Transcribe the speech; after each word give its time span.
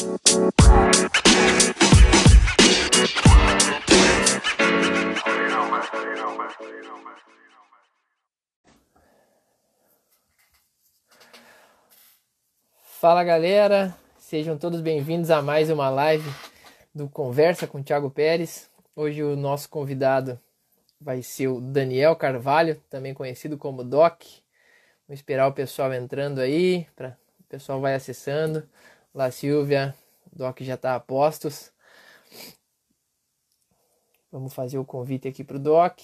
Fala 0.00 0.08
galera, 13.22 13.94
sejam 14.18 14.56
todos 14.56 14.80
bem-vindos 14.80 15.30
a 15.30 15.42
mais 15.42 15.68
uma 15.68 15.90
live 15.90 16.26
do 16.94 17.06
Conversa 17.06 17.66
com 17.66 17.80
o 17.80 17.82
Thiago 17.82 18.10
Pérez. 18.10 18.70
Hoje 18.96 19.22
o 19.22 19.36
nosso 19.36 19.68
convidado 19.68 20.40
vai 20.98 21.22
ser 21.22 21.48
o 21.48 21.60
Daniel 21.60 22.16
Carvalho, 22.16 22.82
também 22.88 23.12
conhecido 23.12 23.58
como 23.58 23.84
Doc. 23.84 24.22
Vamos 25.06 25.20
esperar 25.20 25.46
o 25.46 25.52
pessoal 25.52 25.92
entrando 25.92 26.40
aí, 26.40 26.86
pra... 26.96 27.18
o 27.38 27.44
pessoal 27.50 27.82
vai 27.82 27.94
acessando. 27.94 28.66
Lá 29.12 29.28
Silvia, 29.28 29.92
Doc 30.32 30.60
já 30.60 30.74
está 30.74 30.94
a 30.94 31.00
postos. 31.00 31.72
Vamos 34.30 34.54
fazer 34.54 34.78
o 34.78 34.84
convite 34.84 35.26
aqui 35.26 35.42
para 35.42 35.56
o 35.56 35.60
Doc. 35.60 35.98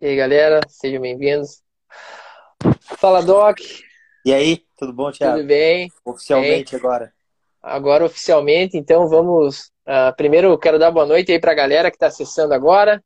E 0.00 0.06
aí, 0.06 0.16
galera, 0.16 0.60
sejam 0.68 1.00
bem-vindos. 1.00 1.62
Fala, 2.98 3.22
Doc. 3.22 3.60
E 4.24 4.34
aí, 4.34 4.66
tudo 4.76 4.92
bom, 4.92 5.12
Thiago? 5.12 5.36
Tudo 5.36 5.46
bem? 5.46 5.88
Oficialmente 6.04 6.72
bem. 6.72 6.80
agora. 6.80 7.14
Agora 7.62 8.04
oficialmente, 8.04 8.76
então 8.76 9.08
vamos. 9.08 9.70
Uh, 9.86 10.14
primeiro, 10.16 10.58
quero 10.58 10.76
dar 10.76 10.90
boa 10.90 11.06
noite 11.06 11.30
aí 11.30 11.38
para 11.38 11.52
a 11.52 11.54
galera 11.54 11.88
que 11.88 11.96
está 11.96 12.08
acessando 12.08 12.52
agora. 12.52 13.02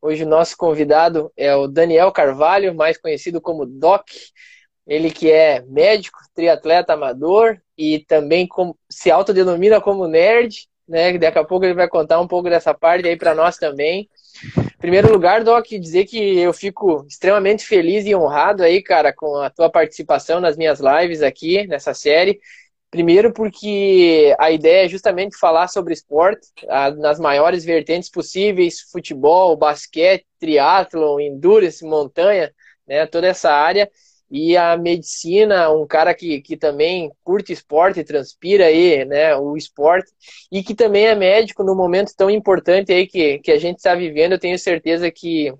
Hoje 0.00 0.24
o 0.24 0.28
nosso 0.28 0.56
convidado 0.56 1.32
é 1.36 1.54
o 1.54 1.66
Daniel 1.66 2.12
Carvalho, 2.12 2.74
mais 2.74 2.98
conhecido 2.98 3.40
como 3.40 3.66
Doc. 3.66 4.08
Ele 4.86 5.10
que 5.10 5.30
é 5.30 5.62
médico, 5.62 6.18
triatleta 6.34 6.92
amador 6.92 7.58
e 7.76 7.98
também 8.00 8.48
se 8.88 9.10
autodenomina 9.10 9.80
como 9.80 10.06
nerd, 10.06 10.68
né? 10.88 11.16
Daqui 11.18 11.38
a 11.38 11.44
pouco 11.44 11.64
ele 11.64 11.74
vai 11.74 11.88
contar 11.88 12.20
um 12.20 12.28
pouco 12.28 12.48
dessa 12.48 12.72
parte 12.72 13.08
aí 13.08 13.16
para 13.16 13.34
nós 13.34 13.56
também. 13.56 14.08
Em 14.56 14.78
primeiro 14.78 15.10
lugar, 15.10 15.42
Doc, 15.42 15.66
dizer 15.66 16.04
que 16.04 16.38
eu 16.38 16.52
fico 16.52 17.04
extremamente 17.08 17.64
feliz 17.64 18.06
e 18.06 18.14
honrado 18.14 18.62
aí, 18.62 18.82
cara, 18.82 19.12
com 19.12 19.36
a 19.36 19.50
tua 19.50 19.70
participação 19.70 20.38
nas 20.38 20.56
minhas 20.56 20.78
lives 20.78 21.22
aqui, 21.22 21.66
nessa 21.66 21.92
série. 21.92 22.38
Primeiro 22.90 23.32
porque 23.32 24.34
a 24.38 24.50
ideia 24.50 24.86
é 24.86 24.88
justamente 24.88 25.36
falar 25.36 25.68
sobre 25.68 25.92
esporte 25.92 26.48
nas 26.98 27.18
maiores 27.18 27.64
vertentes 27.64 28.08
possíveis, 28.08 28.80
futebol, 28.90 29.56
basquete, 29.56 30.24
triatlon, 30.38 31.20
endurance, 31.20 31.84
montanha, 31.84 32.52
né, 32.86 33.06
toda 33.06 33.26
essa 33.26 33.50
área. 33.50 33.90
E 34.30 34.56
a 34.56 34.76
medicina, 34.76 35.70
um 35.70 35.86
cara 35.86 36.12
que, 36.14 36.40
que 36.40 36.56
também 36.56 37.12
curte 37.22 37.52
esporte, 37.52 38.02
transpira 38.02 38.66
aí, 38.66 39.04
né, 39.04 39.36
o 39.36 39.56
esporte, 39.56 40.10
e 40.50 40.62
que 40.62 40.74
também 40.74 41.06
é 41.06 41.14
médico 41.14 41.62
no 41.62 41.76
momento 41.76 42.12
tão 42.16 42.28
importante 42.30 42.92
aí 42.92 43.06
que, 43.06 43.38
que 43.40 43.52
a 43.52 43.58
gente 43.58 43.76
está 43.76 43.94
vivendo, 43.94 44.32
eu 44.32 44.40
tenho 44.40 44.58
certeza 44.58 45.10
que 45.10 45.52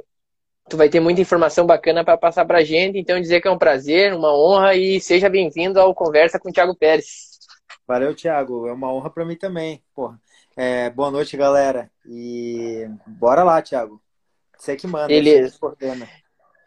tu 0.69 0.77
vai 0.77 0.89
ter 0.89 1.00
muita 1.00 1.20
informação 1.20 1.64
bacana 1.64 2.05
para 2.05 2.17
passar 2.17 2.45
para 2.45 2.59
a 2.59 2.64
gente, 2.64 2.98
então 2.98 3.20
dizer 3.20 3.41
que 3.41 3.48
é 3.48 3.50
um 3.50 3.59
prazer, 3.59 4.12
uma 4.12 4.36
honra 4.36 4.75
e 4.75 5.00
seja 5.00 5.28
bem-vindo 5.28 5.81
ao 5.81 5.95
Conversa 5.95 6.39
com 6.39 6.48
o 6.48 6.53
Thiago 6.53 6.77
Pérez. 6.77 7.36
Valeu, 7.86 8.14
Thiago, 8.14 8.67
é 8.67 8.73
uma 8.73 8.92
honra 8.92 9.11
para 9.11 9.25
mim 9.25 9.36
também, 9.36 9.83
porra. 9.95 10.20
É, 10.56 10.91
boa 10.91 11.11
noite, 11.11 11.36
galera, 11.36 11.91
e 12.05 12.89
bora 13.06 13.45
lá, 13.45 13.62
Thiago. 13.62 14.00
Você 14.56 14.75
que 14.75 14.86
manda. 14.86 15.06
Beleza. 15.06 15.58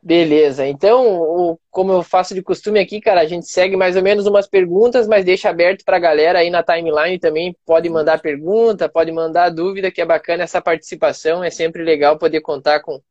Beleza, 0.01 0.65
então, 0.65 1.59
como 1.69 1.91
eu 1.91 2.01
faço 2.01 2.33
de 2.33 2.41
costume 2.41 2.79
aqui, 2.79 3.01
cara, 3.01 3.19
a 3.19 3.25
gente 3.25 3.47
segue 3.47 3.75
mais 3.75 3.97
ou 3.97 4.01
menos 4.01 4.25
umas 4.25 4.47
perguntas, 4.47 5.09
mas 5.09 5.25
deixa 5.25 5.49
aberto 5.49 5.83
para 5.83 5.97
a 5.97 5.99
galera 5.99 6.39
aí 6.39 6.49
na 6.49 6.63
timeline 6.63 7.19
também. 7.19 7.53
Pode 7.65 7.89
mandar 7.89 8.21
pergunta, 8.21 8.87
pode 8.87 9.11
mandar 9.11 9.49
dúvida, 9.49 9.91
que 9.91 9.99
é 9.99 10.05
bacana 10.05 10.43
essa 10.43 10.61
participação. 10.61 11.43
É 11.43 11.49
sempre 11.49 11.83
legal 11.83 12.17
poder 12.17 12.39
contar 12.39 12.79
com, 12.79 13.01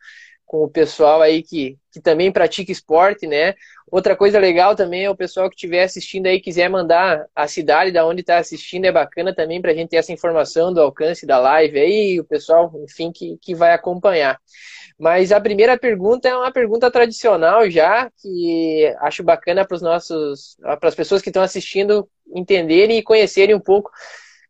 com 0.49 0.65
o 0.65 0.69
pessoal 0.69 1.21
aí 1.21 1.43
que, 1.43 1.77
que 1.93 2.01
também 2.01 2.33
pratica 2.33 2.73
esporte, 2.73 3.27
né? 3.27 3.55
Outra 3.91 4.17
coisa 4.17 4.39
legal 4.39 4.75
também 4.75 5.05
é 5.05 5.11
o 5.11 5.17
pessoal 5.17 5.49
que 5.49 5.55
estiver 5.55 5.85
assistindo 5.85 6.27
aí, 6.27 6.41
quiser 6.41 6.69
mandar 6.71 7.27
a 7.37 7.47
cidade 7.47 7.93
da 7.93 8.05
onde 8.07 8.23
está 8.23 8.39
assistindo, 8.39 8.87
é 8.87 8.93
bacana 8.93 9.35
também 9.35 9.61
para 9.61 9.71
a 9.71 9.75
gente 9.75 9.91
ter 9.91 9.97
essa 9.97 10.13
informação 10.13 10.73
do 10.73 10.81
alcance 10.81 11.27
da 11.27 11.39
live 11.39 11.79
aí, 11.79 12.19
o 12.19 12.25
pessoal, 12.25 12.73
enfim, 12.83 13.13
que, 13.13 13.39
que 13.41 13.55
vai 13.55 13.73
acompanhar. 13.73 14.41
Mas 14.99 15.33
a 15.33 15.41
primeira 15.41 15.79
pergunta 15.79 16.29
é 16.29 16.35
uma 16.35 16.51
pergunta 16.51 16.91
tradicional 16.91 17.71
já, 17.71 18.11
que 18.21 18.93
acho 19.01 19.23
bacana 19.23 19.67
para 19.67 19.77
os 19.77 19.83
nossos, 19.83 20.57
para 20.81 20.89
as 20.89 20.95
pessoas 20.95 21.21
que 21.21 21.29
estão 21.29 21.43
assistindo 21.43 22.09
entenderem 22.35 22.99
e 22.99 23.03
conhecerem 23.03 23.55
um 23.55 23.61
pouco. 23.61 23.91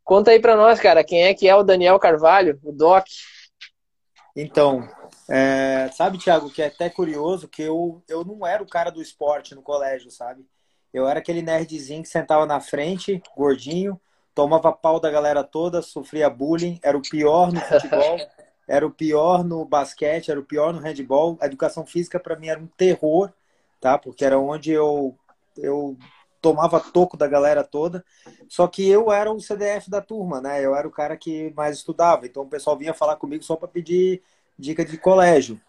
Conta 0.05 0.31
aí 0.31 0.39
para 0.39 0.57
nós, 0.57 0.81
cara, 0.81 1.05
quem 1.05 1.25
é 1.25 1.35
que 1.35 1.49
é 1.49 1.55
o 1.55 1.65
Daniel 1.65 1.99
Carvalho, 1.99 2.59
o 2.63 2.73
Doc? 2.73 3.05
Então, 4.35 4.89
é, 5.28 5.91
sabe, 5.93 6.19
Thiago, 6.19 6.50
que 6.50 6.62
é 6.62 6.66
até 6.66 6.89
curioso 6.89 7.49
que 7.49 7.62
eu, 7.62 8.03
eu 8.09 8.25
não 8.25 8.47
era 8.47 8.62
o 8.62 8.69
cara 8.69 8.91
do 8.91 9.03
esporte 9.03 9.55
no 9.55 9.62
colégio, 9.62 10.11
sabe? 10.11 10.47
Eu 10.93 11.06
era 11.06 11.19
aquele 11.19 11.43
nerdzinho 11.43 12.03
que 12.03 12.09
sentava 12.09 12.47
na 12.47 12.61
frente, 12.61 13.22
gordinho, 13.37 14.00
tomava 14.34 14.72
pau 14.72 14.99
da 14.99 15.11
galera 15.11 15.44
toda, 15.44 15.83
sofria 15.83 16.31
bullying, 16.31 16.81
era 16.83 16.97
o 16.97 17.03
pior 17.03 17.53
no 17.53 17.61
futebol. 17.61 18.19
era 18.69 18.87
o 18.87 18.91
pior 18.91 19.43
no 19.43 19.65
basquete, 19.65 20.31
era 20.31 20.38
o 20.38 20.44
pior 20.44 20.72
no 20.72 20.81
handball. 20.81 21.38
A 21.41 21.47
educação 21.47 21.87
física 21.87 22.21
para 22.21 22.37
mim 22.37 22.49
era 22.49 22.61
um 22.61 22.67
terror, 22.67 23.33
tá? 23.81 23.99
Porque 23.99 24.25
era 24.25 24.38
onde 24.38 24.71
eu 24.71 25.17
eu 25.56 25.97
tomava 26.41 26.78
toco 26.78 27.17
da 27.17 27.27
galera 27.27 27.65
toda. 27.65 28.05
Só 28.49 28.69
que 28.69 28.88
eu 28.88 29.11
era 29.11 29.33
o 29.33 29.41
CDF 29.41 29.91
da 29.91 30.00
turma, 30.00 30.41
né? 30.41 30.65
Eu 30.65 30.75
era 30.75 30.87
o 30.87 30.91
cara 30.91 31.17
que 31.17 31.53
mais 31.56 31.77
estudava. 31.78 32.27
Então 32.27 32.44
o 32.44 32.49
pessoal 32.49 32.77
vinha 32.77 32.94
falar 32.94 33.17
comigo 33.17 33.43
só 33.43 33.56
para 33.56 33.67
pedir 33.67 34.22
dica 34.59 34.85
de 34.85 34.99
colégio. 34.99 35.61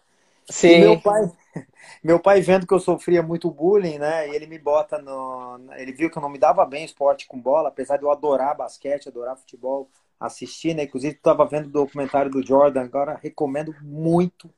Sim. 0.48 0.68
E 0.68 0.80
meu 0.80 1.00
pai, 1.00 1.30
meu 2.02 2.20
pai 2.20 2.40
vendo 2.40 2.66
que 2.66 2.74
eu 2.74 2.80
sofria 2.80 3.22
muito 3.22 3.50
bullying, 3.50 3.98
né? 3.98 4.28
E 4.28 4.34
ele 4.34 4.46
me 4.46 4.58
bota 4.58 4.98
no, 4.98 5.60
ele 5.76 5.92
viu 5.92 6.10
que 6.10 6.18
eu 6.18 6.22
não 6.22 6.28
me 6.28 6.38
dava 6.38 6.64
bem 6.66 6.84
esporte 6.84 7.26
com 7.26 7.40
bola, 7.40 7.68
apesar 7.68 7.96
de 7.96 8.02
eu 8.02 8.10
adorar 8.10 8.56
basquete, 8.56 9.08
adorar 9.08 9.36
futebol, 9.36 9.88
assistir, 10.18 10.74
né? 10.74 10.82
Inclusive, 10.82 11.14
estava 11.14 11.46
vendo 11.46 11.66
o 11.66 11.72
documentário 11.72 12.30
do 12.30 12.44
Jordan, 12.44 12.82
agora 12.82 13.18
recomendo 13.22 13.74
muito. 13.80 14.50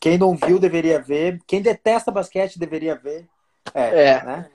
Quem 0.00 0.18
não 0.18 0.34
viu 0.34 0.58
deveria 0.58 1.00
ver. 1.00 1.40
Quem 1.46 1.62
detesta 1.62 2.10
basquete 2.10 2.58
deveria 2.58 2.96
ver. 2.96 3.28
É, 3.74 4.04
é. 4.04 4.24
né? 4.24 4.50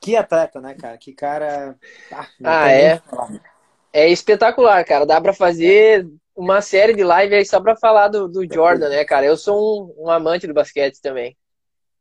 Que 0.00 0.16
atleta, 0.16 0.60
né, 0.60 0.74
cara? 0.74 0.98
Que 0.98 1.12
cara. 1.12 1.76
Ah, 2.12 2.26
ah 2.44 2.70
é. 2.70 3.02
É 3.92 4.08
espetacular, 4.08 4.84
cara. 4.84 5.06
Dá 5.06 5.20
para 5.20 5.32
fazer 5.32 6.06
uma 6.36 6.60
série 6.62 6.94
de 6.94 7.04
live 7.04 7.34
aí 7.34 7.44
só 7.44 7.60
para 7.60 7.76
falar 7.76 8.08
do, 8.08 8.28
do 8.28 8.44
Jordan, 8.50 8.88
né, 8.88 9.04
cara? 9.04 9.26
Eu 9.26 9.36
sou 9.36 9.94
um, 9.98 10.06
um 10.06 10.10
amante 10.10 10.46
do 10.46 10.54
basquete 10.54 11.00
também. 11.00 11.36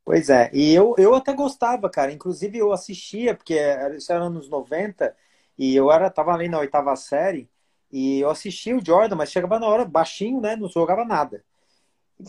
Pois 0.05 0.29
é, 0.29 0.49
e 0.53 0.73
eu, 0.73 0.95
eu 0.97 1.15
até 1.15 1.33
gostava, 1.33 1.89
cara. 1.89 2.11
Inclusive 2.11 2.57
eu 2.57 2.73
assistia, 2.73 3.33
porque 3.35 3.55
isso 3.95 4.11
era 4.11 4.23
anos 4.25 4.49
90, 4.49 5.15
e 5.57 5.73
eu 5.75 5.91
era, 5.91 6.09
tava 6.09 6.33
ali 6.33 6.49
na 6.49 6.59
oitava 6.59 6.93
série, 6.95 7.49
e 7.91 8.19
eu 8.19 8.29
assistia 8.29 8.75
o 8.75 8.85
Jordan, 8.85 9.15
mas 9.15 9.31
chegava 9.31 9.59
na 9.59 9.67
hora 9.67 9.85
baixinho, 9.85 10.41
né? 10.41 10.55
Não 10.57 10.67
jogava 10.67 11.05
nada. 11.05 11.43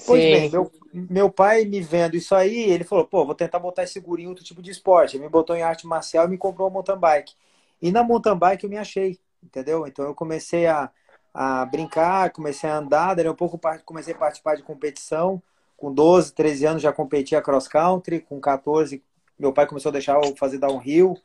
Pois 0.07 0.23
Sim. 0.23 0.31
bem, 0.31 0.51
meu, 0.51 0.71
meu 0.93 1.31
pai 1.31 1.65
me 1.65 1.81
vendo 1.81 2.17
isso 2.17 2.35
aí, 2.35 2.71
ele 2.71 2.85
falou, 2.85 3.07
pô, 3.07 3.25
vou 3.25 3.35
tentar 3.35 3.59
botar 3.59 3.83
esse 3.85 4.01
guri 4.01 4.25
em 4.25 4.29
outro 4.29 4.45
tipo 4.45 4.63
de 4.63 4.71
esporte. 4.71 5.17
Ele 5.17 5.25
me 5.25 5.31
botou 5.31 5.57
em 5.57 5.63
arte 5.63 5.87
marcial 5.87 6.27
e 6.27 6.31
me 6.31 6.39
comprou 6.39 6.69
uma 6.69 6.75
mountain 6.75 6.99
bike. 6.99 7.35
E 7.83 7.93
na 7.93 8.03
mountain 8.03 8.37
bike 8.37 8.65
eu 8.65 8.71
me 8.71 8.79
achei, 8.79 9.19
entendeu? 9.43 9.87
Então 9.87 10.05
eu 10.07 10.15
comecei 10.15 10.67
a, 10.67 10.91
a 11.35 11.67
brincar, 11.67 12.31
comecei 12.31 12.71
a 12.71 12.79
andar, 12.79 13.15
daí 13.15 13.29
um 13.29 13.35
pouco 13.35 13.61
comecei 13.85 14.15
a 14.15 14.19
participar 14.19 14.57
de 14.57 14.63
competição. 14.63 15.43
Com 15.77 15.93
12, 15.93 16.33
13 16.33 16.67
anos 16.67 16.83
já 16.83 16.93
competia 16.93 17.43
cross 17.43 17.69
country, 17.69 18.21
com 18.21 18.41
14 18.41 19.03
meu 19.39 19.53
pai 19.53 19.67
começou 19.67 19.91
a 19.91 19.93
deixar 19.93 20.23
eu 20.23 20.37
fazer 20.37 20.59
downhill. 20.59 21.17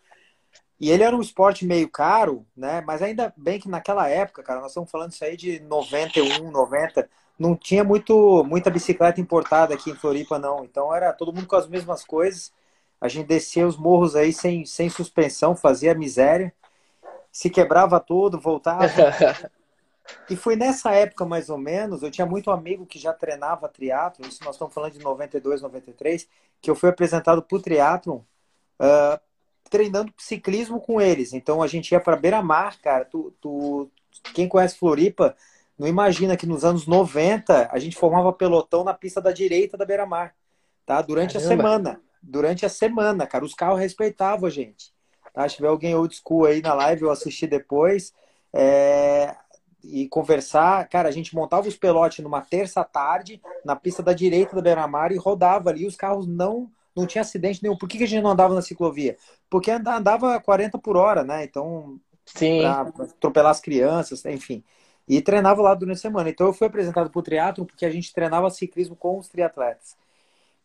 E 0.79 0.89
ele 0.89 1.03
era 1.03 1.15
um 1.15 1.21
esporte 1.21 1.65
meio 1.65 1.89
caro, 1.89 2.45
né? 2.55 2.81
Mas 2.81 3.01
ainda 3.01 3.33
bem 3.35 3.59
que 3.59 3.67
naquela 3.67 4.07
época, 4.07 4.41
cara, 4.41 4.61
nós 4.61 4.71
estamos 4.71 4.89
falando 4.89 5.11
isso 5.11 5.23
aí 5.23 5.35
de 5.35 5.59
91, 5.61 6.49
90, 6.49 7.09
não 7.37 7.55
tinha 7.55 7.83
muito, 7.83 8.43
muita 8.45 8.69
bicicleta 8.69 9.19
importada 9.19 9.73
aqui 9.73 9.91
em 9.91 9.95
Floripa, 9.95 10.39
não. 10.39 10.63
Então 10.63 10.93
era 10.93 11.11
todo 11.13 11.33
mundo 11.33 11.47
com 11.47 11.55
as 11.55 11.67
mesmas 11.67 12.03
coisas. 12.05 12.53
A 12.99 13.07
gente 13.07 13.27
descia 13.27 13.67
os 13.67 13.77
morros 13.77 14.15
aí 14.15 14.33
sem, 14.33 14.65
sem 14.65 14.89
suspensão, 14.89 15.55
fazia 15.55 15.93
miséria. 15.93 16.53
Se 17.31 17.49
quebrava 17.49 17.99
tudo, 17.99 18.39
voltava. 18.39 18.87
e 20.29 20.35
foi 20.35 20.55
nessa 20.55 20.91
época, 20.91 21.25
mais 21.25 21.49
ou 21.49 21.57
menos, 21.57 22.03
eu 22.03 22.11
tinha 22.11 22.25
muito 22.25 22.51
amigo 22.51 22.85
que 22.85 22.99
já 22.99 23.13
treinava 23.13 23.67
triatlo, 23.67 24.27
isso 24.27 24.43
nós 24.43 24.55
estamos 24.55 24.73
falando 24.73 24.93
de 24.93 24.99
92, 24.99 25.61
93, 25.61 26.27
que 26.61 26.69
eu 26.69 26.75
fui 26.75 26.89
apresentado 26.89 27.41
para 27.41 27.57
o 27.57 27.61
triatlon 27.61 28.17
uh, 28.79 29.19
treinando 29.69 30.13
ciclismo 30.17 30.79
com 30.79 30.99
eles. 30.99 31.33
Então 31.33 31.61
a 31.61 31.67
gente 31.67 31.91
ia 31.91 31.99
para 31.99 32.15
beira-mar, 32.15 32.79
cara. 32.81 33.05
Tu, 33.05 33.33
tu, 33.39 33.89
quem 34.33 34.47
conhece 34.47 34.77
Floripa 34.77 35.35
não 35.77 35.87
imagina 35.87 36.35
que 36.35 36.45
nos 36.45 36.65
anos 36.65 36.85
90 36.85 37.69
a 37.71 37.79
gente 37.79 37.95
formava 37.95 38.33
pelotão 38.33 38.83
na 38.83 38.93
pista 38.93 39.21
da 39.21 39.31
direita 39.31 39.77
da 39.77 39.85
Beira-Mar, 39.85 40.35
tá? 40.85 41.01
Durante 41.01 41.35
Caramba. 41.35 41.53
a 41.53 41.57
semana. 41.57 42.01
Durante 42.21 42.65
a 42.65 42.69
semana, 42.69 43.25
cara. 43.25 43.45
Os 43.45 43.53
carros 43.53 43.79
respeitavam 43.79 44.45
a 44.45 44.49
gente. 44.49 44.93
Tá? 45.33 45.47
Se 45.47 45.55
tiver 45.55 45.69
alguém 45.69 45.95
old 45.95 46.13
school 46.13 46.45
aí 46.45 46.61
na 46.61 46.73
live, 46.73 47.03
eu 47.03 47.11
assisti 47.11 47.47
depois. 47.47 48.13
É... 48.51 49.33
E 49.83 50.07
conversar, 50.09 50.87
cara, 50.89 51.07
a 51.07 51.11
gente 51.11 51.33
montava 51.33 51.67
os 51.67 51.77
pelotes 51.77 52.23
numa 52.23 52.41
terça 52.41 52.83
tarde 52.83 53.41
na 53.63 53.75
pista 53.75 54.03
da 54.03 54.13
direita 54.13 54.55
da 54.55 54.61
Beira-Mar 54.61 55.11
e 55.11 55.17
rodava 55.17 55.69
ali. 55.69 55.85
Os 55.85 55.95
carros 55.95 56.27
não 56.27 56.69
não 56.95 57.05
tinha 57.05 57.21
acidente 57.21 57.63
nenhum. 57.63 57.77
Por 57.77 57.87
que, 57.87 57.97
que 57.97 58.03
a 58.03 58.07
gente 58.07 58.21
não 58.21 58.31
andava 58.31 58.53
na 58.53 58.61
ciclovia? 58.61 59.15
Porque 59.49 59.71
andava 59.71 60.37
40 60.41 60.77
por 60.79 60.97
hora, 60.97 61.23
né? 61.23 61.45
Então, 61.45 61.97
Sim. 62.35 62.61
Pra, 62.61 62.85
pra 62.85 63.05
atropelar 63.05 63.51
as 63.51 63.59
crianças, 63.59 64.23
enfim. 64.25 64.63
E 65.07 65.21
treinava 65.21 65.61
lá 65.61 65.73
durante 65.73 65.97
a 65.97 66.01
semana. 66.01 66.29
Então 66.29 66.47
eu 66.47 66.53
fui 66.53 66.67
apresentado 66.67 67.09
para 67.09 67.19
o 67.19 67.23
triatlo 67.23 67.65
porque 67.65 67.85
a 67.85 67.89
gente 67.89 68.13
treinava 68.13 68.49
ciclismo 68.49 68.95
com 68.95 69.17
os 69.17 69.27
triatletas. 69.27 69.97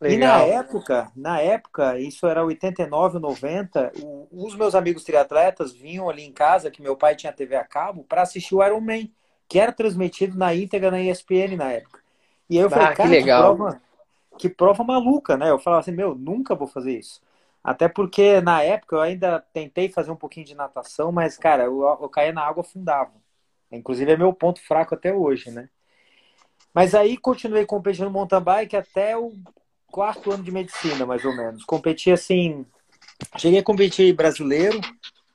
Legal. 0.04 0.46
E 0.46 0.50
na 0.50 0.56
época, 0.56 1.12
na 1.16 1.40
época, 1.40 1.98
isso 1.98 2.26
era 2.26 2.44
89, 2.44 3.18
90, 3.18 3.92
os 4.30 4.54
meus 4.54 4.74
amigos 4.74 5.02
triatletas 5.02 5.72
vinham 5.72 6.10
ali 6.10 6.22
em 6.22 6.32
casa, 6.32 6.70
que 6.70 6.82
meu 6.82 6.94
pai 6.94 7.16
tinha 7.16 7.32
TV 7.32 7.56
a 7.56 7.64
cabo, 7.64 8.04
para 8.04 8.20
assistir 8.20 8.54
o 8.54 8.62
Ironman, 8.62 9.10
que 9.48 9.58
era 9.58 9.72
transmitido 9.72 10.36
na 10.36 10.54
íntegra 10.54 10.90
na 10.90 11.00
ESPN 11.00 11.56
na 11.56 11.72
época. 11.72 12.00
E 12.50 12.58
aí 12.58 12.62
eu 12.62 12.66
ah, 12.66 12.70
falei, 12.70 12.86
cara, 12.88 13.08
que, 13.08 13.08
legal. 13.08 13.52
Que, 13.52 13.56
prova, 13.56 13.80
que 14.38 14.48
prova 14.50 14.84
maluca, 14.84 15.38
né? 15.38 15.48
Eu 15.48 15.58
falava 15.58 15.80
assim, 15.80 15.92
meu, 15.92 16.14
nunca 16.14 16.54
vou 16.54 16.68
fazer 16.68 16.98
isso. 16.98 17.22
Até 17.62 17.88
porque 17.88 18.42
na 18.42 18.62
época 18.62 18.96
eu 18.96 19.00
ainda 19.00 19.42
tentei 19.54 19.88
fazer 19.88 20.10
um 20.10 20.16
pouquinho 20.16 20.44
de 20.44 20.54
natação, 20.54 21.10
mas, 21.10 21.38
cara, 21.38 21.64
eu, 21.64 21.82
eu 21.82 22.08
caía 22.10 22.32
na 22.32 22.42
água 22.42 22.60
afundava. 22.60 23.12
Inclusive 23.72 24.12
é 24.12 24.16
meu 24.18 24.34
ponto 24.34 24.60
fraco 24.60 24.94
até 24.94 25.14
hoje, 25.14 25.50
né? 25.50 25.70
Mas 26.74 26.94
aí 26.94 27.16
continuei 27.16 27.64
competindo 27.64 28.04
no 28.04 28.10
mountain 28.10 28.42
bike 28.42 28.76
até 28.76 29.16
o 29.16 29.32
quarto 29.94 30.32
ano 30.32 30.42
de 30.42 30.50
medicina, 30.50 31.06
mais 31.06 31.24
ou 31.24 31.32
menos. 31.36 31.64
Competi 31.64 32.10
assim. 32.10 32.66
Cheguei 33.36 33.60
a 33.60 33.62
competir 33.62 34.12
brasileiro, 34.12 34.80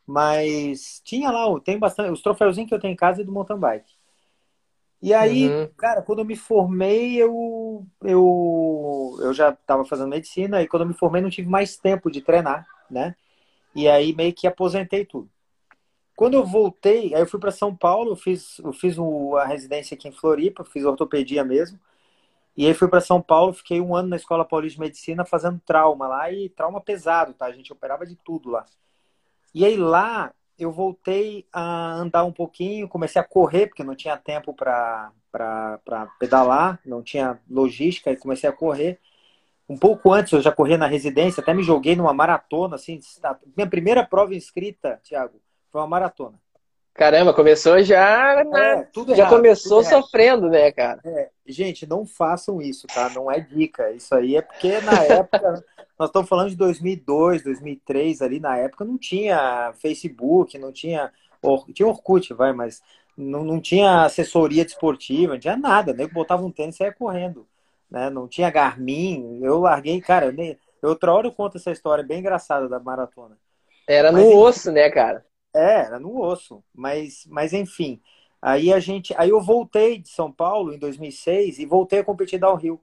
mas 0.06 1.02
tinha 1.02 1.32
lá, 1.32 1.48
tem 1.62 1.80
bastante. 1.80 2.12
Os 2.12 2.22
troféuzinhos 2.22 2.68
que 2.68 2.76
eu 2.76 2.80
tenho 2.80 2.92
em 2.92 2.98
casa 2.98 3.22
é 3.22 3.24
do 3.24 3.32
mountain 3.32 3.58
bike. 3.58 3.90
E 5.02 5.14
aí, 5.14 5.48
uhum. 5.48 5.70
cara, 5.78 6.02
quando 6.02 6.20
eu 6.20 6.26
me 6.26 6.36
formei, 6.36 7.16
eu, 7.16 7.86
eu, 8.04 9.18
eu 9.22 9.34
já 9.34 9.52
estava 9.52 9.86
fazendo 9.86 10.10
medicina, 10.10 10.62
e 10.62 10.68
quando 10.68 10.82
eu 10.82 10.90
me 10.90 10.94
formei 10.94 11.22
não 11.22 11.30
tive 11.30 11.48
mais 11.48 11.78
tempo 11.78 12.12
de 12.12 12.20
treinar, 12.20 12.68
né? 12.92 13.16
E 13.74 13.88
aí 13.88 14.14
meio 14.14 14.34
que 14.34 14.46
aposentei 14.46 15.06
tudo. 15.06 15.30
Quando 16.18 16.34
eu 16.34 16.46
voltei, 16.46 17.16
aí 17.16 17.22
eu 17.22 17.28
fui 17.28 17.40
para 17.40 17.50
São 17.50 17.74
Paulo, 17.74 18.12
eu 18.12 18.18
fiz, 18.18 18.60
eu 18.60 18.74
fiz 18.74 18.98
a 19.38 19.46
residência 19.46 19.96
aqui 19.96 20.10
em 20.10 20.12
Floripa, 20.12 20.66
fiz 20.66 20.84
ortopedia 20.84 21.46
mesmo. 21.46 21.80
E 22.60 22.68
aí 22.68 22.74
fui 22.74 22.90
para 22.90 23.00
São 23.00 23.22
Paulo, 23.22 23.54
fiquei 23.54 23.80
um 23.80 23.96
ano 23.96 24.10
na 24.10 24.18
Escola 24.18 24.44
Paulista 24.44 24.76
de 24.76 24.82
Medicina 24.82 25.24
fazendo 25.24 25.62
trauma 25.66 26.10
lá, 26.10 26.30
e 26.30 26.50
trauma 26.50 26.82
pesado, 26.82 27.34
tá? 27.34 27.46
A 27.46 27.54
gente 27.54 27.72
operava 27.72 28.06
de 28.06 28.18
tudo 28.18 28.50
lá. 28.50 28.66
E 29.56 29.64
aí 29.64 29.78
lá 29.78 30.34
eu 30.58 30.70
voltei 30.70 31.48
a 31.54 31.94
andar 31.94 32.26
um 32.26 32.34
pouquinho, 32.34 32.90
comecei 32.90 33.22
a 33.22 33.24
correr, 33.24 33.68
porque 33.68 33.82
não 33.82 33.96
tinha 33.96 34.18
tempo 34.18 34.54
para 34.54 35.14
pedalar, 36.20 36.82
não 36.86 37.02
tinha 37.02 37.40
logística, 37.50 38.12
e 38.12 38.18
comecei 38.18 38.50
a 38.50 38.54
correr. 38.54 39.00
Um 39.70 39.78
pouco 39.78 40.12
antes 40.12 40.34
eu 40.34 40.42
já 40.42 40.52
corria 40.52 40.78
na 40.78 40.86
residência, 40.86 41.40
até 41.40 41.54
me 41.54 41.64
joguei 41.64 41.96
numa 41.96 42.14
maratona, 42.14 42.76
assim, 42.76 43.00
minha 43.56 43.70
primeira 43.70 44.06
prova 44.06 44.36
inscrita, 44.36 45.00
Thiago, 45.02 45.40
foi 45.72 45.80
uma 45.80 45.88
maratona. 45.88 46.38
Caramba, 47.00 47.34
começou 47.34 47.82
já. 47.82 48.44
Né? 48.44 48.74
É, 48.74 48.84
tudo 48.92 49.16
já 49.16 49.24
errado, 49.24 49.38
começou 49.38 49.82
sofrendo, 49.82 50.50
né, 50.50 50.70
cara? 50.70 51.00
É, 51.06 51.30
gente, 51.48 51.88
não 51.88 52.06
façam 52.06 52.62
isso, 52.62 52.86
tá? 52.88 53.10
Não 53.12 53.32
é 53.32 53.40
dica. 53.40 53.90
Isso 53.92 54.14
aí 54.14 54.36
é 54.36 54.42
porque 54.42 54.82
na 54.82 55.02
época. 55.06 55.64
nós 55.98 56.10
estamos 56.10 56.28
falando 56.28 56.50
de 56.50 56.58
2002, 56.58 57.44
2003, 57.44 58.22
ali 58.22 58.42
na 58.42 58.58
época 58.58 58.84
não 58.84 58.98
tinha 58.98 59.72
Facebook, 59.82 60.58
não 60.58 60.74
tinha. 60.74 61.10
Tinha 61.74 61.88
Orkut, 61.88 62.34
vai, 62.34 62.52
mas 62.52 62.82
não, 63.16 63.46
não 63.46 63.62
tinha 63.62 64.04
assessoria 64.04 64.66
desportiva, 64.66 65.34
não 65.34 65.40
tinha 65.40 65.56
nada. 65.56 65.94
Nem 65.94 66.06
botava 66.06 66.46
um 66.46 66.52
tênis 66.52 66.76
e 66.76 66.80
saia 66.80 66.92
correndo. 66.92 67.48
Né? 67.90 68.10
Não 68.10 68.28
tinha 68.28 68.52
Garmin. 68.52 69.40
Eu 69.42 69.60
larguei, 69.60 70.02
cara. 70.02 70.26
Eu 70.26 70.34
nem, 70.34 70.60
outra 70.84 71.14
hora 71.14 71.28
eu 71.28 71.32
conto 71.32 71.56
essa 71.56 71.72
história 71.72 72.04
bem 72.04 72.20
engraçada 72.20 72.68
da 72.68 72.78
maratona. 72.78 73.38
Era 73.88 74.12
mas, 74.12 74.22
no 74.22 74.38
osso, 74.38 74.70
né, 74.70 74.90
cara? 74.90 75.26
É, 75.54 75.82
era 75.86 76.00
no 76.00 76.22
osso. 76.22 76.64
Mas, 76.74 77.26
mas 77.28 77.54
enfim. 77.54 78.02
Aí 78.42 78.72
a 78.72 78.80
gente, 78.80 79.14
aí 79.18 79.30
eu 79.30 79.42
voltei 79.42 80.00
de 80.00 80.10
São 80.10 80.32
Paulo 80.32 80.74
em 80.74 80.80
2006 80.80 81.60
e 81.60 81.66
voltei 81.66 82.00
a 82.00 82.04
competir 82.04 82.40
downhill. 82.40 82.82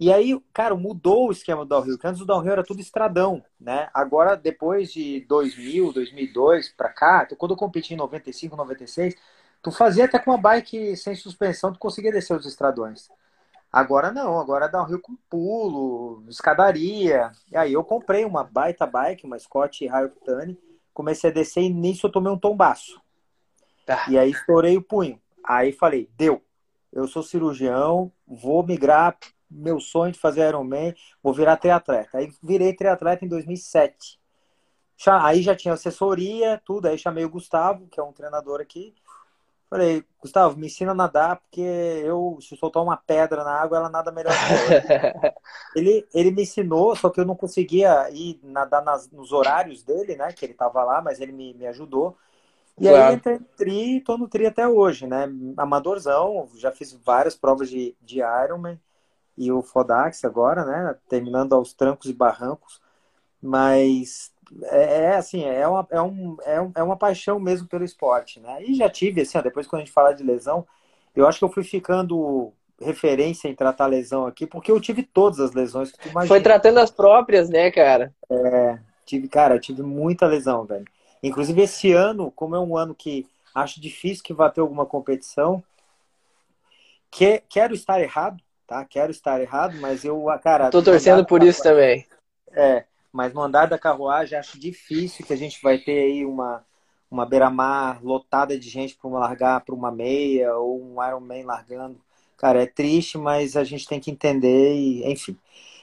E 0.00 0.12
aí, 0.12 0.40
cara, 0.54 0.74
mudou 0.74 1.28
o 1.28 1.32
esquema 1.32 1.64
do 1.64 1.68
downhill, 1.68 1.96
porque 1.96 2.06
antes 2.06 2.22
o 2.22 2.26
downhill 2.26 2.52
era 2.52 2.64
tudo 2.64 2.80
estradão, 2.80 3.44
né? 3.60 3.90
Agora, 3.92 4.34
depois 4.34 4.90
de 4.92 5.20
2000, 5.28 5.92
2002 5.92 6.70
para 6.70 6.88
cá, 6.88 7.26
quando 7.36 7.52
eu 7.52 7.56
competi 7.56 7.92
em 7.94 7.98
95, 7.98 8.56
96, 8.56 9.14
tu 9.62 9.70
fazia 9.70 10.06
até 10.06 10.18
com 10.18 10.30
uma 10.30 10.38
bike 10.38 10.96
sem 10.96 11.14
suspensão, 11.14 11.72
tu 11.72 11.78
conseguia 11.78 12.10
descer 12.10 12.34
os 12.34 12.46
estradões. 12.46 13.10
Agora 13.72 14.10
não, 14.10 14.40
agora 14.40 14.70
um 14.82 14.84
rio 14.84 15.00
com 15.00 15.16
pulo, 15.28 16.24
escadaria. 16.28 17.30
E 17.52 17.56
aí 17.56 17.72
eu 17.72 17.84
comprei 17.84 18.24
uma 18.24 18.42
baita 18.42 18.86
bike, 18.86 19.26
uma 19.26 19.38
Scott 19.38 19.86
Rayoktane, 19.86 20.58
comecei 20.92 21.30
a 21.30 21.32
descer 21.32 21.62
e 21.62 21.70
nisso 21.70 22.06
eu 22.06 22.12
tomei 22.12 22.32
um 22.32 22.38
tombaço. 22.38 23.00
Tá. 23.86 24.06
E 24.08 24.18
aí 24.18 24.30
estourei 24.30 24.76
o 24.76 24.82
punho. 24.82 25.20
Aí 25.44 25.72
falei, 25.72 26.08
deu. 26.16 26.42
Eu 26.92 27.06
sou 27.06 27.22
cirurgião, 27.22 28.12
vou 28.26 28.64
migrar 28.64 29.16
meu 29.50 29.80
sonho 29.80 30.12
de 30.12 30.18
fazer 30.18 30.46
Ironman, 30.48 30.94
vou 31.22 31.32
virar 31.32 31.56
triatleta. 31.56 32.18
Aí 32.18 32.32
virei 32.42 32.72
triatleta 32.72 33.24
em 33.24 33.28
2007. 33.28 34.20
Aí 35.06 35.42
já 35.42 35.56
tinha 35.56 35.74
assessoria, 35.74 36.60
tudo. 36.64 36.86
Aí 36.86 36.98
chamei 36.98 37.24
o 37.24 37.30
Gustavo, 37.30 37.88
que 37.88 37.98
é 37.98 38.02
um 38.02 38.12
treinador 38.12 38.60
aqui. 38.60 38.94
Falei, 39.70 40.04
Gustavo, 40.20 40.58
me 40.58 40.66
ensina 40.66 40.90
a 40.90 40.94
nadar, 40.94 41.36
porque 41.36 41.60
eu, 41.60 42.36
se 42.40 42.54
eu 42.54 42.58
soltar 42.58 42.82
uma 42.82 42.96
pedra 42.96 43.44
na 43.44 43.52
água, 43.52 43.78
ela 43.78 43.88
nada 43.88 44.10
melhor 44.10 44.32
que 44.34 45.24
eu. 45.24 45.32
ele, 45.80 46.08
ele 46.12 46.32
me 46.32 46.42
ensinou, 46.42 46.96
só 46.96 47.08
que 47.08 47.20
eu 47.20 47.24
não 47.24 47.36
conseguia 47.36 48.10
ir 48.10 48.40
nadar 48.42 48.82
nas, 48.82 49.08
nos 49.12 49.30
horários 49.30 49.84
dele, 49.84 50.16
né? 50.16 50.32
Que 50.32 50.44
ele 50.44 50.54
tava 50.54 50.82
lá, 50.82 51.00
mas 51.00 51.20
ele 51.20 51.30
me, 51.30 51.54
me 51.54 51.68
ajudou. 51.68 52.18
E 52.80 52.88
claro. 52.88 53.10
aí 53.10 53.14
entrei 53.14 53.38
no 53.38 53.44
tri, 53.56 54.00
tô 54.00 54.18
no 54.18 54.26
tri 54.26 54.46
até 54.46 54.66
hoje, 54.66 55.06
né? 55.06 55.28
Amadorzão, 55.56 56.48
já 56.56 56.72
fiz 56.72 56.92
várias 56.92 57.36
provas 57.36 57.70
de, 57.70 57.94
de 58.00 58.18
Ironman 58.18 58.80
e 59.38 59.52
o 59.52 59.62
Fodax 59.62 60.24
agora, 60.24 60.64
né? 60.64 60.96
Terminando 61.08 61.54
aos 61.54 61.72
trancos 61.72 62.10
e 62.10 62.12
barrancos. 62.12 62.80
Mas 63.40 64.32
é, 64.64 65.02
é 65.04 65.16
assim, 65.16 65.44
é 65.44 65.66
uma, 65.66 65.86
é, 65.90 66.02
um, 66.02 66.36
é, 66.44 66.60
um, 66.60 66.72
é 66.76 66.82
uma 66.82 66.96
paixão 66.96 67.38
mesmo 67.38 67.68
pelo 67.68 67.84
esporte, 67.84 68.40
né? 68.40 68.62
E 68.62 68.74
já 68.74 68.88
tive, 68.88 69.20
assim, 69.20 69.38
ó, 69.38 69.42
depois 69.42 69.66
quando 69.66 69.82
a 69.82 69.84
gente 69.84 69.94
fala 69.94 70.12
de 70.12 70.22
lesão, 70.22 70.66
eu 71.14 71.26
acho 71.26 71.38
que 71.38 71.44
eu 71.44 71.52
fui 71.52 71.62
ficando 71.62 72.52
referência 72.80 73.48
em 73.48 73.54
tratar 73.54 73.86
lesão 73.86 74.26
aqui, 74.26 74.46
porque 74.46 74.72
eu 74.72 74.80
tive 74.80 75.02
todas 75.02 75.38
as 75.38 75.52
lesões 75.52 75.92
que 75.92 75.98
tu 75.98 76.08
imagina. 76.08 76.28
Foi 76.28 76.40
tratando 76.40 76.78
as 76.78 76.90
próprias, 76.90 77.48
né, 77.48 77.70
cara? 77.70 78.12
É, 78.30 78.78
tive, 79.04 79.28
cara, 79.28 79.54
eu 79.54 79.60
tive 79.60 79.82
muita 79.82 80.26
lesão, 80.26 80.64
velho. 80.64 80.86
Inclusive 81.22 81.62
esse 81.62 81.92
ano, 81.92 82.30
como 82.30 82.56
é 82.56 82.58
um 82.58 82.76
ano 82.76 82.94
que 82.94 83.26
acho 83.54 83.80
difícil 83.80 84.24
que 84.24 84.32
vá 84.32 84.48
ter 84.48 84.60
alguma 84.60 84.86
competição, 84.86 85.62
que, 87.10 87.42
quero 87.48 87.74
estar 87.74 88.00
errado, 88.00 88.42
tá? 88.66 88.84
Quero 88.84 89.10
estar 89.10 89.40
errado, 89.40 89.76
mas 89.80 90.04
eu, 90.04 90.24
cara... 90.42 90.70
Tô 90.70 90.82
torcendo 90.82 91.26
por 91.26 91.42
isso 91.42 91.62
também. 91.62 92.06
É, 92.52 92.84
mas 93.12 93.32
no 93.32 93.40
andar 93.42 93.66
da 93.66 93.78
carruagem 93.78 94.38
acho 94.38 94.58
difícil 94.58 95.24
que 95.26 95.32
a 95.32 95.36
gente 95.36 95.60
vai 95.62 95.78
ter 95.78 95.98
aí 96.00 96.24
uma, 96.24 96.64
uma 97.10 97.26
beira-mar 97.26 98.02
lotada 98.02 98.58
de 98.58 98.68
gente 98.68 98.96
para 98.96 99.10
largar 99.10 99.60
para 99.64 99.74
uma 99.74 99.90
meia 99.90 100.56
ou 100.56 100.80
um 100.80 101.04
Ironman 101.04 101.44
largando. 101.44 102.00
Cara, 102.36 102.62
é 102.62 102.66
triste, 102.66 103.18
mas 103.18 103.56
a 103.56 103.64
gente 103.64 103.86
tem 103.86 104.00
que 104.00 104.10
entender 104.10 104.74
e, 104.74 105.10
enfim. 105.10 105.36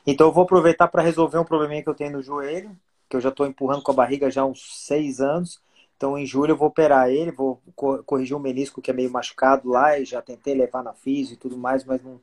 Então 0.05 0.27
eu 0.27 0.33
vou 0.33 0.43
aproveitar 0.43 0.87
para 0.87 1.03
resolver 1.03 1.37
um 1.37 1.43
probleminha 1.43 1.83
que 1.83 1.89
eu 1.89 1.93
tenho 1.95 2.13
no 2.13 2.21
joelho, 2.21 2.75
que 3.09 3.15
eu 3.17 3.21
já 3.21 3.29
estou 3.29 3.45
empurrando 3.45 3.83
com 3.83 3.91
a 3.91 3.95
barriga 3.95 4.31
já 4.31 4.41
há 4.41 4.45
uns 4.45 4.85
seis 4.85 5.19
anos. 5.21 5.61
Então 5.97 6.17
em 6.17 6.25
julho 6.25 6.51
eu 6.51 6.57
vou 6.57 6.69
operar 6.69 7.09
ele, 7.09 7.31
vou 7.31 7.61
corrigir 7.75 8.35
o 8.35 8.39
um 8.39 8.41
menisco 8.41 8.81
que 8.81 8.91
é 8.91 8.93
meio 8.93 9.11
machucado 9.11 9.69
lá 9.69 9.99
e 9.99 10.05
já 10.05 10.21
tentei 10.21 10.55
levar 10.55 10.83
na 10.83 10.93
física 10.93 11.33
e 11.35 11.37
tudo 11.37 11.57
mais, 11.57 11.83
mas 11.83 12.01
não, 12.03 12.21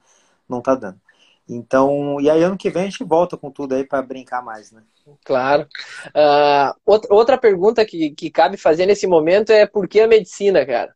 não 0.48 0.60
tá 0.62 0.74
dando. 0.74 1.00
Então, 1.48 2.20
e 2.20 2.30
aí 2.30 2.42
ano 2.42 2.56
que 2.56 2.70
vem 2.70 2.82
a 2.82 2.86
gente 2.86 3.04
volta 3.04 3.36
com 3.36 3.50
tudo 3.50 3.74
aí 3.74 3.84
para 3.84 4.02
brincar 4.02 4.42
mais, 4.42 4.72
né? 4.72 4.82
Claro. 5.24 5.68
Uh, 6.08 6.94
outra 7.10 7.36
pergunta 7.36 7.84
que, 7.84 8.10
que 8.10 8.30
cabe 8.30 8.56
fazer 8.56 8.86
nesse 8.86 9.06
momento 9.06 9.50
é 9.50 9.66
por 9.66 9.86
que 9.86 10.00
a 10.00 10.08
medicina, 10.08 10.64
cara? 10.64 10.94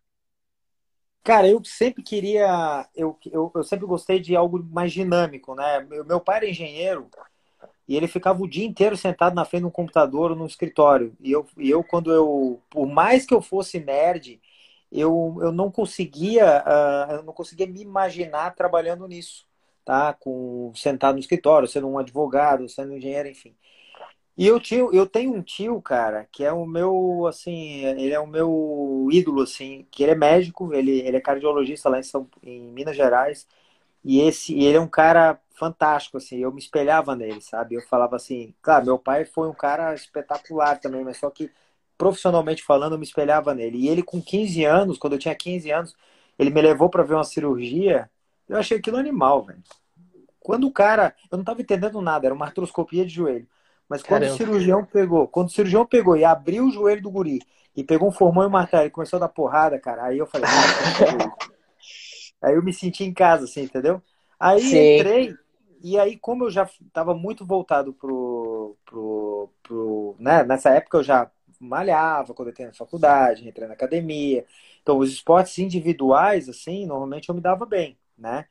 Cara, 1.23 1.47
eu 1.47 1.63
sempre 1.63 2.03
queria, 2.03 2.89
eu, 2.97 3.19
eu, 3.31 3.53
eu 3.55 3.63
sempre 3.63 3.85
gostei 3.85 4.19
de 4.19 4.35
algo 4.35 4.67
mais 4.71 4.93
dinâmico, 4.93 5.55
né? 5.55 5.81
Meu, 5.81 6.05
meu 6.05 6.21
pai 6.21 6.39
era 6.39 6.49
engenheiro 6.49 7.11
e 7.87 7.97
ele 7.97 8.07
ficava 8.07 8.43
o 8.43 8.49
dia 8.49 8.67
inteiro 8.67 8.97
sentado 8.97 9.35
na 9.35 9.45
frente 9.45 9.63
de 9.63 9.67
um 9.67 9.71
computador 9.71 10.37
no 10.37 10.47
escritório. 10.47 11.17
E 11.21 11.33
eu, 11.33 11.47
e 11.57 11.71
eu 11.71 11.83
quando 11.83 12.13
eu, 12.13 12.63
por 12.71 12.87
mais 12.87 13.27
que 13.27 13.35
eu 13.35 13.41
fosse 13.41 13.81
nerd, 13.81 14.41
eu, 14.93 15.39
eu 15.41 15.53
não 15.53 15.71
conseguia, 15.71 16.63
uh, 16.67 17.13
eu 17.13 17.23
não 17.23 17.33
conseguia 17.33 17.67
me 17.67 17.81
imaginar 17.81 18.55
trabalhando 18.55 19.07
nisso, 19.09 19.48
tá? 19.89 20.13
Com, 20.13 20.71
sentado 20.75 21.15
no 21.15 21.21
escritório, 21.21 21.67
sendo 21.67 21.89
um 21.89 21.99
advogado, 21.99 22.69
sendo 22.69 22.95
engenheiro, 22.95 23.27
enfim. 23.27 23.57
E 24.37 24.47
eu, 24.47 24.61
tio, 24.61 24.93
eu 24.95 25.07
tenho 25.07 25.35
um 25.35 25.43
tio, 25.43 25.81
cara, 25.83 26.27
que 26.33 26.45
é 26.45 26.53
o 26.53 26.67
meu, 26.67 27.27
assim, 27.27 27.85
ele 27.87 28.13
é 28.13 28.21
o 28.21 28.27
meu 28.27 29.09
ídolo, 29.11 29.43
assim, 29.43 29.87
que 29.91 30.03
ele 30.03 30.13
é 30.13 30.15
médico, 30.17 30.75
ele, 30.75 31.01
ele 31.01 31.17
é 31.17 31.21
cardiologista 31.21 31.89
lá 31.89 31.99
em, 31.99 32.03
São, 32.03 32.29
em 32.43 32.61
Minas 32.73 32.97
Gerais, 32.97 33.49
e 34.05 34.21
esse, 34.21 34.55
ele 34.55 34.77
é 34.77 34.81
um 34.81 34.89
cara 34.89 35.41
fantástico, 35.55 36.19
assim, 36.19 36.39
eu 36.39 36.53
me 36.53 36.61
espelhava 36.61 37.17
nele, 37.17 37.41
sabe? 37.41 37.77
Eu 37.77 37.83
falava 37.83 38.17
assim, 38.17 38.55
claro, 38.63 38.87
meu 38.87 38.99
pai 38.99 39.25
foi 39.25 39.49
um 39.49 39.55
cara 39.55 39.95
espetacular 39.95 40.81
também, 40.81 41.05
mas 41.05 41.19
só 41.19 41.31
que 41.31 41.51
profissionalmente 41.99 42.63
falando, 42.63 42.95
eu 42.95 42.99
me 42.99 43.05
espelhava 43.07 43.55
nele. 43.55 43.79
E 43.79 43.89
ele 43.89 44.03
com 44.03 44.23
15 44.23 44.65
anos, 44.65 44.99
quando 44.99 45.15
eu 45.15 45.19
tinha 45.19 45.35
15 45.35 45.71
anos, 45.71 45.97
ele 46.39 46.51
me 46.51 46.63
levou 46.63 46.91
para 46.91 47.03
ver 47.05 47.15
uma 47.15 47.25
cirurgia, 47.25 48.11
eu 48.49 48.57
achei 48.57 48.79
aquilo 48.79 48.97
animal, 48.97 49.43
velho. 49.43 49.63
Quando 50.41 50.67
o 50.67 50.73
cara, 50.73 51.15
eu 51.31 51.37
não 51.37 51.43
estava 51.43 51.61
entendendo 51.61 52.01
nada, 52.01 52.27
era 52.27 52.35
uma 52.35 52.47
artroscopia 52.47 53.05
de 53.05 53.13
joelho. 53.13 53.47
Mas 53.89 54.03
quando 54.03 54.23
Caramba. 54.23 54.35
o 54.35 54.37
cirurgião 54.37 54.85
pegou, 54.85 55.29
quando 55.29 55.49
o 55.49 55.51
cirurgião 55.51 55.87
pegou 55.87 56.17
e 56.17 56.25
abriu 56.25 56.67
o 56.67 56.71
joelho 56.71 57.03
do 57.03 57.11
guri 57.11 57.41
e 57.77 57.83
pegou 57.83 58.09
um 58.09 58.13
formão 58.13 58.45
e 58.45 58.51
martelo 58.51 58.87
e 58.87 58.91
começou 58.91 59.17
a 59.17 59.21
dar 59.21 59.29
porrada, 59.29 59.79
cara, 59.79 60.05
aí 60.05 60.19
eu 60.19 60.27
falei, 60.27 60.49
aí 62.41 62.55
eu 62.55 62.63
me 62.63 62.73
senti 62.73 63.05
em 63.05 63.13
casa, 63.13 63.45
assim, 63.45 63.63
entendeu? 63.63 64.03
Aí 64.39 64.61
Sim. 64.61 64.95
entrei 64.95 65.35
e 65.83 65.99
aí 65.99 66.17
como 66.17 66.45
eu 66.45 66.51
já 66.51 66.65
estava 66.65 67.15
muito 67.15 67.47
voltado 67.47 67.93
pro, 67.93 68.77
pro, 68.85 69.51
pro 69.63 70.17
né? 70.19 70.43
Nessa 70.45 70.71
época 70.71 70.99
eu 70.99 71.03
já 71.03 71.31
malhava 71.61 72.35
quando 72.35 72.49
eu 72.49 72.53
entrei 72.53 72.67
na 72.69 72.75
faculdade, 72.75 73.49
entrei 73.49 73.67
na 73.67 73.75
academia. 73.75 74.45
Então 74.83 74.99
os 74.99 75.11
esportes 75.13 75.59
individuais, 75.59 76.49
assim, 76.49 76.87
normalmente 76.87 77.29
eu 77.29 77.35
me 77.35 77.41
dava 77.41 77.67
bem, 77.67 77.98
né? 78.19 78.47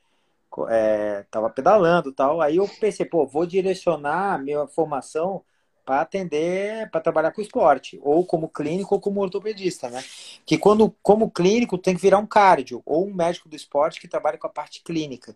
é, 0.70 1.26
tava 1.30 1.50
pedalando 1.50 2.12
tal. 2.12 2.42
Aí 2.42 2.58
eu 2.58 2.68
pensei, 2.80 3.06
pô, 3.06 3.26
vou 3.28 3.46
direcionar 3.46 4.34
a 4.34 4.38
minha 4.38 4.66
formação 4.68 5.44
para 5.86 6.02
atender, 6.02 6.90
para 6.92 7.00
trabalhar 7.00 7.32
com 7.32 7.42
esporte, 7.42 7.98
ou 8.04 8.26
como 8.26 8.50
clínico 8.50 8.96
ou 8.96 9.00
como 9.00 9.22
ortopedista, 9.22 9.90
né? 9.90 10.04
Que 10.46 10.58
quando, 10.58 10.94
como 11.02 11.32
clínico, 11.32 11.78
tem 11.78 11.96
que 11.96 12.02
virar 12.02 12.18
um 12.18 12.26
cardio, 12.26 12.82
ou 12.86 13.08
um 13.08 13.14
médico 13.14 13.48
do 13.48 13.56
esporte 13.56 14.02
que 14.02 14.08
trabalha 14.08 14.38
com 14.38 14.48
a 14.48 14.50
parte 14.50 14.84
clínica. 14.84 15.34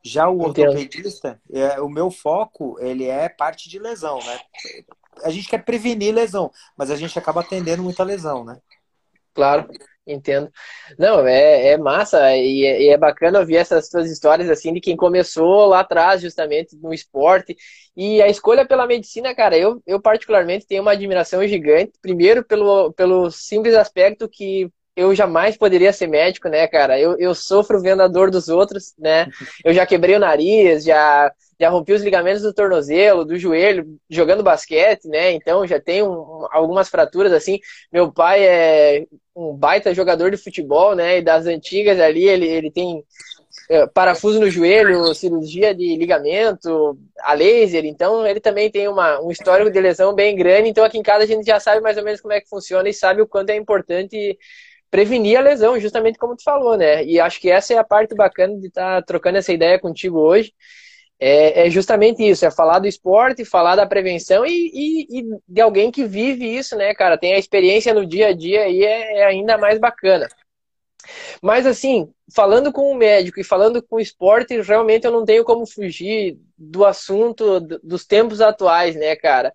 Já 0.00 0.28
o 0.28 0.40
ortopedista, 0.40 1.40
é, 1.52 1.80
o 1.80 1.88
meu 1.88 2.12
foco, 2.12 2.76
ele 2.78 3.06
é 3.06 3.28
parte 3.28 3.68
de 3.68 3.80
lesão, 3.80 4.20
né? 4.24 4.38
A 5.24 5.30
gente 5.30 5.48
quer 5.48 5.64
prevenir 5.64 6.14
lesão, 6.14 6.52
mas 6.76 6.92
a 6.92 6.96
gente 6.96 7.18
acaba 7.18 7.40
atendendo 7.40 7.82
muita 7.82 8.04
lesão, 8.04 8.44
né? 8.44 8.60
Claro. 9.34 9.68
Entendo. 10.10 10.50
Não, 10.98 11.26
é, 11.26 11.72
é 11.72 11.76
massa 11.76 12.34
e 12.34 12.64
é, 12.64 12.82
e 12.82 12.88
é, 12.88 12.96
bacana 12.96 13.40
ouvir 13.40 13.56
essas 13.56 13.88
suas 13.90 14.10
histórias 14.10 14.48
assim 14.48 14.72
de 14.72 14.80
quem 14.80 14.96
começou 14.96 15.66
lá 15.66 15.80
atrás, 15.80 16.22
justamente 16.22 16.74
no 16.76 16.94
esporte. 16.94 17.54
E 17.94 18.22
a 18.22 18.28
escolha 18.28 18.66
pela 18.66 18.86
medicina, 18.86 19.34
cara, 19.34 19.58
eu, 19.58 19.82
eu 19.86 20.00
particularmente 20.00 20.66
tenho 20.66 20.80
uma 20.80 20.92
admiração 20.92 21.46
gigante. 21.46 21.92
Primeiro, 22.00 22.42
pelo, 22.42 22.90
pelo 22.94 23.30
simples 23.30 23.74
aspecto 23.74 24.26
que 24.28 24.70
eu 24.98 25.14
jamais 25.14 25.56
poderia 25.56 25.92
ser 25.92 26.08
médico, 26.08 26.48
né, 26.48 26.66
cara? 26.66 26.98
Eu, 26.98 27.16
eu 27.18 27.32
sofro 27.32 27.80
vendo 27.80 28.02
a 28.02 28.08
dor 28.08 28.32
dos 28.32 28.48
outros, 28.48 28.94
né? 28.98 29.28
Eu 29.64 29.72
já 29.72 29.86
quebrei 29.86 30.16
o 30.16 30.18
nariz, 30.18 30.82
já, 30.82 31.32
já 31.58 31.68
rompi 31.68 31.92
os 31.92 32.02
ligamentos 32.02 32.42
do 32.42 32.52
tornozelo, 32.52 33.24
do 33.24 33.38
joelho, 33.38 33.86
jogando 34.10 34.42
basquete, 34.42 35.06
né? 35.06 35.30
Então 35.30 35.64
já 35.64 35.78
tenho 35.78 36.10
um, 36.10 36.46
algumas 36.50 36.88
fraturas 36.88 37.32
assim. 37.32 37.60
Meu 37.92 38.12
pai 38.12 38.44
é 38.44 39.06
um 39.36 39.54
baita 39.54 39.94
jogador 39.94 40.32
de 40.32 40.36
futebol, 40.36 40.96
né? 40.96 41.18
E 41.18 41.22
das 41.22 41.46
antigas 41.46 42.00
ali, 42.00 42.28
ele, 42.28 42.48
ele 42.48 42.70
tem 42.72 43.04
é, 43.70 43.86
parafuso 43.86 44.40
no 44.40 44.50
joelho, 44.50 45.14
cirurgia 45.14 45.72
de 45.72 45.94
ligamento, 45.94 46.98
a 47.20 47.34
laser, 47.34 47.84
então 47.84 48.26
ele 48.26 48.40
também 48.40 48.68
tem 48.68 48.88
uma, 48.88 49.20
um 49.20 49.30
histórico 49.30 49.70
de 49.70 49.80
lesão 49.80 50.12
bem 50.12 50.34
grande, 50.34 50.70
então 50.70 50.84
aqui 50.84 50.98
em 50.98 51.02
casa 51.02 51.22
a 51.22 51.26
gente 51.26 51.46
já 51.46 51.60
sabe 51.60 51.80
mais 51.80 51.96
ou 51.96 52.02
menos 52.02 52.20
como 52.20 52.32
é 52.32 52.40
que 52.40 52.48
funciona 52.48 52.88
e 52.88 52.94
sabe 52.94 53.22
o 53.22 53.28
quanto 53.28 53.50
é 53.50 53.56
importante 53.56 54.36
prevenir 54.90 55.38
a 55.38 55.42
lesão, 55.42 55.78
justamente 55.78 56.18
como 56.18 56.36
tu 56.36 56.42
falou, 56.42 56.76
né? 56.76 57.04
E 57.04 57.20
acho 57.20 57.40
que 57.40 57.50
essa 57.50 57.74
é 57.74 57.78
a 57.78 57.84
parte 57.84 58.14
bacana 58.14 58.56
de 58.58 58.68
estar 58.68 59.00
tá 59.00 59.02
trocando 59.02 59.38
essa 59.38 59.52
ideia 59.52 59.78
contigo 59.78 60.18
hoje. 60.18 60.52
É, 61.20 61.66
é, 61.66 61.70
justamente 61.70 62.22
isso, 62.22 62.46
é 62.46 62.50
falar 62.50 62.78
do 62.78 62.86
esporte, 62.86 63.44
falar 63.44 63.74
da 63.74 63.86
prevenção 63.86 64.46
e, 64.46 64.70
e, 64.72 65.20
e, 65.20 65.24
de 65.48 65.60
alguém 65.60 65.90
que 65.90 66.04
vive 66.04 66.46
isso, 66.46 66.76
né, 66.76 66.94
cara? 66.94 67.18
Tem 67.18 67.34
a 67.34 67.38
experiência 67.38 67.92
no 67.92 68.06
dia 68.06 68.28
a 68.28 68.32
dia 68.32 68.68
e 68.68 68.84
é, 68.84 69.18
é 69.18 69.24
ainda 69.24 69.58
mais 69.58 69.80
bacana. 69.80 70.28
Mas 71.42 71.66
assim, 71.66 72.08
falando 72.34 72.72
com 72.72 72.90
o 72.90 72.94
médico 72.94 73.40
e 73.40 73.44
falando 73.44 73.82
com 73.82 73.96
o 73.96 74.00
esporte, 74.00 74.60
realmente 74.60 75.04
eu 75.06 75.12
não 75.12 75.24
tenho 75.24 75.44
como 75.44 75.66
fugir 75.66 76.38
do 76.56 76.84
assunto 76.84 77.60
dos 77.60 78.04
tempos 78.06 78.40
atuais, 78.40 78.94
né, 78.94 79.16
cara? 79.16 79.52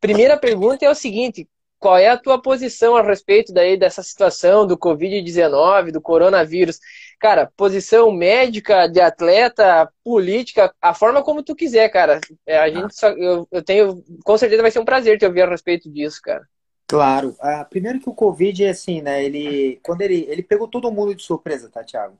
Primeira 0.00 0.38
pergunta 0.38 0.84
é 0.84 0.90
o 0.90 0.94
seguinte: 0.94 1.48
qual 1.84 1.98
é 1.98 2.08
a 2.08 2.16
tua 2.16 2.40
posição 2.40 2.96
a 2.96 3.02
respeito 3.02 3.52
daí 3.52 3.76
dessa 3.76 4.02
situação 4.02 4.66
do 4.66 4.74
Covid-19, 4.74 5.92
do 5.92 6.00
coronavírus? 6.00 6.80
Cara, 7.20 7.52
posição 7.54 8.10
médica, 8.10 8.86
de 8.86 9.02
atleta, 9.02 9.92
política, 10.02 10.74
a 10.80 10.94
forma 10.94 11.22
como 11.22 11.42
tu 11.42 11.54
quiser, 11.54 11.90
cara. 11.90 12.20
É, 12.46 12.56
a 12.56 12.70
gente 12.70 12.96
só, 12.98 13.08
eu, 13.10 13.46
eu 13.52 13.62
tenho, 13.62 14.02
com 14.24 14.38
certeza 14.38 14.62
vai 14.62 14.70
ser 14.70 14.78
um 14.78 14.84
prazer 14.86 15.18
te 15.18 15.26
ouvir 15.26 15.42
a 15.42 15.50
respeito 15.50 15.90
disso, 15.90 16.22
cara. 16.22 16.48
Claro. 16.86 17.36
Ah, 17.38 17.66
primeiro 17.66 18.00
que 18.00 18.08
o 18.08 18.14
Covid 18.14 18.64
é 18.64 18.70
assim, 18.70 19.02
né? 19.02 19.22
Ele, 19.22 19.78
quando 19.82 20.00
ele, 20.00 20.24
ele 20.26 20.42
pegou 20.42 20.66
todo 20.66 20.90
mundo 20.90 21.14
de 21.14 21.22
surpresa, 21.22 21.68
tá, 21.68 21.84
Thiago? 21.84 22.16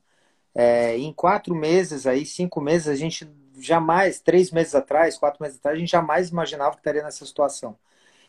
É, 0.54 0.94
em 0.98 1.10
quatro 1.10 1.54
meses 1.54 2.06
aí, 2.06 2.26
cinco 2.26 2.60
meses, 2.60 2.86
a 2.86 2.94
gente 2.94 3.26
jamais, 3.58 4.20
três 4.20 4.50
meses 4.50 4.74
atrás, 4.74 5.16
quatro 5.16 5.42
meses 5.42 5.56
atrás, 5.56 5.74
a 5.74 5.80
gente 5.80 5.90
jamais 5.90 6.28
imaginava 6.28 6.72
que 6.72 6.80
estaria 6.80 7.02
nessa 7.02 7.24
situação, 7.24 7.74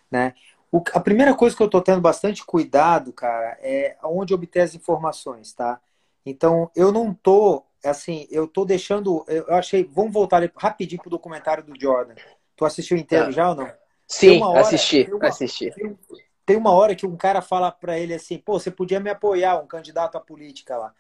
né? 0.10 0.34
O, 0.75 0.84
a 0.91 1.00
primeira 1.00 1.34
coisa 1.34 1.55
que 1.55 1.63
eu 1.63 1.67
estou 1.67 1.82
tendo 1.82 2.01
bastante 2.01 2.46
cuidado, 2.46 3.13
cara, 3.13 3.58
é 3.62 3.96
onde 4.03 4.34
obter 4.34 4.60
as 4.60 4.75
informações, 4.75 5.53
tá? 5.53 5.79
Então, 6.25 6.70
eu 6.75 6.91
não 6.91 7.13
tô, 7.13 7.63
assim, 7.82 8.27
eu 8.29 8.46
tô 8.46 8.65
deixando, 8.65 9.24
eu 9.25 9.53
achei, 9.53 9.86
vamos 9.86 10.12
voltar 10.12 10.51
rapidinho 10.53 11.01
pro 11.01 11.10
documentário 11.10 11.63
do 11.63 11.79
Jordan. 11.79 12.15
Tu 12.58 12.65
assistiu 12.65 12.98
inteiro 12.98 13.27
tá. 13.27 13.32
já 13.32 13.50
ou 13.51 13.55
não? 13.55 13.72
Sim, 14.05 14.44
hora, 14.44 14.60
assisti, 14.60 15.10
uma, 15.10 15.27
assisti. 15.29 15.72
Tem, 15.72 15.98
tem, 16.46 16.58
uma 16.58 16.72
hora 16.72 16.94
que 16.94 17.08
um 17.08 17.15
cara 17.15 17.41
fala 17.41 17.72
para 17.72 17.98
ele 17.98 18.13
assim, 18.13 18.38
pô, 18.38 18.60
você 18.60 18.70
podia 18.70 19.00
me 19.00 19.10
apoiar, 19.10 19.58
um 19.62 19.67
candidato 19.67 20.17
à 20.17 20.20
política 20.20 20.75
lá. 20.77 20.94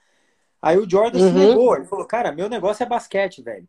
Aí 0.61 0.77
o 0.77 0.89
Jordan 0.89 1.19
uhum. 1.19 1.27
se 1.27 1.33
negou, 1.33 1.75
ele 1.75 1.83
falou, 1.83 2.05
cara, 2.05 2.31
meu 2.31 2.47
negócio 2.47 2.81
é 2.81 2.85
basquete, 2.85 3.41
velho 3.41 3.67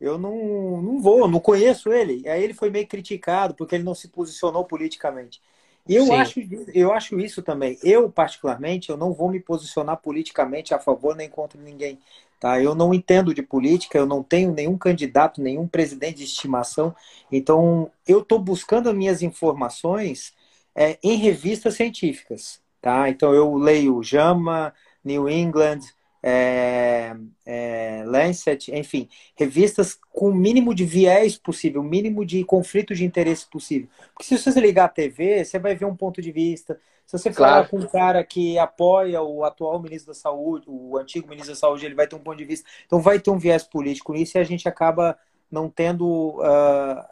eu 0.00 0.18
não, 0.18 0.82
não 0.82 1.00
vou, 1.00 1.28
não 1.28 1.40
conheço 1.40 1.92
ele. 1.92 2.28
Aí 2.28 2.42
ele 2.42 2.54
foi 2.54 2.70
meio 2.70 2.86
criticado 2.86 3.54
porque 3.54 3.74
ele 3.74 3.84
não 3.84 3.94
se 3.94 4.08
posicionou 4.08 4.64
politicamente. 4.64 5.40
E 5.86 5.94
eu 5.94 6.12
acho, 6.14 6.40
eu 6.72 6.92
acho 6.92 7.20
isso 7.20 7.42
também. 7.42 7.78
Eu, 7.82 8.10
particularmente, 8.10 8.88
eu 8.88 8.96
não 8.96 9.12
vou 9.12 9.30
me 9.30 9.38
posicionar 9.38 9.98
politicamente 9.98 10.72
a 10.72 10.78
favor 10.78 11.14
nem 11.14 11.28
contra 11.28 11.60
ninguém. 11.60 11.98
Tá? 12.40 12.60
Eu 12.60 12.74
não 12.74 12.94
entendo 12.94 13.34
de 13.34 13.42
política, 13.42 13.98
eu 13.98 14.06
não 14.06 14.22
tenho 14.22 14.52
nenhum 14.52 14.78
candidato, 14.78 15.42
nenhum 15.42 15.68
presidente 15.68 16.18
de 16.18 16.24
estimação. 16.24 16.94
Então, 17.30 17.90
eu 18.06 18.20
estou 18.20 18.38
buscando 18.38 18.88
as 18.88 18.94
minhas 18.94 19.22
informações 19.22 20.32
é, 20.74 20.98
em 21.02 21.16
revistas 21.16 21.74
científicas. 21.74 22.60
Tá? 22.80 23.08
Então, 23.10 23.34
eu 23.34 23.54
leio 23.54 24.02
JAMA, 24.02 24.72
New 25.04 25.28
England, 25.28 25.80
é, 26.26 27.14
é, 27.44 28.02
Lancet, 28.06 28.74
enfim, 28.74 29.10
revistas 29.36 29.98
com 30.10 30.30
o 30.30 30.34
mínimo 30.34 30.74
de 30.74 30.82
viés 30.82 31.36
possível, 31.36 31.82
o 31.82 31.84
mínimo 31.84 32.24
de 32.24 32.42
conflito 32.44 32.94
de 32.94 33.04
interesse 33.04 33.46
possível. 33.46 33.90
Porque 34.14 34.24
se 34.24 34.38
você 34.38 34.58
ligar 34.58 34.86
a 34.86 34.88
TV, 34.88 35.44
você 35.44 35.58
vai 35.58 35.74
ver 35.74 35.84
um 35.84 35.94
ponto 35.94 36.22
de 36.22 36.32
vista. 36.32 36.80
Se 37.06 37.18
você 37.18 37.30
falar 37.30 37.66
claro. 37.66 37.68
com 37.68 37.76
um 37.76 37.86
cara 37.86 38.24
que 38.24 38.58
apoia 38.58 39.20
o 39.20 39.44
atual 39.44 39.78
ministro 39.82 40.14
da 40.14 40.18
Saúde, 40.18 40.64
o 40.66 40.96
antigo 40.96 41.28
ministro 41.28 41.52
da 41.52 41.60
Saúde, 41.60 41.84
ele 41.84 41.94
vai 41.94 42.06
ter 42.06 42.16
um 42.16 42.20
ponto 42.20 42.38
de 42.38 42.46
vista. 42.46 42.66
Então 42.86 43.02
vai 43.02 43.20
ter 43.20 43.30
um 43.30 43.38
viés 43.38 43.62
político 43.62 44.14
nisso 44.14 44.38
e 44.38 44.40
a 44.40 44.44
gente 44.44 44.66
acaba 44.66 45.18
não 45.50 45.68
tendo. 45.68 46.40
Uh, 46.40 47.04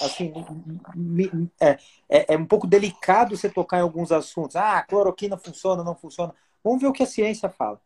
assim, 0.00 0.32
é, 1.60 1.78
é, 2.08 2.34
é 2.34 2.36
um 2.38 2.46
pouco 2.46 2.66
delicado 2.66 3.36
você 3.36 3.50
tocar 3.50 3.76
em 3.76 3.82
alguns 3.82 4.10
assuntos. 4.10 4.56
Ah, 4.56 4.78
a 4.78 4.82
cloroquina 4.82 5.36
funciona, 5.36 5.84
não 5.84 5.94
funciona. 5.94 6.34
Vamos 6.62 6.80
ver 6.80 6.88
o 6.88 6.92
que 6.94 7.02
a 7.02 7.06
ciência 7.06 7.50
fala. 7.50 7.78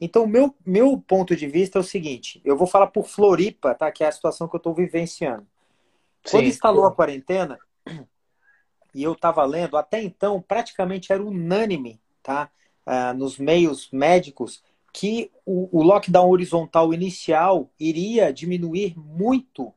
Então, 0.00 0.26
meu, 0.26 0.54
meu 0.64 0.98
ponto 0.98 1.36
de 1.36 1.46
vista 1.46 1.78
é 1.78 1.80
o 1.80 1.84
seguinte: 1.84 2.40
eu 2.44 2.56
vou 2.56 2.66
falar 2.66 2.86
por 2.86 3.06
Floripa, 3.06 3.74
tá? 3.74 3.90
Que 3.92 4.02
é 4.02 4.08
a 4.08 4.12
situação 4.12 4.48
que 4.48 4.56
eu 4.56 4.58
estou 4.58 4.74
vivenciando. 4.74 5.46
Quando 6.30 6.44
Sim. 6.44 6.50
instalou 6.50 6.86
a 6.86 6.92
quarentena, 6.92 7.58
e 8.94 9.02
eu 9.02 9.12
estava 9.12 9.44
lendo, 9.44 9.76
até 9.76 10.02
então 10.02 10.40
praticamente 10.40 11.12
era 11.12 11.22
unânime, 11.22 12.00
tá? 12.22 12.50
Ah, 12.86 13.12
nos 13.12 13.38
meios 13.38 13.90
médicos, 13.92 14.62
que 14.92 15.30
o, 15.46 15.68
o, 15.78 15.82
lockdown 15.82 16.28
horizontal 16.28 16.92
inicial 16.92 17.70
iria 17.78 18.32
diminuir 18.32 18.98
muito 18.98 19.72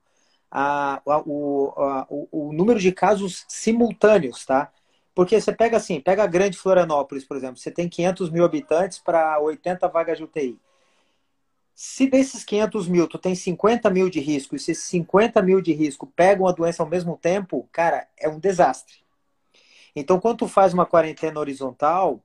a, 0.50 1.02
a, 1.06 1.20
o, 1.20 1.74
a, 1.78 2.08
o, 2.10 2.50
o 2.50 2.54
número 2.54 2.80
de 2.80 2.92
casos 2.92 3.46
simultâneos, 3.48 4.46
tá? 4.46 4.72
Porque 5.16 5.40
você 5.40 5.54
pega 5.54 5.78
assim, 5.78 6.02
pega 6.02 6.24
a 6.24 6.28
grande 6.28 6.58
Florianópolis, 6.58 7.24
por 7.24 7.38
exemplo, 7.38 7.58
você 7.58 7.70
tem 7.70 7.88
500 7.88 8.30
mil 8.32 8.44
habitantes 8.44 8.98
para 8.98 9.40
80 9.40 9.88
vagas 9.88 10.18
de 10.18 10.24
UTI. 10.24 10.60
Se 11.76 12.08
desses 12.08 12.44
500 12.44 12.88
mil, 12.88 13.08
tu 13.08 13.18
tem 13.18 13.34
50 13.36 13.90
mil 13.90 14.10
de 14.10 14.20
risco, 14.20 14.56
e 14.56 14.60
se 14.60 14.72
esses 14.72 14.86
50 14.86 15.42
mil 15.42 15.62
de 15.62 15.74
risco 15.74 16.12
pegam 16.16 16.48
a 16.48 16.52
doença 16.52 16.84
ao 16.84 16.90
mesmo 16.90 17.18
tempo, 17.18 17.68
cara, 17.72 18.08
é 18.18 18.30
um 18.30 18.40
desastre. 18.40 19.04
Então, 19.96 20.20
quando 20.20 20.40
tu 20.40 20.48
faz 20.48 20.74
uma 20.74 20.86
quarentena 20.86 21.40
horizontal 21.40 22.24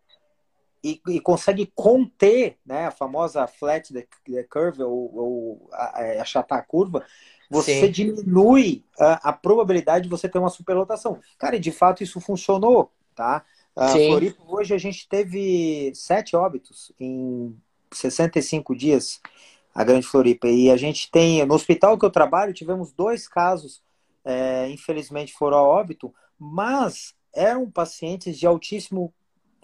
e, 0.83 1.01
e 1.09 1.21
consegue 1.21 1.71
conter 1.75 2.57
né, 2.65 2.87
a 2.87 2.91
famosa 2.91 3.47
flat 3.47 3.93
the, 3.93 4.07
the 4.25 4.45
curve, 4.45 4.83
ou, 4.83 5.15
ou 5.15 5.69
a, 5.73 6.23
achatar 6.23 6.59
a 6.59 6.63
curva, 6.63 7.05
você 7.49 7.87
Sim. 7.87 7.91
diminui 7.91 8.85
a, 8.99 9.31
a, 9.31 9.33
probabilidade 9.33 10.05
de 10.05 10.11
você 10.11 10.29
ter 10.29 10.39
uma 10.39 10.51
superlotação. 10.51 11.19
Cara, 11.39 11.57
e 11.57 11.61
de 11.61 11.73
fato 11.73 12.03
isso 12.03 12.21
funcionou, 12.21 12.91
tá? 13.15 13.45
A 13.75 13.91
Floripa, 13.91 14.43
hoje 14.47 14.75
a 14.75 14.79
gente 14.79 15.09
teve 15.09 15.93
sete 15.95 16.35
óbitos 16.35 16.91
em 16.99 17.57
65 17.93 18.75
dias, 18.75 19.21
a 19.73 19.85
Grande 19.85 20.07
Floripa. 20.07 20.49
E 20.49 20.71
a 20.71 20.77
gente 20.77 21.11
tem, 21.11 21.45
no 21.47 21.55
hospital 21.55 21.97
que 21.97 22.05
eu 22.05 22.11
trabalho, 22.11 22.53
tivemos 22.53 22.93
dois 22.93 23.29
casos, 23.29 23.81
é, 24.25 24.69
infelizmente 24.69 25.33
foram 25.33 25.59
a 25.59 25.63
óbito, 25.63 26.13
mas 26.39 27.15
eram 27.33 27.71
pacientes 27.71 28.37
de 28.37 28.47
altíssimo 28.47 29.15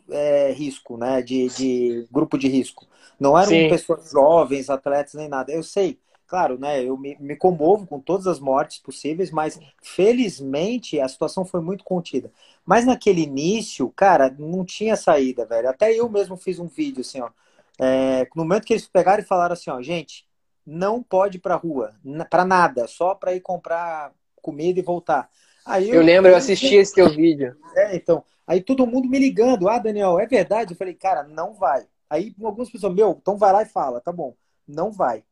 é, 0.09 0.53
risco, 0.53 0.97
né? 0.97 1.21
De, 1.21 1.49
de 1.49 2.07
grupo 2.11 2.38
de 2.38 2.49
risco. 2.49 2.87
Não 3.19 3.37
eram 3.37 3.50
Sim. 3.50 3.69
pessoas 3.69 4.11
jovens, 4.11 4.71
atletas, 4.71 5.14
nem 5.14 5.29
nada. 5.29 5.53
Eu 5.53 5.62
sei, 5.62 5.99
claro, 6.26 6.59
né? 6.59 6.83
Eu 6.83 6.97
me, 6.97 7.16
me, 7.21 7.37
comovo 7.37 7.87
com 7.87 8.00
todas 8.00 8.26
as 8.26 8.40
mortes 8.40 8.78
possíveis, 8.78 9.31
mas 9.31 9.59
felizmente 9.83 11.00
a 11.00 11.09
situação 11.09 11.45
foi 11.45 11.61
muito 11.61 11.85
contida. 11.85 12.31
Mas 12.64 12.85
naquele 12.85 13.23
início, 13.23 13.90
cara, 13.90 14.35
não 14.38 14.64
tinha 14.64 14.97
saída, 14.97 15.45
velho. 15.45 15.69
Até 15.69 15.93
eu 15.93 16.09
mesmo 16.09 16.37
fiz 16.37 16.59
um 16.59 16.66
vídeo 16.66 17.00
assim, 17.00 17.21
ó. 17.21 17.31
É, 17.78 18.28
no 18.35 18.45
momento 18.45 18.64
que 18.64 18.73
eles 18.73 18.87
pegaram 18.87 19.23
e 19.23 19.26
falaram 19.26 19.52
assim, 19.52 19.71
ó, 19.71 19.83
gente, 19.83 20.26
não 20.66 21.02
pode 21.02 21.38
ir 21.38 21.40
pra 21.40 21.57
rua, 21.57 21.95
para 22.31 22.45
nada, 22.45 22.87
só 22.87 23.14
para 23.14 23.35
ir 23.35 23.40
comprar 23.40 24.12
comida 24.40 24.78
e 24.78 24.83
voltar. 24.83 25.28
Aí 25.64 25.88
eu, 25.88 25.97
eu 25.97 26.02
lembro, 26.02 26.31
eu 26.31 26.37
assisti 26.37 26.75
esse 26.76 26.95
teu 26.95 27.11
vídeo. 27.11 27.57
É, 27.75 27.97
então. 27.97 28.25
Aí 28.47 28.61
todo 28.61 28.87
mundo 28.87 29.09
me 29.09 29.19
ligando, 29.19 29.69
ah, 29.69 29.78
Daniel, 29.78 30.21
é 30.21 30.26
verdade? 30.26 30.73
Eu 30.73 30.76
falei, 30.76 30.95
cara, 30.95 31.23
não 31.23 31.54
vai. 31.54 31.87
Aí 32.11 32.35
algumas 32.43 32.71
pessoas, 32.71 32.95
meu, 32.95 33.16
então 33.19 33.38
vai 33.38 33.52
lá 33.52 33.62
e 33.62 33.66
fala, 33.66 34.00
tá 34.00 34.12
bom, 34.12 34.37
não 34.69 34.93
vai. 34.93 35.25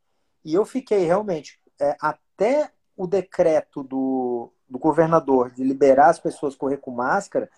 E 0.45 0.55
eu 0.55 0.65
fiquei 0.65 1.05
realmente, 1.05 1.59
é, 1.81 1.97
até 2.01 2.71
o 2.97 3.07
decreto 3.07 3.83
do, 3.83 4.53
do 4.69 4.79
governador 4.79 5.51
de 5.51 5.63
liberar 5.63 6.11
as 6.11 6.19
pessoas 6.19 6.55
correr 6.55 6.79
com 6.79 6.91
máscara, 6.91 7.49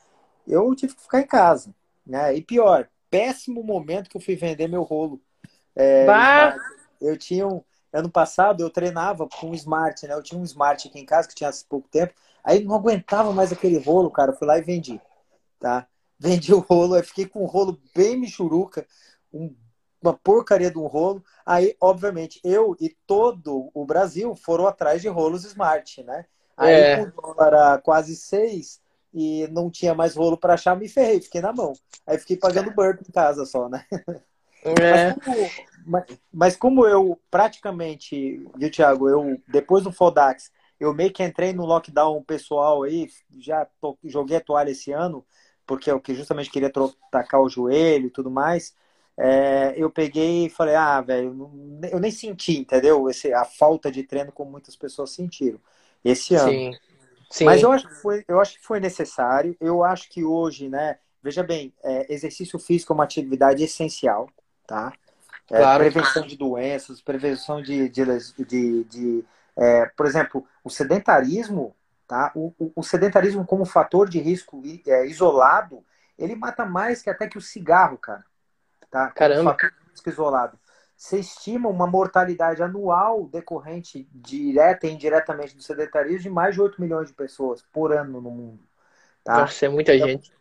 eu 0.47 0.75
tive 0.75 0.95
que 0.95 1.03
ficar 1.03 1.21
em 1.21 1.27
casa. 1.27 1.75
Né? 2.07 2.37
E 2.37 2.43
pior, 2.43 2.89
péssimo 3.11 3.63
momento 3.63 4.11
que 4.11 4.17
eu 4.17 4.21
fui 4.21 4.37
vender 4.37 4.69
meu 4.69 4.83
rolo. 4.83 5.21
É, 5.75 6.05
eu 7.01 7.17
tinha 7.17 7.47
um, 7.47 7.63
ano 7.93 8.11
passado 8.11 8.61
eu 8.61 8.71
treinava 8.71 9.29
com 9.29 9.51
um 9.51 9.55
smart, 9.55 10.07
né? 10.07 10.15
Eu 10.15 10.23
tinha 10.23 10.41
um 10.41 10.45
smart 10.45 10.89
aqui 10.89 10.99
em 10.99 11.07
casa 11.07 11.29
que 11.29 11.35
tinha 11.35 11.49
há 11.49 11.53
pouco 11.69 11.89
tempo. 11.89 12.13
Aí 12.43 12.63
não 12.65 12.75
aguentava 12.75 13.33
mais 13.33 13.53
aquele 13.53 13.79
rolo, 13.79 14.11
cara. 14.11 14.33
Eu 14.33 14.37
fui 14.37 14.47
lá 14.47 14.59
e 14.59 14.63
vendi, 14.63 15.01
tá? 15.61 15.87
Vendi 16.19 16.53
o 16.53 16.59
rolo, 16.59 16.95
aí 16.95 17.03
fiquei 17.03 17.27
com 17.27 17.43
um 17.43 17.47
rolo 17.47 17.81
bem 17.95 18.17
michuruca, 18.17 18.87
um, 19.33 19.55
uma 20.07 20.15
porcaria 20.15 20.71
de 20.71 20.79
um 20.79 20.87
rolo. 20.87 21.23
Aí, 21.45 21.77
obviamente, 21.81 22.41
eu 22.45 22.77
e 22.81 22.89
todo 23.07 23.71
o 23.75 23.85
Brasil 23.85 24.35
foram 24.35 24.67
atrás 24.67 25.03
de 25.03 25.09
rolos 25.09 25.45
smart, 25.45 26.03
né? 26.05 26.25
Aí, 26.57 26.73
é. 26.73 26.97
com 26.97 27.31
o 27.31 27.35
dólar 27.35 27.81
quase 27.83 28.15
seis 28.17 28.81
e 29.13 29.47
não 29.49 29.71
tinha 29.71 29.95
mais 29.95 30.17
rolo 30.17 30.37
para 30.37 30.55
achar, 30.55 30.77
me 30.77 30.89
ferrei, 30.89 31.21
fiquei 31.21 31.41
na 31.41 31.53
mão. 31.53 31.73
Aí 32.07 32.19
fiquei 32.19 32.37
pagando 32.37 32.73
burp 32.73 33.01
em 33.01 33.13
casa 33.13 33.45
só, 33.47 33.69
né? 33.69 33.85
É. 34.65 35.15
Mas, 35.15 35.25
como, 35.25 35.51
mas, 35.87 36.05
mas, 36.33 36.57
como, 36.57 36.87
eu 36.87 37.21
praticamente, 37.31 38.43
viu, 38.57 38.71
Thiago, 38.71 39.09
eu 39.09 39.39
depois 39.47 39.85
do 39.85 39.93
Fodax 39.93 40.51
eu 40.81 40.93
meio 40.93 41.13
que 41.13 41.23
entrei 41.23 41.53
no 41.53 41.65
lockdown 41.65 42.23
pessoal 42.23 42.83
aí, 42.83 43.09
já 43.39 43.67
tô, 43.81 43.97
joguei 44.05 44.37
a 44.37 44.41
toalha 44.41 44.71
esse 44.71 44.93
ano, 44.93 45.25
porque 45.67 45.91
eu 45.91 46.01
que 46.01 46.15
justamente 46.15 46.51
queria 46.51 46.73
tacar 47.11 47.41
o 47.41 47.49
joelho 47.49 48.07
e 48.07 48.11
tudo 48.11 48.31
mais. 48.31 48.75
É, 49.17 49.75
eu 49.77 49.91
peguei 49.91 50.47
e 50.47 50.51
falei, 50.51 50.75
ah, 50.75 51.01
velho, 51.01 51.51
eu 51.91 52.01
nem 52.01 52.11
senti, 52.11 52.59
entendeu? 52.59 53.09
Esse, 53.09 53.33
a 53.33 53.45
falta 53.45 53.91
de 53.91 54.03
treino 54.03 54.33
como 54.33 54.51
muitas 54.51 54.75
pessoas 54.75 55.11
sentiram 55.11 55.61
esse 56.05 56.35
ano. 56.35 56.51
Sim. 56.51 56.73
Sim. 57.31 57.45
Mas 57.47 57.63
eu 57.63 57.73
acho, 57.73 57.89
que 57.89 57.95
foi, 57.95 58.25
eu 58.29 58.41
acho 58.41 58.55
que 58.59 58.65
foi 58.65 58.79
necessário. 58.79 59.57
Eu 59.61 59.83
acho 59.83 60.09
que 60.09 60.25
hoje, 60.25 60.69
né? 60.69 60.99
Veja 61.23 61.43
bem, 61.43 61.73
é, 61.83 62.13
exercício 62.13 62.59
físico 62.59 62.93
é 62.93 62.95
uma 62.95 63.05
atividade 63.05 63.65
essencial, 63.65 64.29
tá? 64.67 64.93
É, 65.51 65.59
claro. 65.59 65.83
Prevenção 65.83 66.27
de 66.27 66.37
doenças, 66.37 67.01
prevenção 67.01 67.61
de, 67.61 67.89
de, 67.89 68.05
de, 68.47 68.85
de 68.85 69.25
é, 69.57 69.87
por 69.97 70.07
exemplo, 70.07 70.47
o 70.63 70.71
sedentarismo, 70.71 71.75
tá? 72.07 72.31
O, 72.35 72.55
o, 72.59 72.73
o, 72.77 72.83
sedentarismo 72.83 73.45
como 73.45 73.65
fator 73.65 74.09
de 74.09 74.21
risco 74.21 74.63
é, 74.87 75.07
isolado, 75.07 75.85
ele 76.19 76.37
mata 76.37 76.65
mais 76.65 77.03
que 77.03 77.11
até 77.11 77.27
que 77.27 77.39
o 77.39 77.43
cigarro, 77.43 77.99
cara. 77.99 78.25
Tá? 78.95 79.09
Caramba. 79.11 79.51
Fator 79.51 79.71
de 79.71 79.91
risco 79.91 80.09
isolado. 80.09 80.59
Você 80.97 81.19
estima 81.19 81.69
uma 81.69 81.85
mortalidade 81.85 82.63
anual 82.63 83.27
decorrente 83.27 84.09
direta 84.15 84.87
e 84.87 84.93
indiretamente 84.93 85.57
do 85.57 85.63
sedentarismo 85.65 86.23
de 86.23 86.31
mais 86.31 86.55
de 86.55 86.63
8 86.63 86.81
milhões 86.81 87.09
de 87.09 87.13
pessoas 87.13 87.61
por 87.73 87.93
ano 87.93 88.21
no 88.21 88.31
mundo. 88.31 88.61
Tá? 89.25 89.41
Nossa, 89.41 89.67
é 89.67 89.69
muita 89.69 89.97
então, 89.97 90.07
gente. 90.07 90.33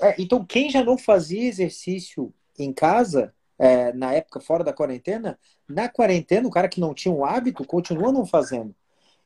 É, 0.00 0.16
então, 0.18 0.44
quem 0.44 0.68
já 0.68 0.82
não 0.82 0.98
fazia 0.98 1.48
exercício 1.48 2.34
em 2.58 2.72
casa, 2.72 3.32
é, 3.56 3.92
na 3.92 4.12
época 4.12 4.40
fora 4.40 4.64
da 4.64 4.72
quarentena, 4.72 5.38
na 5.68 5.88
quarentena, 5.88 6.48
o 6.48 6.50
cara 6.50 6.68
que 6.68 6.80
não 6.80 6.92
tinha 6.92 7.14
um 7.14 7.24
hábito 7.24 7.64
continua 7.64 8.10
não 8.10 8.26
fazendo. 8.26 8.74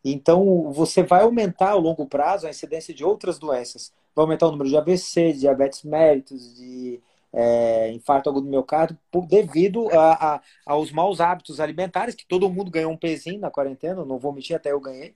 Então, 0.04 0.70
você 0.70 1.02
vai 1.02 1.22
aumentar 1.22 1.70
ao 1.70 1.80
longo 1.80 2.06
prazo 2.06 2.46
a 2.46 2.50
incidência 2.50 2.92
de 2.92 3.02
outras 3.02 3.38
doenças. 3.38 3.90
Vai 4.14 4.24
aumentar 4.24 4.48
o 4.48 4.50
número 4.50 4.68
de 4.68 4.76
AVC, 4.76 5.32
de 5.32 5.40
diabetes 5.40 5.82
mellitus, 5.82 6.54
de 6.54 7.00
é, 7.36 7.92
infarto 7.92 8.30
agudo 8.30 8.46
do 8.46 8.50
miocárdio, 8.50 8.98
devido 9.28 9.90
a, 9.90 10.36
a, 10.36 10.40
aos 10.64 10.90
maus 10.90 11.20
hábitos 11.20 11.60
alimentares, 11.60 12.14
que 12.14 12.26
todo 12.26 12.48
mundo 12.48 12.70
ganhou 12.70 12.90
um 12.90 12.96
pezinho 12.96 13.38
na 13.38 13.50
quarentena, 13.50 14.06
não 14.06 14.18
vou 14.18 14.32
mentir, 14.32 14.56
até 14.56 14.72
eu 14.72 14.80
ganhei. 14.80 15.14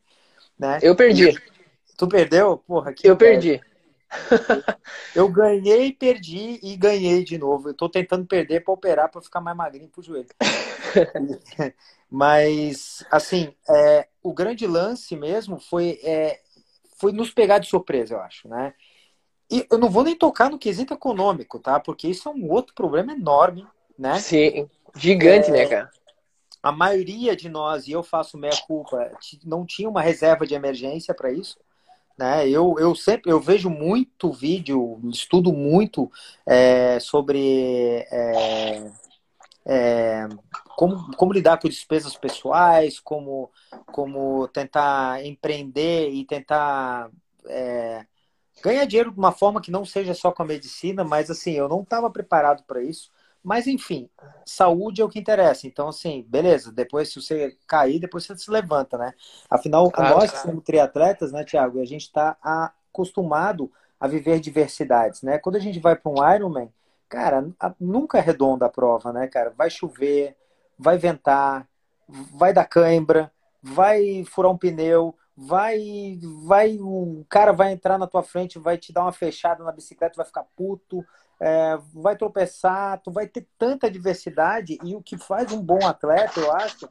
Né? 0.59 0.79
Eu 0.83 0.95
perdi. 0.95 1.35
Tu 1.97 2.07
perdeu? 2.07 2.59
Porra, 2.59 2.93
que 2.93 3.09
eu 3.09 3.17
perdi. 3.17 3.59
Eu 5.15 5.29
ganhei, 5.29 5.93
perdi 5.93 6.59
e 6.65 6.77
ganhei 6.77 7.23
de 7.23 7.39
novo. 7.39 7.69
Eu 7.69 7.75
tô 7.75 7.89
tentando 7.89 8.27
perder 8.27 8.65
para 8.65 8.75
operar 8.75 9.09
para 9.09 9.23
ficar 9.23 9.41
mais 9.41 9.57
magrinho 9.57 9.89
pro 9.89 10.03
joelho. 10.03 10.27
Mas, 12.11 13.05
assim, 13.09 13.55
é, 13.69 14.09
o 14.21 14.35
grande 14.35 14.67
lance 14.67 15.15
mesmo 15.15 15.61
foi, 15.61 16.01
é, 16.03 16.41
foi 16.99 17.13
nos 17.13 17.31
pegar 17.31 17.59
de 17.59 17.69
surpresa, 17.69 18.15
eu 18.15 18.21
acho, 18.21 18.49
né? 18.49 18.75
E 19.51 19.67
eu 19.71 19.79
não 19.79 19.91
vou 19.91 20.05
nem 20.05 20.15
tocar 20.15 20.51
no 20.51 20.59
quesito 20.59 20.95
econômico, 20.95 21.59
tá? 21.59 21.81
Porque 21.81 22.07
isso 22.09 22.29
é 22.29 22.33
um 22.33 22.51
outro 22.51 22.75
problema 22.75 23.13
enorme, 23.13 23.67
né? 23.99 24.19
Sim, 24.19 24.69
gigante, 24.95 25.51
né, 25.51 25.61
é, 25.61 25.65
né, 25.65 25.69
cara? 25.69 25.91
A 26.63 26.71
maioria 26.71 27.35
de 27.35 27.49
nós, 27.49 27.89
e 27.89 27.93
eu 27.93 28.03
faço 28.03 28.39
meia 28.39 28.57
culpa, 28.67 29.11
não 29.45 29.65
tinha 29.65 29.89
uma 29.89 30.03
reserva 30.03 30.47
de 30.47 30.55
emergência 30.55 31.15
para 31.15 31.33
isso. 31.33 31.59
Né? 32.17 32.47
Eu, 32.49 32.77
eu 32.79 32.95
sempre 32.95 33.33
eu 33.33 33.41
vejo 33.41 33.71
muito 33.71 34.31
vídeo, 34.31 35.01
estudo 35.05 35.55
muito 35.55 36.13
é, 36.47 37.01
sobre 37.01 38.07
é, 38.11 38.91
é, 39.65 40.29
como, 40.77 41.17
como 41.17 41.33
lidar 41.33 41.59
com 41.59 41.69
despesas 41.69 42.15
pessoais, 42.17 43.01
como, 43.01 43.51
como 43.87 44.47
tentar 44.49 45.25
empreender 45.25 46.11
e 46.11 46.25
tentar 46.27 47.11
é, 47.47 48.05
ganhar 48.63 48.85
dinheiro 48.85 49.11
de 49.11 49.19
uma 49.19 49.33
forma 49.33 49.61
que 49.61 49.71
não 49.71 49.85
seja 49.85 50.15
só 50.15 50.31
com 50.33 50.43
a 50.43 50.47
medicina, 50.47 51.05
mas 51.05 51.31
assim, 51.31 51.53
eu 51.53 51.69
não 51.69 51.83
estava 51.83 52.11
preparado 52.11 52.63
para 52.65 52.83
isso. 52.83 53.11
Mas 53.43 53.67
enfim, 53.67 54.09
saúde 54.45 55.01
é 55.01 55.05
o 55.05 55.09
que 55.09 55.19
interessa. 55.19 55.67
Então, 55.67 55.89
assim, 55.89 56.25
beleza, 56.29 56.71
depois 56.71 57.09
se 57.09 57.21
você 57.21 57.57
cair, 57.67 57.99
depois 57.99 58.27
você 58.27 58.37
se 58.37 58.51
levanta, 58.51 58.99
né? 58.99 59.15
Afinal, 59.49 59.91
claro, 59.91 60.17
nós 60.17 60.31
que 60.31 60.39
somos 60.39 60.63
triatletas, 60.63 61.33
né, 61.33 61.43
Tiago, 61.43 61.81
a 61.81 61.87
gente 61.87 62.03
está 62.03 62.37
acostumado 62.43 63.73
a 63.99 64.07
viver 64.07 64.41
diversidades, 64.41 65.23
né? 65.23 65.39
Quando 65.39 65.57
a 65.57 65.61
gente 65.61 65.79
vai 65.79 65.97
para 65.97 66.11
um 66.11 66.35
Ironman, 66.35 66.71
cara, 67.09 67.49
nunca 67.79 68.19
é 68.19 68.21
redonda 68.21 68.67
a 68.67 68.71
prova, 68.71 69.13
né, 69.13 69.27
cara? 69.27 69.53
Vai 69.57 69.71
chover, 69.71 70.37
vai 70.79 70.99
ventar, 70.99 71.67
vai 72.09 72.53
dar 72.53 72.67
cãibra, 72.67 73.33
vai 73.63 74.25
furar 74.25 74.51
um 74.53 74.57
pneu, 74.57 75.15
vai, 75.43 76.19
vai, 76.45 76.77
o 76.79 77.25
cara 77.27 77.51
vai 77.51 77.73
entrar 77.73 77.97
na 77.97 78.07
tua 78.07 78.23
frente, 78.23 78.59
vai 78.59 78.77
te 78.77 78.93
dar 78.93 79.03
uma 79.03 79.13
fechada 79.13 79.65
na 79.65 79.73
bicicleta, 79.73 80.15
vai 80.15 80.27
ficar 80.27 80.45
puto, 80.55 81.03
é, 81.41 81.79
vai 81.95 82.15
tropeçar, 82.15 83.01
tu 83.01 83.11
vai 83.11 83.27
ter 83.27 83.47
tanta 83.59 83.91
diversidade 83.91 84.79
e 84.85 84.95
o 84.95 85.03
que 85.03 85.17
faz 85.17 85.51
um 85.51 85.63
bom 85.63 85.87
atleta, 85.87 86.41
eu 86.41 86.53
acho, 86.53 86.87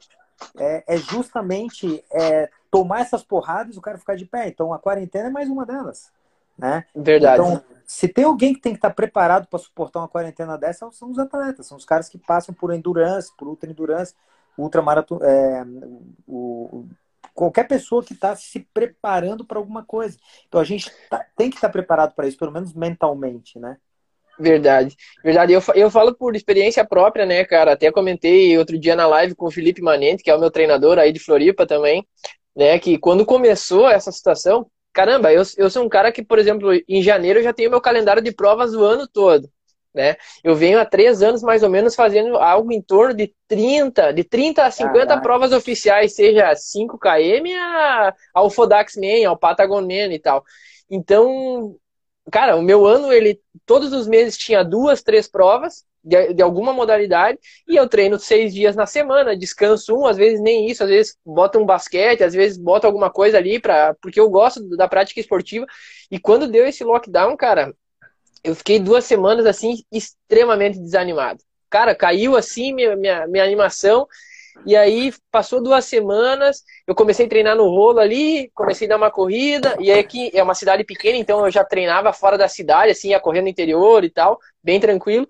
é, 0.58 0.82
é 0.94 0.96
justamente 0.96 2.04
é, 2.12 2.50
tomar 2.72 3.02
essas 3.02 3.22
porradas 3.22 3.76
e 3.76 3.78
o 3.78 3.82
cara 3.82 3.98
ficar 3.98 4.16
de 4.16 4.26
pé. 4.26 4.48
Então 4.48 4.74
a 4.74 4.80
quarentena 4.80 5.28
é 5.28 5.30
mais 5.30 5.48
uma 5.48 5.64
delas. 5.64 6.10
né? 6.58 6.84
Verdade. 6.92 7.40
Então, 7.40 7.62
se 7.84 8.08
tem 8.08 8.24
alguém 8.24 8.52
que 8.52 8.60
tem 8.60 8.72
que 8.72 8.78
estar 8.78 8.90
preparado 8.90 9.46
para 9.46 9.60
suportar 9.60 10.00
uma 10.00 10.08
quarentena 10.08 10.58
dessa, 10.58 10.90
são 10.90 11.10
os 11.12 11.20
atletas, 11.20 11.68
são 11.68 11.78
os 11.78 11.84
caras 11.84 12.08
que 12.08 12.18
passam 12.18 12.52
por 12.52 12.74
endurance, 12.74 13.30
por 13.36 13.46
ultra 13.46 13.70
endurance, 13.70 14.12
ultramaraton, 14.58 15.20
é, 15.22 15.64
o, 16.26 16.88
qualquer 17.40 17.66
pessoa 17.66 18.04
que 18.04 18.12
está 18.12 18.36
se 18.36 18.60
preparando 18.74 19.46
para 19.46 19.56
alguma 19.56 19.82
coisa. 19.82 20.18
Então 20.46 20.60
a 20.60 20.64
gente 20.64 20.92
tá, 21.08 21.24
tem 21.34 21.48
que 21.48 21.56
estar 21.56 21.70
preparado 21.70 22.14
para 22.14 22.28
isso, 22.28 22.36
pelo 22.36 22.52
menos 22.52 22.74
mentalmente, 22.74 23.58
né? 23.58 23.78
Verdade, 24.38 24.94
verdade. 25.24 25.54
Eu, 25.54 25.62
eu 25.74 25.90
falo 25.90 26.14
por 26.14 26.36
experiência 26.36 26.84
própria, 26.84 27.24
né, 27.24 27.42
cara? 27.46 27.72
Até 27.72 27.90
comentei 27.90 28.58
outro 28.58 28.78
dia 28.78 28.94
na 28.94 29.06
live 29.06 29.34
com 29.34 29.46
o 29.46 29.50
Felipe 29.50 29.80
Manente, 29.80 30.22
que 30.22 30.30
é 30.30 30.36
o 30.36 30.38
meu 30.38 30.50
treinador 30.50 30.98
aí 30.98 31.12
de 31.12 31.18
Floripa 31.18 31.66
também, 31.66 32.06
né? 32.54 32.78
Que 32.78 32.98
quando 32.98 33.24
começou 33.24 33.88
essa 33.88 34.12
situação, 34.12 34.66
caramba, 34.92 35.32
eu, 35.32 35.42
eu 35.56 35.70
sou 35.70 35.82
um 35.82 35.88
cara 35.88 36.12
que, 36.12 36.22
por 36.22 36.38
exemplo, 36.38 36.70
em 36.86 37.02
janeiro 37.02 37.38
eu 37.38 37.42
já 37.42 37.54
tenho 37.54 37.70
meu 37.70 37.80
calendário 37.80 38.20
de 38.20 38.32
provas 38.32 38.74
o 38.74 38.84
ano 38.84 39.08
todo. 39.08 39.50
Né? 39.92 40.16
Eu 40.44 40.54
venho 40.54 40.78
há 40.78 40.84
três 40.84 41.20
anos 41.20 41.42
mais 41.42 41.62
ou 41.62 41.68
menos 41.68 41.96
fazendo 41.96 42.36
algo 42.36 42.70
em 42.72 42.80
torno 42.80 43.12
de 43.12 43.34
30, 43.48 44.12
de 44.12 44.22
30 44.22 44.64
a 44.64 44.70
50 44.70 45.06
Caraca. 45.06 45.22
provas 45.22 45.52
oficiais, 45.52 46.14
seja 46.14 46.52
5KM 46.52 47.52
a, 47.56 48.14
ao 48.32 48.48
Fodax 48.48 48.94
Man, 48.96 49.28
ao 49.28 49.36
Patagon 49.36 49.80
Man 49.80 50.12
e 50.12 50.18
tal. 50.18 50.44
Então, 50.88 51.76
cara, 52.30 52.56
o 52.56 52.62
meu 52.62 52.86
ano, 52.86 53.12
ele 53.12 53.40
todos 53.66 53.92
os 53.92 54.06
meses 54.06 54.36
tinha 54.36 54.62
duas, 54.62 55.02
três 55.02 55.28
provas 55.28 55.84
de, 56.02 56.34
de, 56.34 56.42
alguma 56.42 56.72
modalidade 56.72 57.38
e 57.68 57.76
eu 57.76 57.88
treino 57.88 58.18
seis 58.18 58.54
dias 58.54 58.74
na 58.74 58.86
semana, 58.86 59.36
descanso 59.36 59.94
um, 59.94 60.06
às 60.06 60.16
vezes 60.16 60.40
nem 60.40 60.70
isso, 60.70 60.82
às 60.82 60.88
vezes 60.88 61.16
bota 61.24 61.58
um 61.58 61.66
basquete, 61.66 62.24
às 62.24 62.32
vezes 62.32 62.56
bota 62.56 62.86
alguma 62.86 63.10
coisa 63.10 63.36
ali 63.38 63.60
para 63.60 63.94
porque 64.00 64.18
eu 64.18 64.30
gosto 64.30 64.76
da 64.76 64.88
prática 64.88 65.20
esportiva. 65.20 65.66
E 66.10 66.18
quando 66.18 66.48
deu 66.48 66.66
esse 66.66 66.82
lockdown, 66.84 67.36
cara, 67.36 67.74
eu 68.42 68.54
fiquei 68.54 68.78
duas 68.78 69.04
semanas 69.04 69.46
assim 69.46 69.82
extremamente 69.92 70.78
desanimado. 70.78 71.42
Cara, 71.68 71.94
caiu 71.94 72.36
assim 72.36 72.72
minha, 72.72 72.96
minha, 72.96 73.26
minha 73.26 73.44
animação. 73.44 74.06
E 74.66 74.76
aí 74.76 75.12
passou 75.30 75.62
duas 75.62 75.84
semanas, 75.86 76.62
eu 76.86 76.94
comecei 76.94 77.24
a 77.24 77.28
treinar 77.28 77.56
no 77.56 77.64
rolo 77.64 77.98
ali, 77.98 78.50
comecei 78.54 78.86
a 78.86 78.90
dar 78.90 78.96
uma 78.96 79.10
corrida, 79.10 79.74
e 79.80 79.90
aí 79.90 80.00
aqui 80.00 80.30
é 80.34 80.42
uma 80.42 80.54
cidade 80.54 80.84
pequena, 80.84 81.16
então 81.16 81.46
eu 81.46 81.50
já 81.50 81.64
treinava 81.64 82.12
fora 82.12 82.36
da 82.36 82.46
cidade, 82.46 82.90
assim, 82.90 83.10
ia 83.10 83.20
correndo 83.20 83.44
no 83.44 83.48
interior 83.48 84.04
e 84.04 84.10
tal, 84.10 84.38
bem 84.62 84.78
tranquilo. 84.78 85.26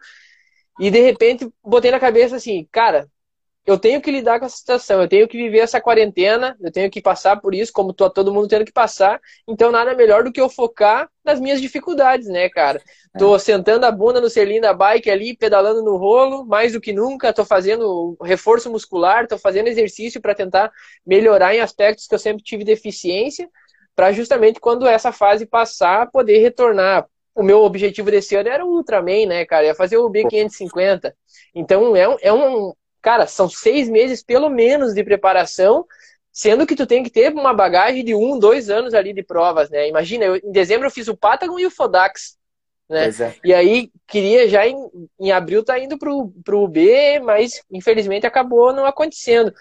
E 0.81 0.90
de 0.90 1.01
repente 1.01 1.49
botei 1.62 1.90
na 1.90 2.01
cabeça 2.01 2.37
assim, 2.37 2.66
cara, 2.73 3.07
eu 3.66 3.79
tenho 3.79 4.01
que 4.01 4.11
lidar 4.11 4.40
com 4.40 4.46
essa 4.46 4.57
situação, 4.57 5.03
eu 5.03 5.09
tenho 5.09 5.29
que 5.29 5.37
viver 5.37 5.59
essa 5.59 5.81
quarentena, 5.81 6.57
eu 6.61 6.73
tenho 6.73 6.90
que 6.90 7.01
passar 7.01 7.40
por 7.40 7.55
isso, 7.55 7.73
como 7.73 7.92
tô, 7.92 8.09
todo 8.09 8.33
mundo 8.33 8.49
tendo 8.49 8.64
que 8.64 8.73
passar. 8.73 9.20
Então, 9.46 9.70
nada 9.70 9.94
melhor 9.94 10.25
do 10.25 10.33
que 10.33 10.40
eu 10.40 10.49
focar 10.49 11.09
nas 11.25 11.38
minhas 11.38 11.61
dificuldades, 11.61 12.27
né, 12.27 12.49
cara? 12.49 12.83
Tô 13.18 13.37
é. 13.37 13.38
sentando 13.38 13.85
a 13.85 13.90
bunda 13.90 14.20
no 14.20 14.31
selinho 14.31 14.62
da 14.62 14.73
bike 14.73 15.11
ali, 15.11 15.37
pedalando 15.37 15.83
no 15.83 15.96
rolo, 15.96 16.44
mais 16.44 16.73
do 16.73 16.81
que 16.81 16.92
nunca, 16.92 17.33
tô 17.33 17.44
fazendo 17.44 18.16
reforço 18.23 18.70
muscular, 18.70 19.29
tô 19.29 19.38
fazendo 19.38 19.68
exercício 19.68 20.20
para 20.20 20.35
tentar 20.35 20.73
melhorar 21.07 21.55
em 21.55 21.61
aspectos 21.61 22.07
que 22.07 22.14
eu 22.14 22.18
sempre 22.18 22.42
tive 22.42 22.64
deficiência, 22.64 23.49
para 23.94 24.11
justamente 24.11 24.59
quando 24.59 24.87
essa 24.87 25.12
fase 25.12 25.44
passar, 25.44 26.11
poder 26.11 26.38
retornar. 26.38 27.07
O 27.35 27.42
meu 27.42 27.62
objetivo 27.62 28.11
desse 28.11 28.35
ano 28.35 28.49
era 28.49 28.64
o 28.64 28.70
Ultraman, 28.70 29.27
né, 29.27 29.44
cara? 29.44 29.66
Ia 29.66 29.75
fazer 29.75 29.99
o 29.99 30.11
B550. 30.11 31.12
Então, 31.55 31.94
é 31.94 32.09
um, 32.09 32.16
é 32.20 32.33
um 32.33 32.73
cara, 33.00 33.26
são 33.26 33.48
seis 33.48 33.88
meses 33.88 34.22
pelo 34.22 34.48
menos 34.48 34.94
de 34.94 35.02
preparação, 35.02 35.86
sendo 36.32 36.66
que 36.66 36.76
tu 36.76 36.86
tem 36.86 37.02
que 37.02 37.10
ter 37.10 37.32
uma 37.32 37.52
bagagem 37.52 38.04
de 38.04 38.14
um, 38.14 38.38
dois 38.38 38.70
anos 38.70 38.94
ali 38.94 39.12
de 39.12 39.22
provas, 39.22 39.70
né? 39.70 39.88
Imagina, 39.88 40.24
eu, 40.24 40.36
em 40.36 40.52
dezembro 40.52 40.86
eu 40.86 40.90
fiz 40.90 41.08
o 41.08 41.16
Patagon 41.16 41.58
e 41.58 41.66
o 41.66 41.70
Fodax, 41.70 42.38
né? 42.88 43.08
É. 43.08 43.34
E 43.44 43.54
aí 43.54 43.90
queria 44.06 44.48
já 44.48 44.66
em, 44.66 44.76
em 45.18 45.32
abril 45.32 45.64
tá 45.64 45.78
indo 45.78 45.96
pro, 45.98 46.32
pro 46.44 46.64
UB, 46.64 47.20
mas 47.20 47.62
infelizmente 47.70 48.26
acabou 48.26 48.72
não 48.72 48.84
acontecendo. 48.84 49.52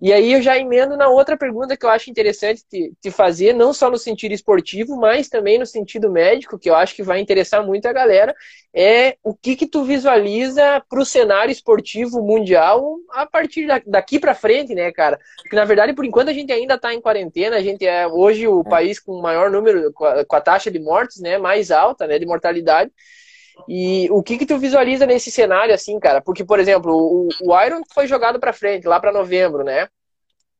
E 0.00 0.14
aí 0.14 0.32
eu 0.32 0.40
já 0.40 0.56
emendo 0.56 0.96
na 0.96 1.08
outra 1.08 1.36
pergunta 1.36 1.76
que 1.76 1.84
eu 1.84 1.90
acho 1.90 2.10
interessante 2.10 2.64
te, 2.66 2.92
te, 3.02 3.10
fazer, 3.10 3.52
não 3.52 3.74
só 3.74 3.90
no 3.90 3.98
sentido 3.98 4.32
esportivo, 4.32 4.96
mas 4.96 5.28
também 5.28 5.58
no 5.58 5.66
sentido 5.66 6.10
médico, 6.10 6.58
que 6.58 6.70
eu 6.70 6.74
acho 6.74 6.94
que 6.94 7.02
vai 7.02 7.20
interessar 7.20 7.64
muito 7.64 7.86
a 7.86 7.92
galera, 7.92 8.34
é 8.72 9.16
o 9.22 9.34
que 9.34 9.54
que 9.54 9.66
tu 9.66 9.84
visualiza 9.84 10.82
para 10.88 11.00
o 11.00 11.04
cenário 11.04 11.52
esportivo 11.52 12.22
mundial 12.22 12.96
a 13.10 13.26
partir 13.26 13.66
daqui 13.86 14.18
para 14.18 14.34
frente, 14.34 14.74
né, 14.74 14.90
cara? 14.90 15.18
Porque 15.42 15.56
na 15.56 15.66
verdade, 15.66 15.92
por 15.92 16.06
enquanto 16.06 16.30
a 16.30 16.32
gente 16.32 16.50
ainda 16.50 16.74
está 16.76 16.94
em 16.94 17.00
quarentena, 17.00 17.56
a 17.56 17.62
gente 17.62 17.86
é 17.86 18.06
hoje 18.06 18.48
o 18.48 18.60
é. 18.60 18.70
país 18.70 18.98
com 18.98 19.12
o 19.12 19.22
maior 19.22 19.50
número, 19.50 19.92
com 19.92 20.06
a, 20.06 20.24
com 20.24 20.36
a 20.36 20.40
taxa 20.40 20.70
de 20.70 20.78
mortes, 20.78 21.20
né, 21.20 21.36
mais 21.36 21.70
alta, 21.70 22.06
né, 22.06 22.18
de 22.18 22.24
mortalidade. 22.24 22.90
E 23.68 24.08
o 24.10 24.22
que 24.22 24.38
que 24.38 24.46
tu 24.46 24.58
visualiza 24.58 25.06
nesse 25.06 25.30
cenário 25.30 25.74
assim, 25.74 25.98
cara? 25.98 26.20
Porque, 26.20 26.44
por 26.44 26.58
exemplo, 26.58 26.92
o, 26.92 27.28
o 27.42 27.62
Iron 27.62 27.82
foi 27.92 28.06
jogado 28.06 28.38
para 28.38 28.52
frente, 28.52 28.86
lá 28.86 29.00
para 29.00 29.12
novembro, 29.12 29.64
né? 29.64 29.88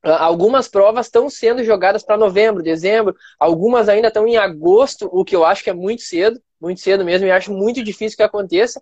Ah, 0.03 0.25
algumas 0.25 0.67
provas 0.67 1.05
estão 1.05 1.29
sendo 1.29 1.63
jogadas 1.63 2.03
para 2.03 2.17
novembro, 2.17 2.63
dezembro, 2.63 3.15
algumas 3.39 3.87
ainda 3.87 4.07
estão 4.07 4.27
em 4.27 4.35
agosto, 4.35 5.07
o 5.11 5.23
que 5.23 5.35
eu 5.35 5.45
acho 5.45 5.63
que 5.63 5.69
é 5.69 5.73
muito 5.73 6.01
cedo, 6.01 6.41
muito 6.59 6.81
cedo 6.81 7.05
mesmo, 7.05 7.27
e 7.27 7.31
acho 7.31 7.53
muito 7.53 7.83
difícil 7.83 8.17
que 8.17 8.23
aconteça. 8.23 8.81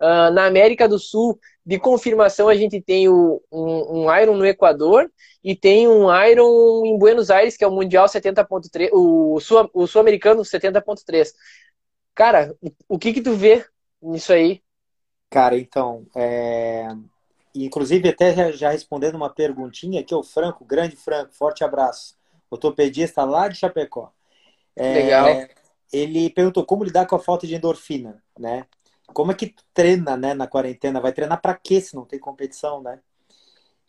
Uh, 0.00 0.30
na 0.32 0.44
América 0.44 0.86
do 0.86 0.98
Sul, 0.98 1.38
de 1.64 1.78
confirmação, 1.78 2.48
a 2.48 2.54
gente 2.54 2.80
tem 2.82 3.08
o, 3.08 3.40
um, 3.50 4.02
um, 4.02 4.16
Iron 4.20 4.36
no 4.36 4.44
Equador 4.44 5.10
e 5.42 5.56
tem 5.56 5.88
um 5.88 6.14
Iron 6.26 6.84
em 6.84 6.98
Buenos 6.98 7.30
Aires, 7.30 7.56
que 7.56 7.64
é 7.64 7.66
o 7.66 7.72
Mundial 7.72 8.06
70.3, 8.06 8.90
o 8.92 9.40
Sul-Americano 9.40 10.44
Sul 10.44 10.60
70.3. 10.60 11.32
Cara, 12.16 12.56
o 12.88 12.98
que 12.98 13.12
que 13.12 13.20
tu 13.20 13.34
vê 13.34 13.64
nisso 14.00 14.32
aí? 14.32 14.62
Cara, 15.28 15.58
então, 15.58 16.06
é... 16.16 16.88
inclusive 17.54 18.08
até 18.08 18.34
já, 18.34 18.50
já 18.52 18.70
respondendo 18.70 19.16
uma 19.16 19.28
perguntinha 19.28 20.00
aqui, 20.00 20.14
o 20.14 20.22
Franco, 20.22 20.64
grande 20.64 20.96
Franco, 20.96 21.34
forte 21.34 21.62
abraço, 21.62 22.16
ortopedista 22.50 23.22
lá 23.22 23.48
de 23.48 23.58
Chapecó. 23.58 24.10
É... 24.74 24.94
Legal. 24.94 25.28
Ele 25.92 26.30
perguntou 26.30 26.64
como 26.64 26.84
lidar 26.84 27.06
com 27.06 27.16
a 27.16 27.20
falta 27.20 27.46
de 27.46 27.54
endorfina, 27.54 28.22
né? 28.38 28.66
Como 29.08 29.30
é 29.30 29.34
que 29.34 29.54
treina, 29.74 30.16
né, 30.16 30.32
na 30.32 30.46
quarentena? 30.46 31.00
Vai 31.00 31.12
treinar 31.12 31.40
para 31.40 31.54
quê 31.54 31.80
se 31.82 31.94
não 31.94 32.06
tem 32.06 32.18
competição, 32.18 32.82
né? 32.82 32.98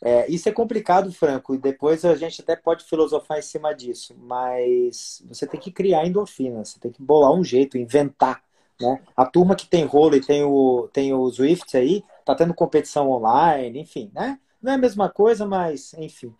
É, 0.01 0.29
isso 0.31 0.47
é 0.47 0.51
complicado, 0.51 1.11
Franco, 1.11 1.55
e 1.55 1.57
depois 1.57 2.05
a 2.05 2.15
gente 2.15 2.41
até 2.41 2.55
pode 2.55 2.83
filosofar 2.83 3.39
em 3.39 3.41
cima 3.41 3.73
disso, 3.73 4.15
mas 4.19 5.23
você 5.27 5.47
tem 5.47 5.59
que 5.59 5.71
criar 5.71 6.05
endorfina, 6.05 6.63
você 6.63 6.79
tem 6.79 6.91
que 6.91 7.01
bolar 7.01 7.31
um 7.33 7.43
jeito, 7.43 7.77
inventar. 7.77 8.43
Né? 8.79 9.01
A 9.15 9.25
turma 9.25 9.55
que 9.55 9.65
tem 9.67 9.85
rolo 9.85 10.15
e 10.15 10.21
tem 10.21 10.43
o, 10.43 10.87
tem 10.93 11.13
o 11.13 11.31
aí, 11.73 12.03
tá 12.23 12.35
tendo 12.35 12.53
competição 12.53 13.09
online, 13.09 13.79
enfim, 13.79 14.11
né? 14.13 14.39
Não 14.61 14.71
é 14.71 14.75
a 14.75 14.77
mesma 14.77 15.09
coisa, 15.09 15.47
mas 15.47 15.93
enfim. 15.95 16.33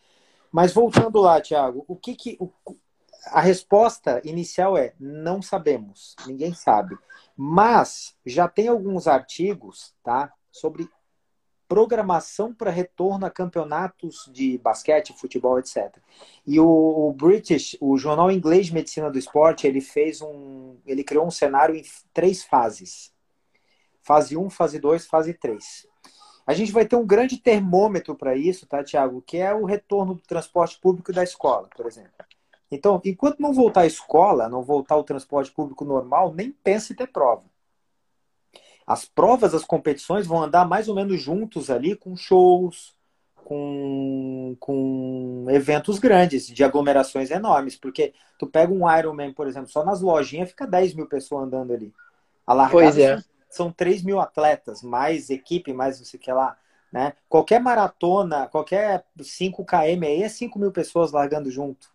Mas 0.52 0.72
voltando 0.74 1.20
lá, 1.20 1.42
Thiago, 1.42 1.84
o 1.88 1.96
que 1.96 2.16
que. 2.16 2.38
O, 2.40 2.52
a 3.28 3.42
resposta 3.42 4.22
inicial 4.24 4.78
é: 4.78 4.94
não 5.00 5.42
sabemos, 5.42 6.16
ninguém 6.26 6.54
sabe. 6.54 6.96
Mas 7.36 8.16
já 8.26 8.48
tem 8.48 8.68
alguns 8.68 9.08
artigos 9.08 9.94
tá, 10.04 10.32
sobre 10.52 10.90
programação 11.68 12.54
para 12.54 12.72
retorno 12.72 13.26
a 13.26 13.30
campeonatos 13.30 14.30
de 14.32 14.58
basquete, 14.58 15.14
futebol, 15.14 15.60
etc. 15.60 15.96
E 16.46 16.60
o, 16.60 16.66
o, 16.68 17.14
British, 17.14 17.78
o 17.82 17.98
jornal 17.98 18.32
inglês 18.32 18.68
de 18.68 18.74
medicina 18.74 19.12
do 19.12 19.20
esporte, 19.20 19.68
ele 19.68 19.82
fez 19.82 20.22
um, 20.22 20.78
ele 20.86 21.04
criou 21.04 21.26
um 21.26 21.32
cenário 21.32 21.76
em 21.76 21.84
três 22.14 22.44
fases: 22.44 23.14
fase 24.02 24.38
1, 24.38 24.50
fase 24.50 24.80
2, 24.80 25.06
fase 25.06 25.34
3. 25.34 25.88
A 26.46 26.54
gente 26.54 26.72
vai 26.72 26.86
ter 26.86 26.96
um 26.96 27.06
grande 27.06 27.38
termômetro 27.38 28.16
para 28.16 28.36
isso, 28.36 28.66
tá, 28.66 28.82
Tiago? 28.82 29.22
Que 29.22 29.38
é 29.38 29.54
o 29.54 29.66
retorno 29.66 30.16
do 30.16 30.22
transporte 30.22 30.80
público 30.80 31.12
da 31.12 31.22
escola, 31.22 31.68
por 31.76 31.86
exemplo. 31.86 32.12
Então, 32.72 33.02
enquanto 33.04 33.40
não 33.40 33.54
voltar 33.54 33.82
à 33.82 33.86
escola, 33.86 34.48
não 34.48 34.64
voltar 34.64 34.96
ao 34.96 35.04
transporte 35.04 35.52
público 35.52 35.84
normal, 35.84 36.34
nem 36.34 36.52
pense 36.52 36.94
em 36.94 36.96
ter 36.96 37.08
prova 37.08 37.44
as 38.88 39.04
provas, 39.04 39.54
as 39.54 39.66
competições 39.66 40.26
vão 40.26 40.42
andar 40.42 40.66
mais 40.66 40.88
ou 40.88 40.96
menos 40.96 41.22
juntos 41.22 41.70
ali 41.70 41.94
com 41.94 42.16
shows, 42.16 42.96
com, 43.36 44.56
com 44.62 45.46
eventos 45.50 46.00
grandes, 46.00 46.48
de 46.48 46.64
aglomerações 46.64 47.30
enormes, 47.30 47.76
porque 47.76 48.14
tu 48.40 48.48
pega 48.48 48.72
um 48.74 48.90
Ironman, 48.90 49.34
por 49.34 49.46
exemplo, 49.46 49.70
só 49.70 49.84
nas 49.84 50.00
lojinhas 50.00 50.50
fica 50.50 50.66
10 50.66 50.94
mil 50.94 51.06
pessoas 51.06 51.44
andando 51.44 51.74
ali. 51.74 51.94
A 52.46 52.54
largada 52.54 52.82
pois 52.82 52.98
é. 52.98 53.22
são 53.50 53.72
3 53.74 54.04
mil 54.04 54.22
atletas, 54.22 54.82
mais 54.82 55.30
equipe, 55.30 55.74
mais 55.74 56.00
não 56.00 56.06
sei 56.06 56.18
o 56.18 56.24
que 56.24 56.32
lá. 56.32 56.58
Né? 56.90 57.12
Qualquer 57.28 57.60
maratona, 57.60 58.48
qualquer 58.48 59.04
5 59.22 59.66
km 59.66 60.04
aí 60.04 60.24
é 60.24 60.30
5 60.30 60.58
mil 60.58 60.72
pessoas 60.72 61.12
largando 61.12 61.52
junto. 61.52 61.90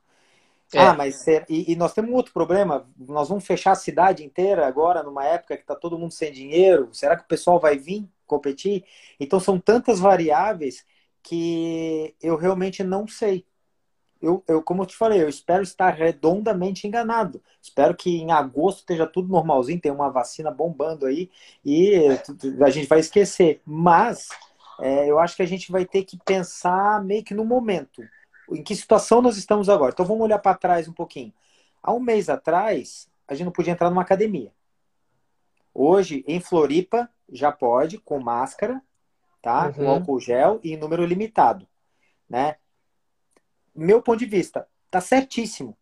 É. 0.74 0.78
Ah, 0.78 0.94
mas 0.94 1.26
e, 1.26 1.72
e, 1.72 1.76
nós 1.76 1.92
temos 1.92 2.12
outro 2.12 2.32
problema. 2.32 2.86
Nós 2.96 3.28
vamos 3.28 3.46
fechar 3.46 3.72
a 3.72 3.76
cidade 3.76 4.24
inteira 4.24 4.66
agora, 4.66 5.02
numa 5.02 5.24
época 5.24 5.56
que 5.56 5.62
está 5.62 5.74
todo 5.74 5.98
mundo 5.98 6.12
sem 6.12 6.32
dinheiro. 6.32 6.88
Será 6.92 7.16
que 7.16 7.24
o 7.24 7.28
pessoal 7.28 7.60
vai 7.60 7.76
vir 7.76 8.08
competir? 8.26 8.84
Então 9.20 9.38
são 9.38 9.58
tantas 9.58 10.00
variáveis 10.00 10.84
que 11.22 12.14
eu 12.22 12.36
realmente 12.36 12.82
não 12.82 13.06
sei. 13.06 13.44
eu, 14.20 14.42
eu, 14.48 14.62
como 14.62 14.82
eu 14.82 14.86
te 14.86 14.96
falei, 14.96 15.22
eu 15.22 15.28
espero 15.28 15.62
estar 15.62 15.90
redondamente 15.90 16.86
enganado. 16.86 17.42
Espero 17.60 17.94
que 17.94 18.10
em 18.18 18.32
agosto 18.32 18.78
esteja 18.80 19.06
tudo 19.06 19.28
normalzinho, 19.28 19.80
tem 19.80 19.92
uma 19.92 20.10
vacina 20.10 20.50
bombando 20.50 21.06
aí 21.06 21.30
e 21.64 21.96
a 22.64 22.70
gente 22.70 22.88
vai 22.88 23.00
esquecer. 23.00 23.60
Mas 23.64 24.28
é, 24.80 25.10
eu 25.10 25.18
acho 25.18 25.36
que 25.36 25.42
a 25.42 25.46
gente 25.46 25.70
vai 25.70 25.84
ter 25.84 26.04
que 26.04 26.18
pensar 26.24 27.02
meio 27.04 27.22
que 27.22 27.34
no 27.34 27.44
momento. 27.44 28.02
Em 28.50 28.62
que 28.62 28.74
situação 28.74 29.22
nós 29.22 29.36
estamos 29.36 29.68
agora? 29.68 29.92
Então 29.92 30.06
vamos 30.06 30.22
olhar 30.22 30.38
para 30.38 30.56
trás 30.56 30.88
um 30.88 30.92
pouquinho. 30.92 31.32
Há 31.82 31.92
um 31.92 32.00
mês 32.00 32.28
atrás, 32.28 33.08
a 33.26 33.34
gente 33.34 33.44
não 33.44 33.52
podia 33.52 33.72
entrar 33.72 33.90
numa 33.90 34.02
academia. 34.02 34.52
Hoje, 35.74 36.24
em 36.26 36.38
Floripa, 36.40 37.08
já 37.30 37.50
pode, 37.50 37.98
com 37.98 38.20
máscara, 38.20 38.80
tá? 39.40 39.66
Uhum. 39.66 39.72
Com 39.72 39.88
álcool 39.88 40.20
gel 40.20 40.60
e 40.62 40.76
número 40.76 41.04
limitado, 41.04 41.66
né? 42.28 42.56
Meu 43.74 44.02
ponto 44.02 44.18
de 44.18 44.26
vista, 44.26 44.68
tá 44.90 45.00
certíssimo. 45.00 45.76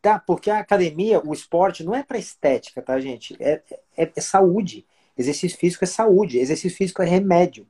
Tá? 0.00 0.18
Porque 0.18 0.50
a 0.50 0.58
academia, 0.58 1.20
o 1.26 1.32
esporte, 1.32 1.82
não 1.82 1.94
é 1.94 2.02
para 2.02 2.18
estética, 2.18 2.82
tá, 2.82 3.00
gente? 3.00 3.36
É, 3.40 3.62
é, 3.96 4.12
é 4.14 4.20
saúde. 4.20 4.86
Exercício 5.16 5.58
físico 5.58 5.84
é 5.84 5.86
saúde. 5.86 6.38
Exercício 6.38 6.76
físico 6.76 7.02
é 7.02 7.06
remédio. 7.06 7.66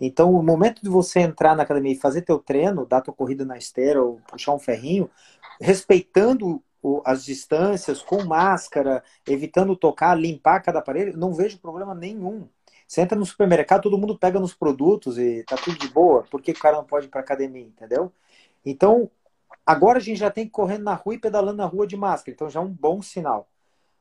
Então, 0.00 0.32
o 0.32 0.42
momento 0.42 0.82
de 0.82 0.88
você 0.88 1.20
entrar 1.20 1.56
na 1.56 1.64
academia 1.64 1.92
e 1.92 1.96
fazer 1.96 2.22
teu 2.22 2.38
treino, 2.38 2.86
dar 2.86 3.00
tua 3.00 3.14
corrida 3.14 3.44
na 3.44 3.58
esteira 3.58 4.02
ou 4.02 4.20
puxar 4.28 4.54
um 4.54 4.58
ferrinho, 4.58 5.10
respeitando 5.60 6.62
as 7.04 7.24
distâncias, 7.24 8.02
com 8.02 8.22
máscara, 8.24 9.02
evitando 9.26 9.76
tocar, 9.76 10.14
limpar 10.14 10.60
cada 10.62 10.78
aparelho, 10.78 11.16
não 11.16 11.32
vejo 11.34 11.58
problema 11.58 11.94
nenhum. 11.94 12.48
Você 12.86 13.02
entra 13.02 13.18
no 13.18 13.26
supermercado, 13.26 13.82
todo 13.82 13.98
mundo 13.98 14.18
pega 14.18 14.40
nos 14.40 14.54
produtos 14.54 15.18
e 15.18 15.44
tá 15.44 15.56
tudo 15.56 15.78
de 15.78 15.88
boa. 15.88 16.22
Por 16.22 16.40
que 16.40 16.52
o 16.52 16.58
cara 16.58 16.76
não 16.76 16.84
pode 16.84 17.06
ir 17.06 17.10
pra 17.10 17.20
academia, 17.20 17.66
entendeu? 17.66 18.12
Então, 18.64 19.10
agora 19.66 19.98
a 19.98 20.00
gente 20.00 20.18
já 20.18 20.30
tem 20.30 20.46
que 20.46 20.50
correndo 20.52 20.84
na 20.84 20.94
rua 20.94 21.14
e 21.14 21.18
pedalando 21.18 21.58
na 21.58 21.66
rua 21.66 21.86
de 21.86 21.96
máscara. 21.96 22.34
Então 22.34 22.48
já 22.48 22.60
é 22.60 22.62
um 22.62 22.72
bom 22.72 23.02
sinal. 23.02 23.48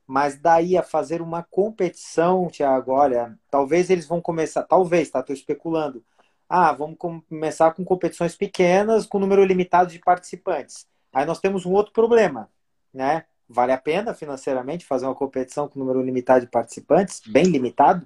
Mas 0.07 0.39
daí 0.39 0.77
a 0.77 0.83
fazer 0.83 1.21
uma 1.21 1.43
competição, 1.43 2.47
Tiago, 2.47 2.93
olha, 2.93 3.37
talvez 3.51 3.89
eles 3.89 4.07
vão 4.07 4.21
começar, 4.21 4.63
talvez, 4.63 5.09
tá? 5.09 5.19
Estou 5.19 5.35
especulando. 5.35 6.01
Ah, 6.49 6.71
vamos 6.71 6.97
começar 6.97 7.73
com 7.73 7.83
competições 7.83 8.35
pequenas, 8.35 9.05
com 9.05 9.19
número 9.19 9.43
limitado 9.43 9.91
de 9.91 9.99
participantes. 9.99 10.87
Aí 11.11 11.25
nós 11.25 11.39
temos 11.39 11.65
um 11.65 11.73
outro 11.73 11.91
problema 11.91 12.49
né? 12.97 13.25
Vale 13.47 13.71
a 13.71 13.77
pena 13.77 14.13
financeiramente 14.13 14.85
fazer 14.85 15.05
uma 15.05 15.15
competição 15.15 15.69
com 15.69 15.79
número 15.79 16.01
limitado 16.01 16.41
de 16.41 16.51
participantes, 16.51 17.21
bem 17.25 17.45
limitado? 17.45 18.05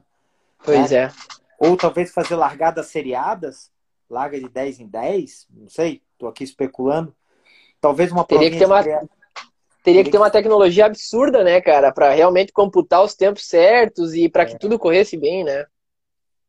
Pois 0.63 0.91
né? 0.91 1.05
é. 1.05 1.11
Ou 1.57 1.75
talvez 1.75 2.11
fazer 2.11 2.35
largadas 2.35 2.87
seriadas, 2.87 3.71
larga 4.09 4.39
de 4.39 4.47
10 4.47 4.81
em 4.81 4.87
10, 4.87 5.47
não 5.49 5.69
sei, 5.69 6.01
estou 6.13 6.29
aqui 6.29 6.43
especulando. 6.43 7.15
Talvez 7.79 8.11
uma 8.11 8.23
Teria 8.23 8.51
que 8.51 8.59
ter 8.59 8.65
uma 8.65 8.83
Teria 9.83 10.03
que 10.03 10.11
ter 10.11 10.17
uma 10.17 10.29
tecnologia 10.29 10.85
absurda, 10.85 11.43
né, 11.43 11.59
cara, 11.59 11.91
para 11.91 12.11
realmente 12.11 12.53
computar 12.53 13.03
os 13.03 13.15
tempos 13.15 13.47
certos 13.47 14.13
e 14.13 14.29
para 14.29 14.45
que 14.45 14.53
é. 14.53 14.57
tudo 14.57 14.77
corresse 14.77 15.17
bem, 15.17 15.43
né? 15.43 15.65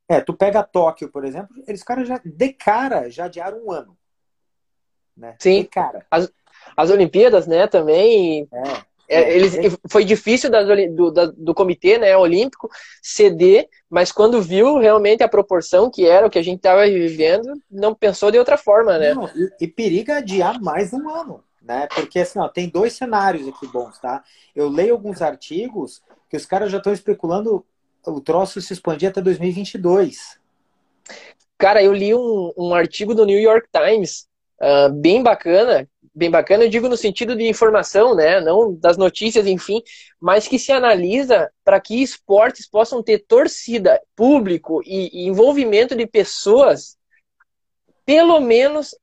É, 0.08 0.20
tu 0.20 0.34
pega 0.34 0.62
Tóquio, 0.62 1.10
por 1.10 1.24
exemplo, 1.24 1.48
eles 1.66 1.82
caras 1.82 2.06
já 2.06 2.20
de 2.22 2.52
cara 2.52 3.08
já 3.08 3.24
adiaram 3.24 3.64
um 3.64 3.72
ano. 3.72 3.96
Né? 5.16 5.36
Sim. 5.38 5.62
De 5.62 5.68
cara. 5.68 6.04
As, 6.10 6.30
as 6.76 6.90
Olimpíadas, 6.90 7.46
né, 7.46 7.66
também. 7.66 8.48
É. 8.52 8.92
É, 9.08 9.36
eles, 9.36 9.54
foi 9.90 10.06
difícil 10.06 10.48
das, 10.48 10.66
do, 10.94 11.10
do 11.32 11.54
comitê 11.54 11.98
né, 11.98 12.16
olímpico 12.16 12.70
ceder, 13.02 13.68
mas 13.90 14.10
quando 14.10 14.40
viu 14.40 14.78
realmente 14.78 15.22
a 15.22 15.28
proporção 15.28 15.90
que 15.90 16.06
era 16.06 16.26
o 16.26 16.30
que 16.30 16.38
a 16.38 16.42
gente 16.42 16.58
estava 16.58 16.86
vivendo, 16.86 17.52
não 17.70 17.94
pensou 17.94 18.30
de 18.30 18.38
outra 18.38 18.56
forma, 18.56 18.96
né? 18.96 19.12
Não, 19.12 19.28
e, 19.34 19.64
e, 19.64 19.68
periga 19.68 20.16
adiar 20.16 20.58
mais 20.62 20.94
um 20.94 21.10
ano, 21.10 21.44
né? 21.62 21.86
Porque 21.94 22.20
assim, 22.20 22.38
ó, 22.38 22.48
tem 22.48 22.68
dois 22.68 22.94
cenários 22.94 23.46
aqui 23.48 23.66
bons, 23.66 23.98
tá? 23.98 24.22
Eu 24.54 24.68
leio 24.68 24.94
alguns 24.94 25.22
artigos 25.22 26.02
que 26.28 26.36
os 26.36 26.46
caras 26.46 26.70
já 26.70 26.78
estão 26.78 26.92
especulando 26.92 27.64
o 28.06 28.20
troço 28.20 28.60
se 28.60 28.72
expandir 28.72 29.08
até 29.08 29.20
2022. 29.20 30.40
Cara, 31.56 31.82
eu 31.82 31.92
li 31.92 32.14
um, 32.14 32.52
um 32.56 32.74
artigo 32.74 33.14
do 33.14 33.24
New 33.24 33.38
York 33.38 33.68
Times 33.72 34.26
uh, 34.60 34.92
bem 34.92 35.22
bacana 35.22 35.88
bem 36.14 36.30
bacana, 36.30 36.64
eu 36.64 36.68
digo 36.68 36.88
no 36.88 36.96
sentido 36.96 37.34
de 37.34 37.48
informação, 37.48 38.14
né, 38.14 38.40
não 38.40 38.74
das 38.74 38.96
notícias, 38.96 39.46
enfim, 39.46 39.82
mas 40.20 40.46
que 40.46 40.58
se 40.58 40.70
analisa 40.70 41.50
para 41.64 41.80
que 41.80 42.02
esportes 42.02 42.68
possam 42.68 43.02
ter 43.02 43.24
torcida, 43.26 44.00
público 44.14 44.82
e, 44.84 45.24
e 45.24 45.26
envolvimento 45.26 45.96
de 45.96 46.06
pessoas 46.06 46.98
pelo 48.04 48.40
menos 48.40 48.94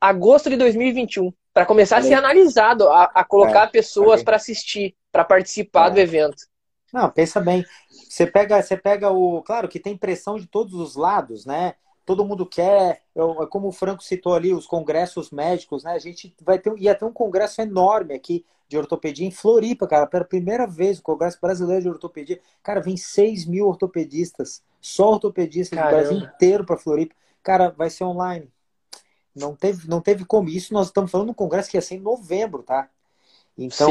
agosto 0.00 0.48
de 0.50 0.56
2021, 0.56 1.32
para 1.52 1.66
começar 1.66 1.98
a 1.98 2.02
ser 2.02 2.14
analisado, 2.14 2.88
a, 2.88 3.04
a 3.14 3.24
colocar 3.24 3.64
é, 3.64 3.70
pessoas 3.70 4.22
para 4.22 4.36
assistir, 4.36 4.94
para 5.10 5.24
participar 5.24 5.88
é. 5.88 5.90
do 5.90 6.00
evento. 6.00 6.46
Não, 6.92 7.10
pensa 7.10 7.40
bem. 7.40 7.64
Você 8.08 8.26
pega, 8.26 8.62
você 8.62 8.76
pega 8.76 9.10
o, 9.10 9.42
claro 9.42 9.68
que 9.68 9.80
tem 9.80 9.96
pressão 9.96 10.38
de 10.38 10.46
todos 10.46 10.74
os 10.74 10.96
lados, 10.96 11.46
né? 11.46 11.74
todo 12.04 12.24
mundo 12.24 12.44
quer, 12.44 13.02
eu, 13.14 13.46
como 13.48 13.68
o 13.68 13.72
Franco 13.72 14.02
citou 14.02 14.34
ali, 14.34 14.52
os 14.52 14.66
congressos 14.66 15.30
médicos, 15.30 15.84
né? 15.84 15.92
A 15.92 15.98
gente 15.98 16.34
vai 16.42 16.58
ter, 16.58 16.72
ia 16.78 16.94
ter 16.94 17.04
um 17.04 17.12
congresso 17.12 17.60
enorme 17.60 18.14
aqui 18.14 18.44
de 18.68 18.76
ortopedia 18.76 19.26
em 19.26 19.30
Floripa, 19.30 19.86
cara, 19.86 20.06
pela 20.06 20.24
primeira 20.24 20.66
vez, 20.66 20.98
o 20.98 21.02
Congresso 21.02 21.38
Brasileiro 21.40 21.82
de 21.82 21.88
Ortopedia. 21.88 22.40
Cara, 22.62 22.80
vem 22.80 22.96
6 22.96 23.46
mil 23.46 23.66
ortopedistas, 23.68 24.62
só 24.80 25.10
ortopedistas 25.10 25.78
do 25.78 25.88
Brasil 25.88 26.18
inteiro 26.18 26.64
para 26.64 26.76
Floripa. 26.76 27.14
Cara, 27.42 27.70
vai 27.70 27.90
ser 27.90 28.04
online. 28.04 28.50
Não 29.34 29.54
teve, 29.54 29.88
não 29.88 30.00
teve 30.00 30.24
como. 30.24 30.48
Isso 30.48 30.74
nós 30.74 30.88
estamos 30.88 31.10
falando 31.10 31.28
do 31.28 31.34
congresso 31.34 31.70
que 31.70 31.76
ia 31.76 31.82
ser 31.82 31.96
em 31.96 32.00
novembro, 32.00 32.62
tá? 32.62 32.88
Então, 33.56 33.90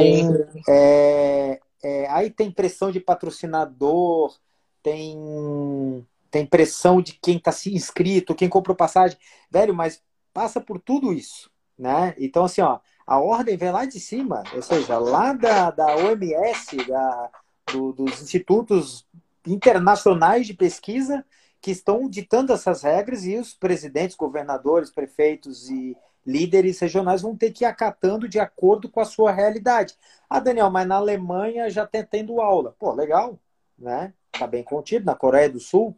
é, 0.68 1.60
é, 1.84 2.10
aí 2.10 2.30
tem 2.30 2.52
pressão 2.52 2.92
de 2.92 3.00
patrocinador, 3.00 4.36
tem 4.82 6.06
tem 6.30 6.46
pressão 6.46 7.02
de 7.02 7.14
quem 7.22 7.36
está 7.36 7.52
se 7.52 7.76
inscrito, 7.76 8.34
quem 8.34 8.48
comprou 8.48 8.76
passagem. 8.76 9.18
Velho, 9.50 9.76
mas 9.76 10.02
passa 10.34 10.62
por 10.62 10.80
tudo 10.80 11.12
isso, 11.12 11.52
né? 11.78 12.16
Então, 12.18 12.46
assim, 12.46 12.62
ó, 12.62 12.80
a 13.06 13.20
ordem 13.20 13.58
vem 13.58 13.72
lá 13.72 13.84
de 13.84 14.00
cima, 14.00 14.42
ou 14.56 14.62
seja, 14.62 14.98
lá 14.98 15.34
da, 15.34 15.70
da 15.72 15.96
OMS, 15.98 16.78
da, 16.88 17.30
do, 17.74 17.92
dos 17.92 18.22
institutos 18.22 19.06
internacionais 19.46 20.48
de 20.48 20.54
pesquisa 20.54 21.26
que 21.62 21.72
estão 21.72 22.10
ditando 22.10 22.52
essas 22.52 22.82
regras 22.82 23.24
e 23.26 23.38
os 23.38 23.54
presidentes, 23.54 24.16
governadores, 24.16 24.90
prefeitos 24.90 25.70
e 25.70 25.96
líderes 26.26 26.80
regionais 26.80 27.22
vão 27.22 27.36
ter 27.36 27.52
que 27.52 27.64
ir 27.64 27.68
acatando 27.68 28.28
de 28.28 28.40
acordo 28.40 28.90
com 28.90 29.00
a 29.00 29.06
sua 29.06 29.32
realidade. 29.32 29.96
Ah, 30.30 30.40
Daniel, 30.40 30.70
mas 30.70 30.88
na 30.88 30.96
Alemanha 30.96 31.70
já 31.70 31.86
tem 31.86 32.04
tendo 32.04 32.42
aula. 32.42 32.76
Pô, 32.80 32.92
legal, 32.94 33.40
né? 33.78 34.14
Tá 34.32 34.48
bem 34.48 34.64
contido. 34.64 35.06
Na 35.06 35.16
Coreia 35.16 35.50
do 35.50 35.60
Sul, 35.60 35.96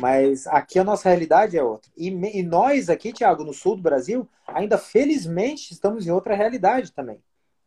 mas 0.00 0.46
aqui 0.46 0.78
a 0.78 0.84
nossa 0.84 1.08
realidade 1.08 1.56
é 1.56 1.62
outra. 1.62 1.90
E, 1.96 2.08
e 2.08 2.42
nós 2.42 2.90
aqui, 2.90 3.12
Tiago, 3.12 3.44
no 3.44 3.52
sul 3.52 3.76
do 3.76 3.82
Brasil, 3.82 4.28
ainda 4.46 4.78
felizmente 4.78 5.72
estamos 5.72 6.06
em 6.06 6.10
outra 6.10 6.34
realidade 6.34 6.92
também. 6.92 7.22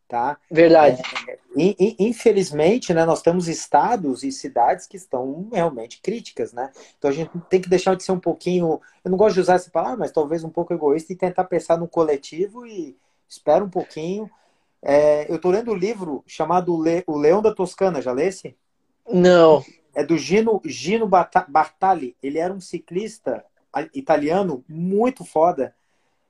Tá? 0.08 0.38
Verdade. 0.50 1.02
É, 1.28 1.37
infelizmente, 2.00 2.94
né, 2.94 3.06
nós 3.06 3.22
temos 3.22 3.48
estados 3.48 4.24
e 4.24 4.32
cidades 4.32 4.86
que 4.86 4.98
estão 4.98 5.50
realmente 5.52 6.02
críticas, 6.02 6.54
né? 6.54 6.72
Então 6.98 7.10
a 7.10 7.14
gente 7.14 7.32
tem 7.50 7.62
que 7.62 7.70
deixar 7.70 7.96
de 7.96 8.04
ser 8.04 8.12
um 8.12 8.20
pouquinho, 8.20 8.80
eu 9.04 9.12
não 9.12 9.18
gosto 9.18 9.36
de 9.36 9.42
usar 9.42 9.56
essa 9.56 9.72
palavra, 9.72 9.98
mas 9.98 10.12
talvez 10.12 10.44
um 10.44 10.50
pouco 10.50 10.74
egoísta 10.74 11.14
e 11.14 11.16
tentar 11.16 11.46
pensar 11.46 11.78
no 11.78 11.88
coletivo 11.88 12.66
e 12.66 12.96
espera 13.28 13.64
um 13.64 13.70
pouquinho. 13.70 14.30
É, 14.82 15.30
eu 15.32 15.38
estou 15.38 15.52
lendo 15.52 15.72
um 15.72 15.76
livro 15.76 16.24
chamado 16.28 16.74
O 16.74 17.18
Leão 17.18 17.42
da 17.42 17.54
Toscana, 17.54 18.02
já 18.02 18.12
lesse? 18.12 18.56
Não 19.12 19.64
é 19.98 20.04
do 20.04 20.16
Gino, 20.16 20.62
Gino 20.64 21.08
Bartali. 21.08 22.16
Ele 22.22 22.38
era 22.38 22.54
um 22.54 22.62
ciclista 22.62 23.44
italiano 23.96 24.64
muito 24.70 25.26
foda. 25.26 25.74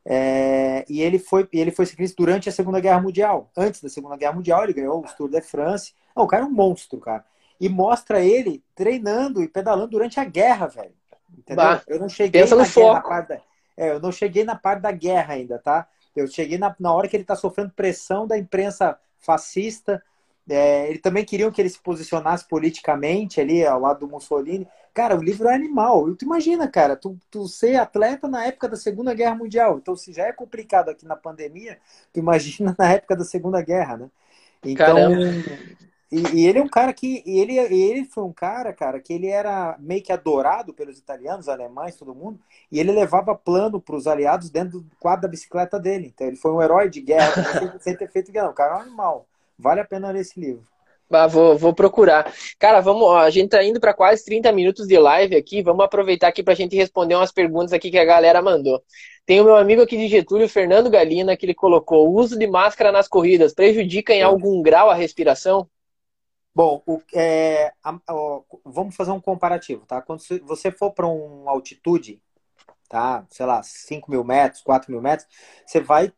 É, 0.10 0.86
e 0.88 1.02
ele 1.02 1.20
foi, 1.20 1.46
ele 1.52 1.70
foi 1.70 1.86
ciclista 1.86 2.16
durante 2.18 2.48
a 2.48 2.52
Segunda 2.52 2.80
Guerra 2.80 3.02
Mundial. 3.02 3.52
Antes 3.58 3.82
da 3.82 3.90
Segunda 3.90 4.16
Guerra 4.16 4.32
Mundial, 4.32 4.64
ele 4.64 4.72
ganhou 4.72 5.00
o 5.00 5.16
Tour 5.18 5.30
de 5.30 5.42
France. 5.42 5.94
Não, 6.16 6.24
o 6.24 6.28
cara 6.28 6.44
é 6.44 6.48
um 6.48 6.52
monstro, 6.52 6.98
cara. 6.98 7.26
E 7.60 7.68
mostra 7.68 8.24
ele 8.24 8.64
treinando 8.74 9.44
e 9.44 9.50
pedalando 9.50 9.90
durante 9.90 10.18
a 10.18 10.24
guerra, 10.24 10.68
velho. 10.68 10.94
Entendeu? 11.38 11.66
Bah, 11.66 11.82
eu 11.88 12.00
não 12.00 12.08
cheguei 12.08 12.42
pensa 12.42 12.56
na, 12.56 12.64
no 12.64 12.70
guerra, 12.70 13.02
foco. 13.02 13.28
Da, 13.28 13.42
é, 13.76 13.90
eu 13.92 14.00
não 14.00 14.12
cheguei 14.14 14.46
na 14.46 14.56
parte 14.56 14.82
da 14.82 14.92
guerra 14.94 15.34
ainda, 15.34 15.60
tá? 15.60 15.86
Eu 16.16 16.26
cheguei 16.26 16.58
na, 16.58 16.74
na 16.80 16.94
hora 16.94 17.10
que 17.10 17.18
ele 17.18 17.26
tá 17.26 17.36
sofrendo 17.36 17.72
pressão 17.76 18.26
da 18.26 18.38
imprensa 18.38 18.98
fascista, 19.20 20.02
é, 20.50 20.90
ele 20.90 21.00
também 21.00 21.26
queriam 21.26 21.52
que 21.52 21.62
ele 21.62 21.70
se 21.70 21.80
posicionasse 21.80 22.48
politicamente 22.48 23.42
ali 23.42 23.66
ao 23.66 23.80
lado 23.80 24.02
do 24.02 24.08
Mussolini. 24.08 24.68
Cara, 24.94 25.18
o 25.18 25.22
livro 25.22 25.48
é 25.48 25.54
animal. 25.54 26.16
Tu 26.16 26.26
imagina, 26.26 26.68
cara, 26.68 26.96
tu, 26.96 27.18
tu 27.30 27.48
ser 27.48 27.76
atleta 27.76 28.28
na 28.28 28.46
época 28.46 28.70
da 28.70 28.78
Segunda 28.78 29.14
Guerra 29.14 29.36
Mundial. 29.36 29.78
Então, 29.78 29.96
se 29.96 30.14
já 30.14 30.24
é 30.24 30.32
complicado 30.32 30.90
aqui 30.90 31.06
na 31.06 31.16
pandemia, 31.16 31.78
tu 32.14 32.20
imagina 32.20 32.76
na 32.78 32.94
época 32.94 33.16
da 33.16 33.26
Segunda 33.26 33.62
Guerra, 33.62 33.98
né? 33.98 34.10
Então, 34.64 34.98
E, 36.10 36.22
e, 36.38 36.48
ele 36.48 36.60
é 36.60 36.64
um 36.64 36.70
cara 36.70 36.94
que. 36.94 37.22
Ele, 37.26 37.58
ele 37.58 38.06
foi 38.06 38.24
um 38.24 38.32
cara, 38.32 38.72
cara, 38.72 39.00
que 39.02 39.12
ele 39.12 39.28
era 39.28 39.76
meio 39.78 40.02
que 40.02 40.14
adorado 40.14 40.74
pelos 40.74 40.98
italianos, 40.98 41.50
alemães, 41.50 41.98
todo 41.98 42.16
mundo, 42.16 42.40
e 42.72 42.80
ele 42.80 42.94
levava 42.94 43.36
plano 43.36 43.82
para 43.82 43.96
os 43.96 44.08
aliados 44.08 44.50
dentro 44.50 44.80
do 44.80 44.96
quadro 44.98 45.24
da 45.24 45.28
bicicleta 45.28 45.78
dele. 45.78 46.12
Então 46.16 46.26
ele 46.26 46.38
foi 46.38 46.52
um 46.52 46.62
herói 46.62 46.90
de 46.90 47.02
guerra, 47.02 47.34
sem, 47.60 47.80
sem 47.80 47.98
ter 47.98 48.10
feito 48.10 48.32
guerra. 48.32 48.50
O 48.50 48.54
cara 48.54 48.76
é 48.76 48.78
um 48.78 48.82
animal. 48.84 49.28
Vale 49.58 49.82
a 49.82 49.86
pena 49.86 50.12
ler 50.12 50.22
esse 50.22 50.40
livro. 50.40 50.64
Ah, 51.10 51.26
vou, 51.26 51.58
vou 51.58 51.74
procurar. 51.74 52.34
Cara, 52.60 52.82
vamos, 52.82 53.04
ó, 53.04 53.20
a 53.20 53.30
gente 53.30 53.50
tá 53.50 53.64
indo 53.64 53.80
para 53.80 53.94
quase 53.94 54.26
30 54.26 54.52
minutos 54.52 54.88
de 54.88 54.98
live 55.00 55.36
aqui. 55.36 55.62
Vamos 55.64 55.86
aproveitar 55.86 56.28
aqui 56.28 56.44
para 56.44 56.54
a 56.54 56.56
gente 56.56 56.76
responder 56.76 57.16
umas 57.16 57.32
perguntas 57.32 57.72
aqui 57.72 57.90
que 57.90 57.98
a 57.98 58.04
galera 58.04 58.42
mandou. 58.42 58.84
Tem 59.26 59.40
o 59.40 59.46
meu 59.46 59.56
amigo 59.56 59.82
aqui 59.82 59.96
de 59.98 60.08
Getúlio, 60.10 60.50
Fernando 60.50 60.90
Galina, 60.90 61.38
que 61.38 61.46
ele 61.46 61.54
colocou: 61.54 62.10
o 62.10 62.14
uso 62.14 62.38
de 62.38 62.46
máscara 62.46 62.92
nas 62.92 63.08
corridas 63.08 63.54
prejudica 63.54 64.14
em 64.14 64.22
algum 64.22 64.62
grau 64.62 64.90
a 64.90 64.94
respiração? 64.94 65.70
Bom, 66.54 66.82
o, 66.86 67.02
é, 67.14 67.72
a, 67.84 67.92
a, 67.92 68.42
vamos 68.66 68.96
fazer 68.96 69.12
um 69.12 69.22
comparativo, 69.22 69.86
tá? 69.86 70.02
Quando 70.02 70.22
você 70.44 70.72
for 70.72 70.92
para 70.92 71.08
uma 71.08 71.52
altitude, 71.52 72.22
tá? 72.90 73.26
Sei 73.30 73.46
lá, 73.46 73.62
5 73.64 74.10
mil 74.12 74.24
metros, 74.24 74.62
4 74.62 74.92
mil 74.92 75.02
metros, 75.02 75.28
você 75.66 75.80
vai, 75.80 76.12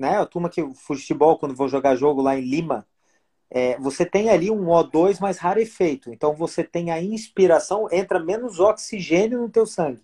né? 0.00 0.18
A 0.18 0.26
turma 0.26 0.48
que 0.48 0.62
futebol, 0.74 1.38
quando 1.38 1.54
vou 1.54 1.68
jogar 1.68 1.94
jogo 1.94 2.22
lá 2.22 2.36
em 2.36 2.40
Lima, 2.40 2.86
é, 3.50 3.78
você 3.78 4.06
tem 4.06 4.30
ali 4.30 4.50
um 4.50 4.66
O2 4.66 5.20
mais 5.20 5.38
rarefeito. 5.38 6.10
Então 6.10 6.34
você 6.34 6.64
tem 6.64 6.90
a 6.90 7.02
inspiração, 7.02 7.86
entra 7.92 8.18
menos 8.18 8.58
oxigênio 8.58 9.40
no 9.40 9.50
teu 9.50 9.66
sangue. 9.66 10.02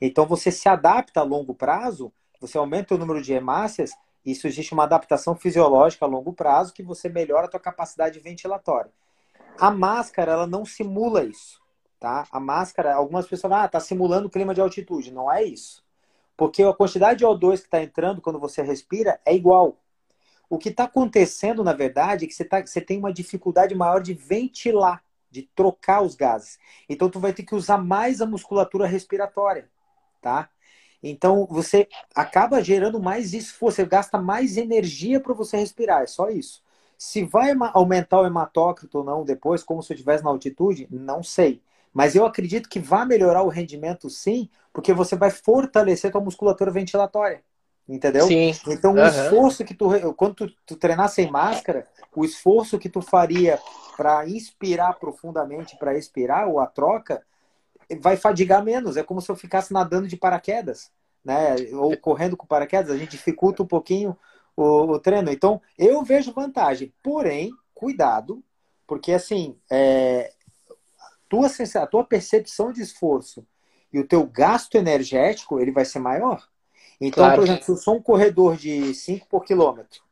Então 0.00 0.26
você 0.26 0.50
se 0.50 0.68
adapta 0.68 1.20
a 1.20 1.22
longo 1.22 1.54
prazo, 1.54 2.12
você 2.40 2.58
aumenta 2.58 2.94
o 2.94 2.98
número 2.98 3.22
de 3.22 3.32
hemácias, 3.32 3.92
isso 4.26 4.46
existe 4.46 4.72
uma 4.72 4.84
adaptação 4.84 5.36
fisiológica 5.36 6.04
a 6.04 6.08
longo 6.08 6.32
prazo 6.32 6.74
que 6.74 6.82
você 6.82 7.08
melhora 7.08 7.46
a 7.46 7.50
tua 7.50 7.60
capacidade 7.60 8.18
ventilatória. 8.18 8.90
A 9.58 9.70
máscara, 9.70 10.32
ela 10.32 10.46
não 10.46 10.64
simula 10.64 11.24
isso, 11.24 11.60
tá? 12.00 12.26
A 12.30 12.40
máscara, 12.40 12.94
algumas 12.94 13.24
pessoas 13.26 13.50
falam, 13.50 13.64
ah, 13.64 13.68
tá 13.68 13.80
simulando 13.80 14.30
clima 14.30 14.54
de 14.54 14.60
altitude. 14.60 15.12
Não 15.12 15.30
é 15.30 15.42
isso. 15.42 15.82
Porque 16.38 16.62
a 16.62 16.72
quantidade 16.72 17.18
de 17.18 17.26
O2 17.26 17.56
que 17.56 17.64
está 17.64 17.82
entrando 17.82 18.20
quando 18.20 18.38
você 18.38 18.62
respira 18.62 19.20
é 19.26 19.34
igual. 19.34 19.76
O 20.48 20.56
que 20.56 20.68
está 20.68 20.84
acontecendo, 20.84 21.64
na 21.64 21.72
verdade, 21.72 22.24
é 22.24 22.28
que 22.28 22.32
você, 22.32 22.44
tá, 22.44 22.64
você 22.64 22.80
tem 22.80 22.96
uma 22.96 23.12
dificuldade 23.12 23.74
maior 23.74 24.00
de 24.00 24.14
ventilar, 24.14 25.02
de 25.28 25.42
trocar 25.42 26.00
os 26.00 26.14
gases. 26.14 26.56
Então, 26.88 27.10
tu 27.10 27.18
vai 27.18 27.32
ter 27.32 27.42
que 27.42 27.56
usar 27.56 27.78
mais 27.78 28.20
a 28.20 28.26
musculatura 28.26 28.86
respiratória, 28.86 29.68
tá? 30.22 30.48
Então, 31.02 31.44
você 31.50 31.88
acaba 32.14 32.62
gerando 32.62 33.02
mais 33.02 33.34
esforço, 33.34 33.78
você 33.78 33.84
gasta 33.84 34.16
mais 34.16 34.56
energia 34.56 35.18
para 35.18 35.34
você 35.34 35.56
respirar, 35.56 36.02
é 36.02 36.06
só 36.06 36.30
isso. 36.30 36.62
Se 36.96 37.24
vai 37.24 37.52
aumentar 37.74 38.20
o 38.20 38.26
hematócrito 38.26 38.98
ou 38.98 39.04
não 39.04 39.24
depois, 39.24 39.64
como 39.64 39.82
se 39.82 39.92
eu 39.92 39.96
estivesse 39.96 40.22
na 40.22 40.30
altitude, 40.30 40.86
não 40.88 41.20
sei. 41.20 41.60
Mas 41.92 42.14
eu 42.14 42.24
acredito 42.24 42.68
que 42.68 42.78
vai 42.78 43.04
melhorar 43.04 43.42
o 43.42 43.48
rendimento 43.48 44.08
sim, 44.08 44.48
porque 44.72 44.92
você 44.92 45.16
vai 45.16 45.30
fortalecer 45.30 46.08
a 46.08 46.12
tua 46.12 46.20
musculatura 46.20 46.70
ventilatória. 46.70 47.42
Entendeu? 47.88 48.26
Sim. 48.26 48.52
Então, 48.68 48.94
uhum. 48.94 49.02
o 49.02 49.06
esforço 49.06 49.64
que 49.64 49.72
tu. 49.72 49.88
Quando 50.14 50.34
tu, 50.34 50.50
tu 50.66 50.76
treinar 50.76 51.08
sem 51.08 51.30
máscara, 51.30 51.86
o 52.14 52.22
esforço 52.22 52.78
que 52.78 52.88
tu 52.88 53.00
faria 53.00 53.58
para 53.96 54.28
inspirar 54.28 54.92
profundamente, 54.94 55.76
para 55.78 55.96
expirar, 55.96 56.48
ou 56.48 56.60
a 56.60 56.66
troca, 56.66 57.22
vai 57.98 58.16
fadigar 58.16 58.62
menos. 58.62 58.98
É 58.98 59.02
como 59.02 59.22
se 59.22 59.30
eu 59.30 59.36
ficasse 59.36 59.72
nadando 59.72 60.06
de 60.06 60.16
paraquedas, 60.16 60.90
né? 61.24 61.56
Ou 61.72 61.96
correndo 61.96 62.36
com 62.36 62.46
paraquedas, 62.46 62.90
a 62.90 62.98
gente 62.98 63.12
dificulta 63.12 63.62
um 63.62 63.66
pouquinho 63.66 64.14
o, 64.54 64.92
o 64.92 64.98
treino. 64.98 65.32
Então, 65.32 65.60
eu 65.78 66.02
vejo 66.02 66.32
vantagem. 66.32 66.92
Porém, 67.02 67.50
cuidado, 67.74 68.44
porque 68.86 69.12
assim, 69.12 69.56
é, 69.70 70.32
tua, 71.28 71.46
a 71.46 71.86
tua 71.86 72.04
percepção 72.04 72.72
de 72.72 72.82
esforço 72.82 73.46
e 73.92 73.98
o 73.98 74.06
teu 74.06 74.26
gasto 74.26 74.76
energético, 74.76 75.60
ele 75.60 75.70
vai 75.70 75.84
ser 75.84 75.98
maior. 75.98 76.46
Então, 77.00 77.24
claro. 77.24 77.36
por 77.36 77.44
exemplo, 77.44 77.64
se 77.64 77.70
eu 77.70 77.76
sou 77.76 77.96
um 77.96 78.02
corredor 78.02 78.56
de 78.56 78.94
5 78.94 79.26
por 79.28 79.44
quilômetro 79.44 80.02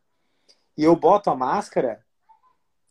e 0.76 0.84
eu 0.84 0.94
boto 0.94 1.30
a 1.30 1.36
máscara, 1.36 2.04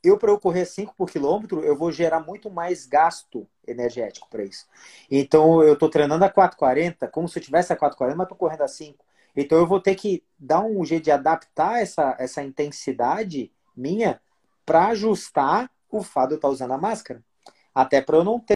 eu 0.03 0.17
para 0.17 0.31
eu 0.31 0.39
correr 0.39 0.65
5 0.65 0.93
por 0.95 1.09
quilômetro, 1.09 1.63
eu 1.63 1.75
vou 1.75 1.91
gerar 1.91 2.19
muito 2.19 2.49
mais 2.49 2.85
gasto 2.85 3.47
energético 3.67 4.27
para 4.29 4.43
isso. 4.43 4.65
Então, 5.09 5.63
eu 5.63 5.73
estou 5.73 5.89
treinando 5.89 6.25
a 6.25 6.29
4,40, 6.29 7.09
como 7.09 7.27
se 7.27 7.39
eu 7.39 7.43
tivesse 7.43 7.73
a 7.73 7.77
4,40, 7.77 8.15
mas 8.15 8.25
estou 8.25 8.37
correndo 8.37 8.61
a 8.61 8.67
5. 8.67 9.03
Então 9.35 9.57
eu 9.57 9.67
vou 9.67 9.81
ter 9.81 9.95
que 9.95 10.23
dar 10.39 10.61
um 10.61 10.83
jeito 10.85 11.03
de 11.03 11.11
adaptar 11.11 11.81
essa, 11.81 12.15
essa 12.17 12.41
intensidade 12.41 13.51
minha 13.75 14.21
para 14.65 14.87
ajustar 14.87 15.69
o 15.91 16.01
fato 16.01 16.29
de 16.29 16.33
eu 16.35 16.37
estar 16.37 16.47
usando 16.47 16.71
a 16.71 16.77
máscara. 16.77 17.23
Até 17.75 18.01
para 18.01 18.17
eu 18.17 18.23
não 18.23 18.39
ter. 18.39 18.55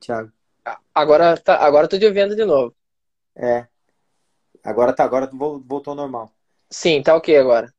Thiago. 0.00 0.32
Agora 0.94 1.36
tá, 1.40 1.56
agora 1.64 1.88
tô 1.88 1.98
te 1.98 2.04
ouvindo 2.04 2.34
de 2.34 2.44
novo. 2.44 2.74
É. 3.36 3.66
Agora 4.64 4.92
tá, 4.92 5.04
agora 5.04 5.30
voltou 5.32 5.92
ao 5.92 5.96
normal. 5.96 6.32
Sim, 6.68 7.02
tá 7.02 7.14
ok 7.14 7.36
agora. 7.36 7.72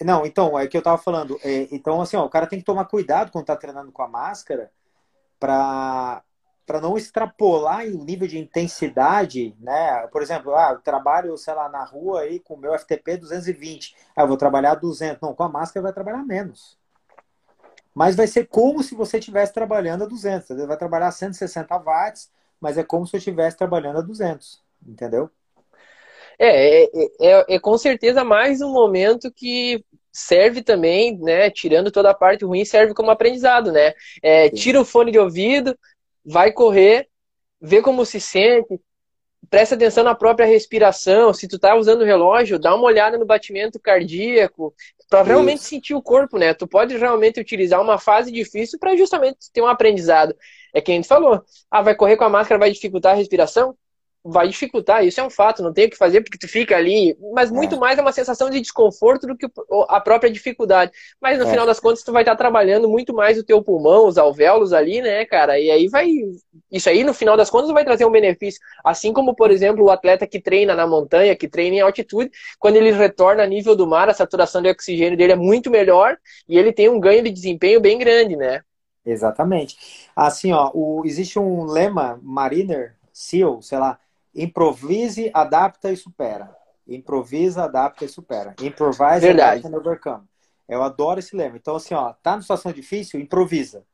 Não, 0.00 0.26
então, 0.26 0.58
é 0.58 0.66
que 0.66 0.76
eu 0.76 0.82
tava 0.82 0.98
falando. 0.98 1.38
É, 1.44 1.68
então, 1.70 2.00
assim, 2.00 2.16
ó, 2.16 2.24
o 2.24 2.30
cara 2.30 2.46
tem 2.46 2.58
que 2.58 2.64
tomar 2.64 2.86
cuidado 2.86 3.30
quando 3.30 3.44
tá 3.46 3.56
treinando 3.56 3.92
com 3.92 4.02
a 4.02 4.08
máscara 4.08 4.72
para 5.38 6.22
para 6.66 6.80
não 6.80 6.96
extrapolar 6.96 7.84
o 7.86 8.04
nível 8.04 8.28
de 8.28 8.38
intensidade, 8.38 9.54
né? 9.60 10.06
Por 10.08 10.22
exemplo, 10.22 10.54
ah, 10.54 10.72
eu 10.72 10.80
trabalho, 10.80 11.36
sei 11.36 11.54
lá, 11.54 11.68
na 11.68 11.84
rua 11.84 12.20
aí 12.20 12.38
com 12.38 12.54
o 12.54 12.58
meu 12.58 12.72
FTP 12.78 13.16
220. 13.16 13.94
Ah, 14.16 14.22
eu 14.22 14.28
vou 14.28 14.36
trabalhar 14.36 14.74
200. 14.74 15.20
Não, 15.20 15.34
com 15.34 15.42
a 15.42 15.48
máscara 15.48 15.82
vai 15.82 15.92
trabalhar 15.92 16.24
menos. 16.24 16.78
Mas 17.94 18.16
vai 18.16 18.26
ser 18.26 18.46
como 18.46 18.82
se 18.82 18.94
você 18.94 19.18
estivesse 19.18 19.52
trabalhando 19.52 20.04
a 20.04 20.06
200. 20.06 20.48
Você 20.48 20.66
vai 20.66 20.76
trabalhar 20.76 21.10
160 21.10 21.76
watts, 21.78 22.30
mas 22.60 22.78
é 22.78 22.84
como 22.84 23.06
se 23.06 23.16
eu 23.16 23.18
estivesse 23.18 23.56
trabalhando 23.56 23.98
a 23.98 24.02
200. 24.02 24.62
Entendeu? 24.86 25.30
É, 26.38 26.84
é, 26.84 26.88
é, 27.20 27.54
é, 27.54 27.58
com 27.58 27.76
certeza 27.76 28.24
mais 28.24 28.60
um 28.60 28.72
momento 28.72 29.30
que 29.30 29.84
serve 30.10 30.62
também, 30.62 31.16
né? 31.18 31.50
Tirando 31.50 31.90
toda 31.90 32.10
a 32.10 32.14
parte 32.14 32.44
ruim, 32.44 32.64
serve 32.64 32.94
como 32.94 33.10
aprendizado, 33.10 33.72
né? 33.72 33.94
É, 34.22 34.50
tira 34.50 34.80
o 34.80 34.84
fone 34.84 35.10
de 35.10 35.18
ouvido, 35.18 35.76
vai 36.24 36.52
correr, 36.52 37.08
vê 37.60 37.80
como 37.80 38.04
se 38.04 38.20
sente, 38.20 38.80
presta 39.50 39.74
atenção 39.74 40.04
na 40.04 40.14
própria 40.14 40.46
respiração. 40.46 41.32
Se 41.34 41.48
tu 41.48 41.58
tá 41.58 41.74
usando 41.74 42.02
o 42.02 42.04
relógio, 42.04 42.58
dá 42.58 42.74
uma 42.74 42.84
olhada 42.84 43.18
no 43.18 43.26
batimento 43.26 43.78
cardíaco, 43.78 44.74
para 45.10 45.22
realmente 45.22 45.58
Isso. 45.58 45.68
sentir 45.68 45.94
o 45.94 46.02
corpo, 46.02 46.38
né? 46.38 46.54
Tu 46.54 46.66
pode 46.66 46.96
realmente 46.96 47.40
utilizar 47.40 47.80
uma 47.80 47.98
fase 47.98 48.32
difícil 48.32 48.78
para 48.78 48.96
justamente 48.96 49.52
ter 49.52 49.60
um 49.60 49.66
aprendizado. 49.66 50.34
É 50.72 50.80
quem 50.80 50.94
a 50.94 50.96
gente 50.96 51.08
falou. 51.08 51.42
Ah, 51.70 51.82
vai 51.82 51.94
correr 51.94 52.16
com 52.16 52.24
a 52.24 52.30
máscara, 52.30 52.58
vai 52.58 52.70
dificultar 52.70 53.12
a 53.12 53.16
respiração? 53.16 53.76
Vai 54.24 54.46
dificultar, 54.46 55.04
isso 55.04 55.20
é 55.20 55.24
um 55.24 55.30
fato, 55.30 55.62
não 55.62 55.72
tem 55.72 55.86
o 55.86 55.90
que 55.90 55.96
fazer 55.96 56.20
porque 56.20 56.38
tu 56.38 56.46
fica 56.46 56.76
ali, 56.76 57.16
mas 57.34 57.50
é. 57.50 57.52
muito 57.52 57.74
é. 57.74 57.78
mais 57.78 57.98
é 57.98 58.02
uma 58.02 58.12
sensação 58.12 58.48
de 58.48 58.60
desconforto 58.60 59.26
do 59.26 59.36
que 59.36 59.46
a 59.88 60.00
própria 60.00 60.30
dificuldade. 60.30 60.92
Mas 61.20 61.38
no 61.38 61.44
é. 61.44 61.50
final 61.50 61.66
das 61.66 61.80
contas 61.80 62.04
tu 62.04 62.12
vai 62.12 62.22
estar 62.22 62.36
trabalhando 62.36 62.88
muito 62.88 63.12
mais 63.12 63.36
o 63.38 63.44
teu 63.44 63.62
pulmão, 63.62 64.06
os 64.06 64.18
alvéolos 64.18 64.72
ali, 64.72 65.00
né, 65.00 65.24
cara? 65.24 65.58
E 65.58 65.70
aí 65.70 65.88
vai 65.88 66.08
isso 66.70 66.88
aí 66.88 67.02
no 67.02 67.12
final 67.12 67.36
das 67.36 67.50
contas 67.50 67.70
vai 67.70 67.84
trazer 67.84 68.04
um 68.04 68.10
benefício, 68.10 68.60
assim 68.84 69.12
como 69.12 69.34
por 69.34 69.50
exemplo 69.50 69.84
o 69.84 69.90
atleta 69.90 70.26
que 70.26 70.40
treina 70.40 70.74
na 70.74 70.86
montanha, 70.86 71.34
que 71.34 71.48
treina 71.48 71.76
em 71.76 71.80
altitude, 71.80 72.30
quando 72.58 72.76
ele 72.76 72.92
retorna 72.92 73.42
a 73.42 73.46
nível 73.46 73.74
do 73.74 73.86
mar, 73.86 74.08
a 74.08 74.14
saturação 74.14 74.62
de 74.62 74.68
oxigênio 74.68 75.16
dele 75.16 75.32
é 75.32 75.36
muito 75.36 75.70
melhor 75.70 76.16
e 76.48 76.56
ele 76.56 76.72
tem 76.72 76.88
um 76.88 77.00
ganho 77.00 77.22
de 77.22 77.30
desempenho 77.30 77.80
bem 77.80 77.98
grande, 77.98 78.36
né? 78.36 78.62
Exatamente. 79.04 79.76
Assim, 80.14 80.52
ó, 80.52 80.70
o, 80.72 81.02
existe 81.04 81.38
um 81.38 81.64
lema 81.64 82.20
Mariner, 82.22 82.94
SEAL, 83.12 83.60
sei 83.60 83.78
lá, 83.78 83.98
Improvise, 84.34 85.30
adapta 85.34 85.92
e 85.92 85.96
supera. 85.96 86.56
Improvisa, 86.86 87.64
adapta 87.64 88.04
e 88.04 88.08
supera. 88.08 88.54
Improvise, 88.60 89.20
Verdade. 89.20 89.60
adapta 89.60 89.68
e 89.68 89.80
overcome. 89.80 90.28
Eu 90.68 90.82
adoro 90.82 91.20
esse 91.20 91.36
lema. 91.36 91.56
Então, 91.56 91.76
assim, 91.76 91.94
ó, 91.94 92.12
tá 92.14 92.32
numa 92.32 92.42
situação 92.42 92.72
difícil, 92.72 93.20
improvisa. 93.20 93.84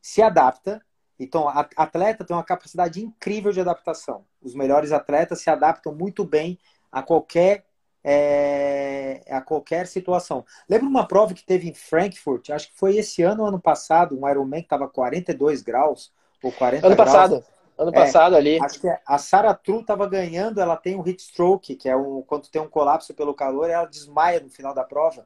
Se 0.00 0.20
adapta. 0.20 0.82
Então, 1.18 1.48
atleta 1.48 2.24
tem 2.24 2.36
uma 2.36 2.44
capacidade 2.44 3.02
incrível 3.02 3.52
de 3.52 3.60
adaptação. 3.60 4.24
Os 4.40 4.54
melhores 4.54 4.92
atletas 4.92 5.40
se 5.40 5.50
adaptam 5.50 5.92
muito 5.94 6.24
bem 6.24 6.58
a 6.92 7.02
qualquer 7.02 7.64
é, 8.04 9.22
a 9.28 9.40
qualquer 9.40 9.86
situação. 9.86 10.44
Lembra 10.68 10.86
uma 10.86 11.06
prova 11.06 11.34
que 11.34 11.44
teve 11.44 11.68
em 11.68 11.74
Frankfurt? 11.74 12.50
Acho 12.50 12.68
que 12.68 12.78
foi 12.78 12.96
esse 12.96 13.22
ano 13.22 13.42
ou 13.42 13.48
ano 13.48 13.60
passado, 13.60 14.18
um 14.18 14.28
Ironman 14.28 14.60
que 14.60 14.66
estava 14.66 14.88
42 14.88 15.62
graus 15.62 16.12
ou 16.42 16.52
40 16.52 16.86
ano 16.86 16.96
graus. 16.96 17.14
Ano 17.14 17.28
passado. 17.28 17.57
Ano 17.78 17.92
passado 17.92 18.34
é, 18.34 18.38
ali. 18.38 18.58
Acho 18.60 18.80
que 18.80 18.88
a 19.06 19.18
Sarah 19.18 19.54
True 19.54 19.80
estava 19.80 20.06
ganhando, 20.08 20.60
ela 20.60 20.76
tem 20.76 20.96
um 20.96 21.06
heat 21.06 21.22
stroke, 21.22 21.76
que 21.76 21.88
é 21.88 21.96
um, 21.96 22.22
quando 22.22 22.48
tem 22.48 22.60
um 22.60 22.68
colapso 22.68 23.14
pelo 23.14 23.32
calor, 23.32 23.70
ela 23.70 23.86
desmaia 23.86 24.40
no 24.40 24.50
final 24.50 24.74
da 24.74 24.82
prova. 24.82 25.24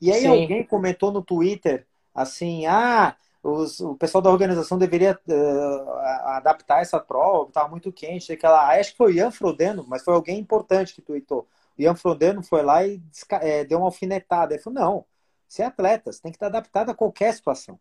E 0.00 0.12
aí 0.12 0.20
Sim. 0.20 0.28
alguém 0.28 0.64
comentou 0.64 1.10
no 1.10 1.20
Twitter 1.20 1.84
assim: 2.14 2.66
ah, 2.66 3.16
os, 3.42 3.80
o 3.80 3.96
pessoal 3.96 4.22
da 4.22 4.30
organização 4.30 4.78
deveria 4.78 5.18
uh, 5.28 5.90
adaptar 6.36 6.82
essa 6.82 7.00
prova, 7.00 7.48
estava 7.48 7.68
muito 7.68 7.92
quente. 7.92 8.32
Aquela, 8.32 8.68
acho 8.78 8.92
que 8.92 8.96
foi 8.96 9.12
o 9.12 9.14
Ian 9.16 9.32
Frodeno, 9.32 9.84
mas 9.88 10.04
foi 10.04 10.14
alguém 10.14 10.38
importante 10.38 10.94
que 10.94 11.02
tweetou. 11.02 11.48
O 11.76 11.82
Ian 11.82 11.96
Frodeno 11.96 12.44
foi 12.44 12.62
lá 12.62 12.86
e 12.86 13.02
é, 13.40 13.64
deu 13.64 13.78
uma 13.78 13.88
alfinetada. 13.88 14.54
Ele 14.54 14.62
falou: 14.62 14.78
não, 14.78 15.04
você 15.48 15.62
é 15.62 15.66
atleta, 15.66 16.12
você 16.12 16.22
tem 16.22 16.30
que 16.30 16.36
estar 16.36 16.46
adaptado 16.46 16.90
a 16.90 16.94
qualquer 16.94 17.34
situação. 17.34 17.78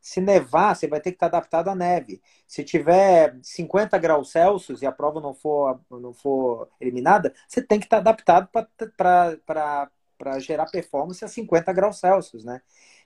Se 0.00 0.20
nevar, 0.20 0.74
você 0.74 0.86
vai 0.86 1.00
ter 1.00 1.10
que 1.10 1.16
estar 1.16 1.26
adaptado 1.26 1.68
à 1.68 1.74
neve. 1.74 2.20
Se 2.46 2.64
tiver 2.64 3.36
50 3.42 3.98
graus 3.98 4.30
Celsius 4.30 4.82
e 4.82 4.86
a 4.86 4.92
prova 4.92 5.20
não 5.20 5.34
for, 5.34 5.80
não 5.90 6.12
for 6.12 6.68
eliminada, 6.80 7.32
você 7.46 7.62
tem 7.62 7.78
que 7.78 7.86
estar 7.86 7.98
adaptado 7.98 8.48
para 8.96 10.38
gerar 10.38 10.66
performance 10.66 11.24
a 11.24 11.28
50 11.28 11.72
graus 11.72 11.98
Celsius, 11.98 12.44
né? 12.44 12.60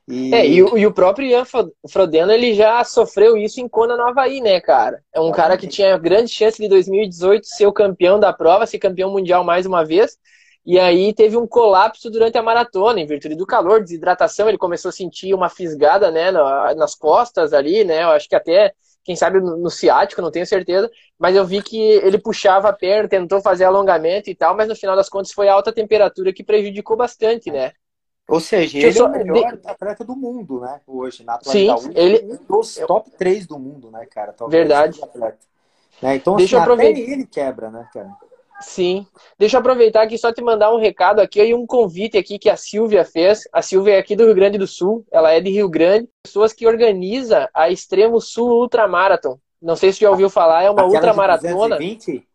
E... 0.07 0.35
É, 0.35 0.47
e, 0.47 0.63
o, 0.63 0.77
e 0.77 0.87
o 0.87 0.93
próprio 0.93 1.27
Ian 1.27 1.45
Frodeno, 1.89 2.31
ele 2.31 2.55
já 2.55 2.85
sofreu 2.85 3.37
isso 3.37 3.61
em 3.61 3.69
Kona, 3.69 3.97
no 3.97 4.07
Havaí, 4.07 4.41
né, 4.41 4.61
cara? 4.61 5.03
É 5.13 5.21
um 5.21 5.33
cara 5.33 5.57
que 5.57 5.67
tinha 5.67 5.97
grande 5.97 6.31
chance 6.31 6.61
de 6.61 6.69
2018 6.69 7.47
ser 7.47 7.67
o 7.67 7.73
campeão 7.73 8.21
da 8.21 8.33
prova, 8.33 8.67
ser 8.67 8.79
campeão 8.79 9.11
mundial 9.11 9.43
mais 9.43 9.65
uma 9.65 9.85
vez, 9.85 10.19
e 10.67 10.79
aí 10.79 11.13
teve 11.13 11.37
um 11.37 11.47
colapso 11.47 12.11
durante 12.11 12.39
a 12.39 12.43
maratona, 12.43 13.01
em 13.01 13.07
virtude 13.07 13.35
do 13.35 13.47
calor, 13.47 13.83
desidratação, 13.83 14.49
ele 14.49 14.57
começou 14.57 14.89
a 14.89 14.93
sentir 14.93 15.35
uma 15.35 15.49
fisgada, 15.49 16.11
né, 16.11 16.31
nas 16.75 16.95
costas 16.95 17.53
ali, 17.53 17.85
né, 17.85 18.03
eu 18.03 18.09
acho 18.09 18.29
que 18.29 18.35
até, 18.35 18.73
quem 19.03 19.15
sabe 19.15 19.41
no 19.41 19.71
ciático, 19.71 20.23
não 20.23 20.31
tenho 20.31 20.47
certeza, 20.47 20.91
mas 21.19 21.37
eu 21.37 21.45
vi 21.45 21.63
que 21.63 21.79
ele 21.79 22.19
puxava 22.19 22.71
a 22.71 22.73
perna, 22.73 23.09
tentou 23.09 23.43
fazer 23.43 23.65
alongamento 23.65 24.31
e 24.31 24.35
tal, 24.35 24.57
mas 24.57 24.69
no 24.69 24.77
final 24.77 24.97
das 24.97 25.09
contas 25.09 25.33
foi 25.33 25.49
a 25.49 25.55
alta 25.55 25.73
temperatura 25.73 26.33
que 26.33 26.43
prejudicou 26.43 26.97
bastante, 26.97 27.51
né. 27.51 27.73
Ou 28.27 28.41
seja, 28.41 28.79
ele 28.79 28.93
só... 28.93 29.05
é 29.05 29.09
o 29.09 29.13
melhor 29.13 29.57
de... 29.59 29.69
atleta 29.69 30.03
do 30.03 30.17
mundo, 30.17 30.61
né, 30.61 30.81
hoje, 30.87 31.23
na 31.25 31.35
atualidade. 31.35 31.83
Sim, 31.83 31.93
ele... 31.95 32.25
Um 32.25 32.39
dos 32.49 32.77
top 32.87 33.11
3 33.11 33.47
do 33.47 33.59
mundo, 33.59 33.91
né, 33.91 34.07
cara. 34.07 34.33
Talvez 34.33 34.63
Verdade. 34.63 34.99
Né? 36.01 36.17
Então, 36.17 36.37
Deixa 36.37 36.57
assim, 36.57 36.67
eu 36.67 36.73
aproveitar. 36.73 37.01
ele 37.01 37.27
quebra, 37.27 37.71
né, 37.71 37.87
cara. 37.93 38.11
Sim. 38.67 39.07
Deixa 39.39 39.57
eu 39.57 39.61
aproveitar 39.61 40.03
aqui 40.03 40.17
só 40.17 40.33
te 40.33 40.43
mandar 40.43 40.73
um 40.73 40.79
recado 40.79 41.21
aqui 41.21 41.43
e 41.43 41.55
um 41.55 41.67
convite 41.67 42.17
aqui 42.17 42.39
que 42.39 42.49
a 42.49 42.57
Silvia 42.57 43.05
fez. 43.05 43.43
A 43.53 43.63
Silvia 43.63 43.95
é 43.95 43.99
aqui 43.99 44.17
do 44.17 44.25
Rio 44.25 44.35
Grande 44.35 44.59
do 44.59 44.67
Sul, 44.67 45.05
ela 45.13 45.33
é 45.33 45.41
de 45.41 45.51
Rio 45.51 45.69
Grande. 45.69 46.09
Pessoas 46.23 46.53
que 46.53 46.67
organiza 46.67 47.49
a 47.55 47.71
Extremo 47.71 48.21
Sul 48.21 48.51
Ultramarathon. 48.51 49.39
Não 49.61 49.77
sei 49.77 49.93
se 49.93 50.01
já 50.01 50.11
ouviu 50.11 50.29
falar, 50.29 50.63
é 50.63 50.71
uma 50.71 50.83
Aquela 50.83 50.95
ultramaratona. 50.95 51.77
220? 51.77 52.27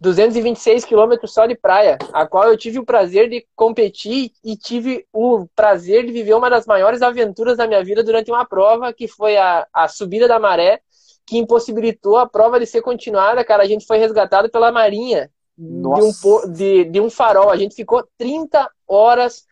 226 0.00 0.84
quilômetros 0.86 1.34
só 1.34 1.44
de 1.44 1.54
praia, 1.54 1.98
a 2.12 2.26
qual 2.26 2.44
eu 2.48 2.56
tive 2.56 2.78
o 2.78 2.86
prazer 2.86 3.28
de 3.28 3.46
competir 3.54 4.32
e 4.42 4.56
tive 4.56 5.06
o 5.12 5.46
prazer 5.54 6.06
de 6.06 6.12
viver 6.12 6.32
uma 6.32 6.48
das 6.48 6.64
maiores 6.64 7.02
aventuras 7.02 7.58
da 7.58 7.66
minha 7.66 7.84
vida 7.84 8.02
durante 8.02 8.30
uma 8.30 8.46
prova, 8.46 8.94
que 8.94 9.06
foi 9.06 9.36
a, 9.36 9.66
a 9.74 9.88
subida 9.88 10.26
da 10.26 10.38
maré, 10.38 10.80
que 11.26 11.36
impossibilitou 11.36 12.16
a 12.16 12.26
prova 12.26 12.58
de 12.58 12.64
ser 12.64 12.80
continuada, 12.80 13.44
cara. 13.44 13.62
A 13.62 13.66
gente 13.66 13.86
foi 13.86 13.98
resgatado 13.98 14.48
pela 14.48 14.72
Marinha 14.72 15.30
de 15.60 16.02
um, 16.02 16.52
de, 16.52 16.84
de 16.84 17.00
um 17.00 17.10
farol. 17.10 17.50
A 17.50 17.56
gente 17.56 17.74
ficou 17.74 18.02
30 18.16 18.68
horas 18.88 19.44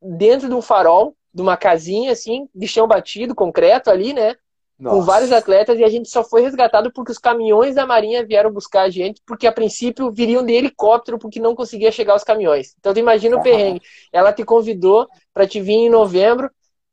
dentro 0.00 0.48
de 0.48 0.54
um 0.54 0.60
farol, 0.60 1.16
de 1.32 1.40
uma 1.40 1.56
casinha 1.56 2.12
assim, 2.12 2.48
de 2.54 2.68
chão 2.68 2.86
batido, 2.86 3.34
concreto 3.34 3.90
ali, 3.90 4.12
né? 4.12 4.36
Nossa. 4.78 4.96
Com 4.96 5.02
vários 5.02 5.32
atletas 5.32 5.76
e 5.78 5.82
a 5.82 5.88
gente 5.88 6.08
só 6.08 6.22
foi 6.22 6.42
resgatado 6.42 6.92
porque 6.92 7.10
os 7.10 7.18
caminhões 7.18 7.74
da 7.74 7.84
Marinha 7.84 8.24
vieram 8.24 8.52
buscar 8.52 8.82
a 8.82 8.90
gente, 8.90 9.20
porque 9.26 9.46
a 9.46 9.52
princípio 9.52 10.12
viriam 10.12 10.44
de 10.44 10.52
helicóptero 10.52 11.18
porque 11.18 11.40
não 11.40 11.56
conseguia 11.56 11.90
chegar 11.90 12.14
os 12.14 12.22
caminhões. 12.22 12.76
Então 12.78 12.94
tu 12.94 13.00
imagina 13.00 13.36
o 13.36 13.42
perrengue. 13.42 13.82
Ela 14.12 14.32
te 14.32 14.44
convidou 14.44 15.08
para 15.34 15.48
te 15.48 15.60
vir 15.60 15.72
em 15.72 15.90
novembro, 15.90 16.48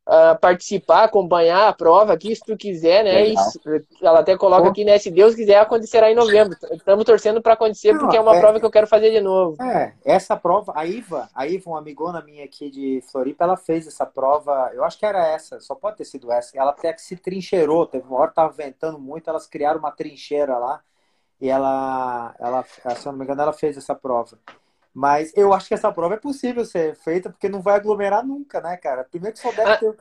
uh, 0.08 0.39
participar, 0.39 1.03
acompanhar 1.03 1.68
a 1.68 1.74
prova 1.74 2.14
aqui, 2.14 2.36
se 2.36 2.41
tu 2.43 2.56
quiser, 2.56 3.03
né? 3.03 3.30
E, 3.30 3.36
ela 4.01 4.20
até 4.20 4.38
coloca 4.38 4.70
aqui, 4.70 4.86
né? 4.86 4.97
Se 4.97 5.10
Deus 5.10 5.36
quiser, 5.36 5.58
acontecerá 5.58 6.12
em 6.12 6.16
novembro. 6.16 6.56
Estamos 6.72 7.06
torcendo 7.06 7.41
para 7.41 7.53
acontecer 7.53 7.93
Não, 7.93 7.99
porque 7.99 8.18
é 8.18 8.22
uma 8.22 8.36
é, 8.36 8.39
prova 8.39 8.60
que 8.60 8.66
eu 8.66 8.72
quero 8.72 8.88
fazer 8.88 9.12
de 9.12 9.22
novo. 9.22 9.62
É, 9.62 9.93
essa 10.03 10.38
prova, 10.38 10.74
a 10.76 10.86
Iva, 10.86 11.30
a 11.34 11.47
Iva, 11.47 11.70
uma 11.70 11.80
amigona 11.80 12.22
minha 12.22 12.45
aqui 12.45 12.70
de 12.70 13.03
Floripa, 13.12 13.43
ela 13.43 13.58
fez 13.58 13.88
essa 13.88 14.06
prova, 14.06 14.72
eu 14.74 14.84
acho 14.84 14.97
que 14.97 15.06
era 15.06 15.26
essa, 15.28 15.60
só 15.60 15.76
pode 15.76 15.97
ter 15.97 16.06
sido 16.06 16.32
essa. 16.32 16.58
Ela 16.58 16.72
até 16.72 16.93
que 16.93 17.01
se 17.01 17.16
trincheirou, 17.16 17.86
teve 17.86 18.06
uma 18.08 18.20
hora 18.20 18.30
que 18.30 18.36
tava 18.36 18.51
ventando 18.51 18.99
muito, 18.99 19.30
elas 19.30 19.47
criaram 19.47 19.80
uma 19.80 19.91
trincheira 19.91 20.58
lá. 20.58 20.82
E 21.41 21.49
ela, 21.49 22.34
ela, 22.39 22.64
se 22.64 23.06
eu 23.06 23.12
não 23.12 23.20
me 23.20 23.26
engano, 23.26 23.41
ela 23.41 23.51
fez 23.51 23.76
essa 23.76 23.93
prova. 23.93 24.39
Mas 24.96 25.34
eu 25.36 25.54
acho 25.54 25.68
que 25.68 25.74
essa 25.74 25.91
prova 25.91 26.14
é 26.14 26.18
possível 26.18 26.64
ser 26.64 26.96
feita, 26.96 27.30
porque 27.30 27.50
não 27.50 27.62
vai 27.62 27.76
aglomerar 27.76 28.26
nunca, 28.26 28.62
né, 28.62 28.78
cara? 28.78 29.04
Primeiro 29.04 29.36
que 29.36 29.41
só 29.41 29.52
deve 29.52 29.72
ah, 29.72 29.78
ter. 29.78 29.93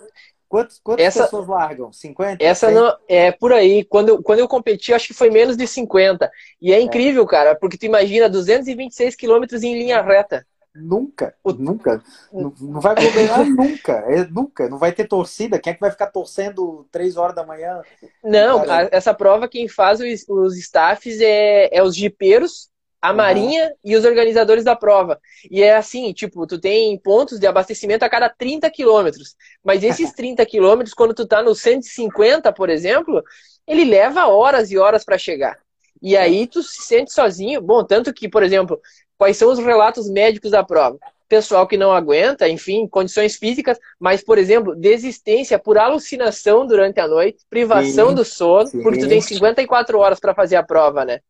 Quantos, 0.49 0.79
quantas 0.79 1.05
essa, 1.05 1.25
pessoas 1.25 1.49
largam? 1.49 1.93
50? 1.93 2.45
Essa 2.45 2.69
100? 2.69 2.75
não. 2.77 2.97
É 3.09 3.33
por 3.33 3.53
aí. 3.53 3.85
Quando 3.85 4.11
eu, 4.11 4.23
quando 4.23 4.39
eu 4.39 4.47
competi, 4.47 4.95
acho 4.95 5.09
que 5.09 5.15
foi 5.15 5.31
menos 5.31 5.57
de 5.57 5.67
50. 5.67 6.31
E 6.63 6.73
é, 6.73 6.77
é. 6.77 6.81
incrível, 6.81 7.27
cara, 7.27 7.57
porque 7.57 7.77
tu 7.77 7.87
imagina 7.87 8.29
226 8.29 9.17
quilômetros 9.17 9.65
em 9.65 9.77
linha 9.77 10.01
reta. 10.01 10.47
Nunca, 10.73 11.35
o... 11.43 11.53
nunca. 11.53 12.01
Não, 12.33 12.55
não 12.61 12.81
vai 12.81 12.93
aglomerar 12.93 13.45
nunca. 13.51 13.93
É, 14.07 14.25
nunca. 14.27 14.69
Não 14.69 14.79
vai 14.79 14.93
ter 14.93 15.09
torcida. 15.09 15.59
Quem 15.59 15.73
é 15.73 15.75
que 15.75 15.81
vai 15.81 15.91
ficar 15.91 16.07
torcendo 16.07 16.87
3 16.93 17.17
horas 17.17 17.35
da 17.35 17.45
manhã? 17.45 17.83
Não, 18.23 18.63
a, 18.63 18.89
essa 18.93 19.13
prova 19.13 19.49
quem 19.49 19.67
faz 19.67 19.99
os, 19.99 20.29
os 20.29 20.57
staffs 20.57 21.21
é, 21.21 21.69
é 21.77 21.83
os 21.83 21.97
jipeiros 21.97 22.73
a 23.05 23.13
Marinha 23.13 23.67
uhum. 23.67 23.73
e 23.85 23.97
os 23.97 24.05
organizadores 24.07 24.65
da 24.65 24.75
prova. 24.75 25.21
E 25.51 25.63
é 25.63 25.77
assim, 25.77 26.11
tipo, 26.15 26.47
tu 26.47 26.59
tem 26.59 26.99
pontos 26.99 27.39
de 27.39 27.47
abastecimento 27.47 28.03
a 28.03 28.09
cada 28.09 28.31
30 28.31 28.71
quilômetros. 28.71 29.37
Mas 29.63 29.85
esses 29.85 30.11
30 30.17 30.47
quilômetros, 30.47 30.95
quando 30.95 31.13
tu 31.13 31.27
tá 31.27 31.43
no 31.43 31.55
150, 31.55 32.51
por 32.55 32.71
exemplo, 32.71 33.23
ele 33.67 33.85
leva 33.85 34.27
horas 34.29 34.71
e 34.71 34.79
horas 34.79 35.05
para 35.05 35.19
chegar. 35.19 35.59
E 36.01 36.17
aí 36.17 36.47
tu 36.47 36.63
se 36.63 36.81
sente 36.81 37.13
sozinho. 37.13 37.61
Bom, 37.61 37.85
tanto 37.85 38.11
que, 38.11 38.27
por 38.27 38.43
exemplo, 38.43 38.81
quais 39.19 39.37
são 39.37 39.53
os 39.53 39.59
relatos 39.59 40.09
médicos 40.09 40.53
da 40.53 40.65
prova? 40.65 40.99
Pessoal 41.29 41.67
que 41.67 41.77
não 41.77 41.93
aguenta, 41.93 42.49
enfim, 42.49 42.87
condições 42.87 43.37
físicas, 43.37 43.79
mas, 43.99 44.23
por 44.23 44.39
exemplo, 44.39 44.77
desistência 44.77 45.59
por 45.59 45.79
alucinação 45.79 46.67
durante 46.67 47.01
a 47.01 47.09
noite, 47.09 47.45
privação 47.49 48.11
sim, 48.11 48.15
do 48.15 48.25
sono, 48.25 48.67
sim. 48.67 48.83
porque 48.83 49.01
tu 49.01 49.09
tem 49.09 49.21
54 49.21 49.99
horas 49.99 50.21
para 50.21 50.35
fazer 50.35 50.57
a 50.57 50.63
prova, 50.63 51.05
né? 51.05 51.21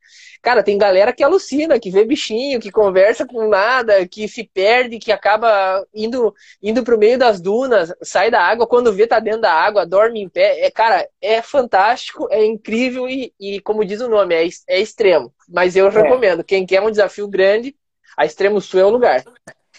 Cara, 0.43 0.63
tem 0.63 0.77
galera 0.77 1.13
que 1.13 1.23
alucina, 1.23 1.81
que 1.81 1.91
vê 1.91 2.05
bichinho, 2.05 2.61
que 2.61 2.71
conversa 2.71 3.27
com 3.27 3.49
nada, 3.49 4.07
que 4.07 4.29
se 4.29 4.45
perde, 4.53 4.99
que 4.99 5.11
acaba 5.11 5.83
indo 5.95 6.35
indo 6.63 6.85
pro 6.85 6.99
meio 6.99 7.19
das 7.19 7.41
dunas, 7.41 7.95
sai 8.03 8.31
da 8.31 8.43
água, 8.43 8.67
quando 8.67 8.93
vê 8.93 9.07
tá 9.07 9.19
dentro 9.21 9.41
da 9.41 9.53
água, 9.53 9.87
dorme 9.87 10.21
em 10.21 10.29
pé. 10.29 10.67
É, 10.67 10.71
cara, 10.71 11.09
é 11.23 11.41
fantástico, 11.41 12.29
é 12.31 12.45
incrível 12.45 13.09
e, 13.09 13.33
e 13.41 13.59
como 13.61 13.87
diz 13.87 14.03
o 14.03 14.09
nome, 14.09 14.35
é, 14.35 14.47
é 14.69 14.81
extremo. 14.81 15.33
Mas 15.49 15.77
eu 15.77 15.87
é. 15.87 15.91
recomendo, 15.91 16.45
quem 16.45 16.67
quer 16.67 16.83
um 16.83 16.91
desafio 16.91 17.27
grande, 17.27 17.75
a 18.17 18.25
Extremo 18.25 18.61
Sul 18.61 18.81
é 18.81 18.85
o 18.85 18.91
lugar. 18.91 19.25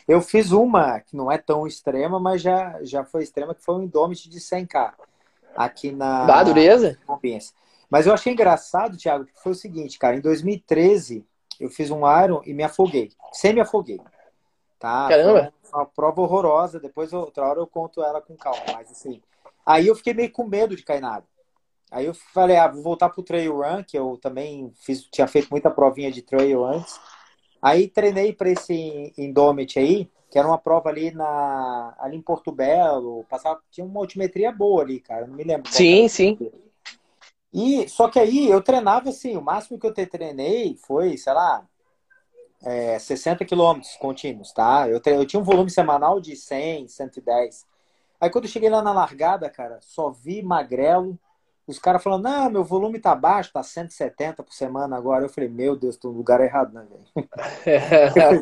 Eu 0.08 0.22
fiz 0.22 0.52
uma 0.52 1.00
que 1.00 1.16
não 1.16 1.32
é 1.32 1.38
tão 1.38 1.66
extrema, 1.66 2.20
mas 2.20 2.42
já, 2.42 2.78
já 2.84 3.04
foi 3.04 3.24
extrema, 3.24 3.56
que 3.56 3.64
foi 3.64 3.76
um 3.76 3.84
Indomit 3.84 4.30
de 4.30 4.40
100k. 4.40 4.94
Aqui 5.56 5.92
na. 5.92 6.26
Da 6.26 6.44
dureza? 6.44 6.98
Na 7.08 7.16
mas 7.90 8.08
eu 8.08 8.14
achei 8.14 8.34
engraçado, 8.34 8.98
Thiago, 8.98 9.26
que 9.26 9.42
foi 9.42 9.52
o 9.52 9.56
seguinte, 9.56 9.98
cara, 9.98 10.16
em 10.16 10.22
2013 10.22 11.26
eu 11.60 11.70
fiz 11.70 11.90
um 11.90 12.02
Iron 12.24 12.42
e 12.46 12.54
me 12.54 12.64
afoguei. 12.64 13.12
Sem 13.32 13.54
me 13.54 13.62
afoguei. 13.62 14.00
Tá? 14.80 15.08
Caramba! 15.08 15.54
Foi 15.64 15.80
uma 15.80 15.86
prova 15.86 16.22
horrorosa, 16.22 16.80
depois 16.80 17.14
outra 17.14 17.46
hora 17.46 17.60
eu 17.60 17.68
conto 17.68 18.04
ela 18.04 18.22
com 18.22 18.36
calma, 18.36 18.62
mas 18.74 18.92
assim. 18.92 19.22
Aí 19.66 19.88
eu 19.88 19.96
fiquei 19.96 20.14
meio 20.14 20.32
com 20.32 20.44
medo 20.44 20.76
de 20.76 20.84
cair 20.84 21.02
na 21.02 21.16
água. 21.16 21.30
Aí 21.92 22.06
eu 22.06 22.14
falei, 22.14 22.58
ah, 22.58 22.68
vou 22.68 22.82
voltar 22.82 23.10
pro 23.10 23.24
trail 23.24 23.56
run, 23.56 23.84
que 23.84 23.98
eu 23.98 24.20
também 24.22 24.72
fiz, 24.76 25.04
tinha 25.04 25.28
feito 25.28 25.48
muita 25.50 25.72
provinha 25.72 26.12
de 26.12 26.22
trail 26.22 26.66
antes. 26.66 27.00
Aí 27.66 27.88
treinei 27.88 28.32
para 28.32 28.52
esse 28.52 29.12
Indomit 29.18 29.80
aí, 29.80 30.08
que 30.30 30.38
era 30.38 30.48
uma 30.48 30.60
prova 30.60 30.90
ali 30.90 31.10
na 31.10 31.96
ali 31.98 32.16
em 32.16 32.22
Porto 32.22 32.52
Belo, 32.52 33.26
passava, 33.28 33.60
tinha 33.72 33.84
uma 33.84 34.02
altimetria 34.02 34.52
boa 34.52 34.84
ali, 34.84 35.00
cara, 35.00 35.26
não 35.26 35.36
me 35.36 35.44
lembro. 35.44 35.72
Sim, 35.74 36.08
sim. 36.08 36.38
E 37.52 37.90
só 37.90 38.08
que 38.08 38.20
aí 38.20 38.48
eu 38.48 38.62
treinava 38.62 39.10
assim, 39.10 39.36
o 39.36 39.42
máximo 39.42 39.80
que 39.80 39.88
eu 39.88 39.92
te 39.92 40.06
treinei 40.06 40.78
foi, 40.78 41.18
sei 41.18 41.34
lá, 41.34 41.66
é, 42.64 43.00
60 43.00 43.44
quilômetros 43.44 43.96
contínuos, 43.96 44.52
tá? 44.52 44.88
Eu, 44.88 45.02
eu 45.04 45.26
tinha 45.26 45.40
um 45.40 45.44
volume 45.44 45.72
semanal 45.72 46.22
de 46.22 46.36
100, 46.36 46.88
110. 46.88 47.66
Aí 48.22 48.30
quando 48.30 48.44
eu 48.46 48.52
cheguei 48.52 48.70
lá 48.70 48.84
na 48.84 48.94
largada, 48.94 49.50
cara, 49.50 49.80
só 49.82 50.12
vi 50.12 50.44
magrelo. 50.44 51.18
Os 51.68 51.80
caras 51.80 52.04
falando, 52.04 52.24
não, 52.24 52.50
meu 52.50 52.64
volume 52.64 53.00
tá 53.00 53.16
baixo, 53.16 53.52
tá 53.52 53.64
170 53.64 54.44
por 54.44 54.54
semana 54.54 54.96
agora. 54.96 55.26
Eu 55.26 55.30
falei, 55.30 55.50
meu 55.50 55.76
Deus, 55.76 55.98
tô 55.98 56.10
no 56.10 56.18
lugar 56.18 56.40
errado, 56.40 56.72
né, 56.74 56.86
velho? 56.88 57.30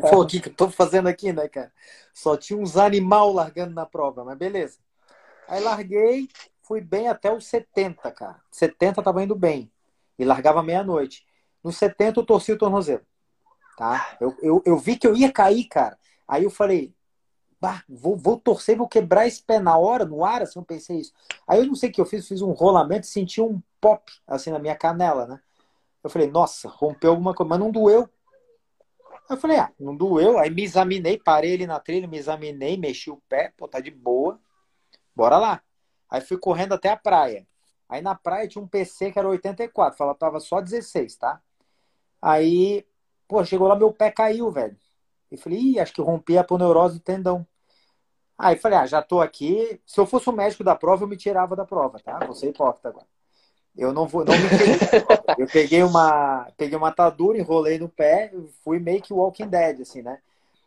Pô, 0.10 0.22
o 0.22 0.26
que, 0.26 0.40
que 0.40 0.50
eu 0.50 0.54
tô 0.54 0.68
fazendo 0.68 1.08
aqui, 1.08 1.32
né, 1.32 1.48
cara? 1.48 1.72
Só 2.12 2.36
tinha 2.36 2.58
uns 2.58 2.76
animal 2.76 3.32
largando 3.32 3.74
na 3.74 3.86
prova, 3.86 4.24
mas 4.24 4.36
beleza. 4.36 4.78
Aí 5.48 5.62
larguei, 5.62 6.28
fui 6.62 6.80
bem 6.80 7.08
até 7.08 7.32
os 7.32 7.46
70, 7.46 8.10
cara. 8.10 8.40
70 8.50 9.02
tava 9.02 9.22
indo 9.22 9.34
bem. 9.34 9.70
E 10.18 10.24
largava 10.24 10.62
meia-noite. 10.62 11.26
No 11.62 11.72
70 11.72 12.20
eu 12.20 12.26
torci 12.26 12.52
o 12.52 12.58
tornozelo. 12.58 13.02
Tá? 13.76 14.16
Eu, 14.20 14.36
eu, 14.42 14.62
eu 14.64 14.78
vi 14.78 14.96
que 14.96 15.06
eu 15.06 15.16
ia 15.16 15.32
cair, 15.32 15.64
cara. 15.64 15.98
Aí 16.28 16.44
eu 16.44 16.50
falei, 16.50 16.94
bah, 17.64 17.82
vou, 17.88 18.14
vou 18.14 18.38
torcer, 18.38 18.76
vou 18.76 18.86
quebrar 18.86 19.26
esse 19.26 19.42
pé 19.42 19.58
na 19.58 19.78
hora, 19.78 20.04
no 20.04 20.22
ar, 20.22 20.42
assim, 20.42 20.58
eu 20.58 20.64
pensei 20.66 20.98
isso. 20.98 21.14
Aí 21.48 21.60
eu 21.60 21.66
não 21.66 21.74
sei 21.74 21.88
o 21.88 21.92
que 21.94 21.98
eu 21.98 22.04
fiz, 22.04 22.28
fiz 22.28 22.42
um 22.42 22.50
rolamento, 22.50 23.06
senti 23.06 23.40
um 23.40 23.58
pop, 23.80 24.12
assim, 24.26 24.50
na 24.50 24.58
minha 24.58 24.76
canela, 24.76 25.26
né? 25.26 25.40
Eu 26.02 26.10
falei, 26.10 26.30
nossa, 26.30 26.68
rompeu 26.68 27.12
alguma 27.12 27.32
coisa, 27.32 27.48
mas 27.48 27.58
não 27.58 27.70
doeu. 27.70 28.06
Aí 29.10 29.18
eu 29.30 29.36
falei, 29.38 29.58
ah, 29.60 29.72
não 29.80 29.96
doeu. 29.96 30.38
Aí 30.38 30.50
me 30.50 30.62
examinei, 30.62 31.18
parei 31.18 31.54
ali 31.54 31.66
na 31.66 31.80
trilha, 31.80 32.06
me 32.06 32.18
examinei, 32.18 32.76
mexi 32.76 33.10
o 33.10 33.16
pé, 33.30 33.54
pô, 33.56 33.66
tá 33.66 33.80
de 33.80 33.90
boa. 33.90 34.38
Bora 35.16 35.38
lá. 35.38 35.62
Aí 36.10 36.20
fui 36.20 36.36
correndo 36.36 36.74
até 36.74 36.90
a 36.90 36.98
praia. 36.98 37.46
Aí 37.88 38.02
na 38.02 38.14
praia 38.14 38.46
tinha 38.46 38.62
um 38.62 38.68
PC 38.68 39.10
que 39.10 39.18
era 39.18 39.26
84, 39.26 39.96
faltava 39.96 40.38
só 40.38 40.60
16, 40.60 41.16
tá? 41.16 41.40
Aí, 42.20 42.86
pô, 43.26 43.42
chegou 43.42 43.68
lá, 43.68 43.74
meu 43.74 43.90
pé 43.90 44.10
caiu, 44.10 44.50
velho. 44.50 44.76
E 45.32 45.38
falei, 45.38 45.58
ih, 45.58 45.80
acho 45.80 45.94
que 45.94 46.02
rompi 46.02 46.36
a 46.36 46.44
poneurose 46.44 46.98
do 46.98 47.02
tendão. 47.02 47.46
Aí 48.38 48.56
falei, 48.56 48.78
ah, 48.78 48.86
já 48.86 49.00
tô 49.00 49.20
aqui. 49.20 49.80
Se 49.86 50.00
eu 50.00 50.06
fosse 50.06 50.28
o 50.28 50.32
médico 50.32 50.64
da 50.64 50.74
prova, 50.74 51.04
eu 51.04 51.08
me 51.08 51.16
tirava 51.16 51.54
da 51.54 51.64
prova, 51.64 52.00
tá? 52.00 52.18
Vou 52.18 52.34
ser 52.34 52.48
hipócrita 52.48 52.88
agora. 52.88 53.06
Eu 53.76 53.92
não 53.92 54.06
vou, 54.06 54.24
não 54.24 54.34
me 54.34 54.48
Eu 55.36 55.46
peguei 55.48 55.82
uma, 55.82 56.48
peguei 56.56 56.76
uma 56.76 56.88
atadura, 56.88 57.38
enrolei 57.38 57.78
no 57.78 57.88
pé, 57.88 58.32
fui 58.62 58.78
meio 58.78 59.02
que 59.02 59.12
Walking 59.12 59.48
Dead, 59.48 59.80
assim, 59.80 60.02
né? 60.02 60.18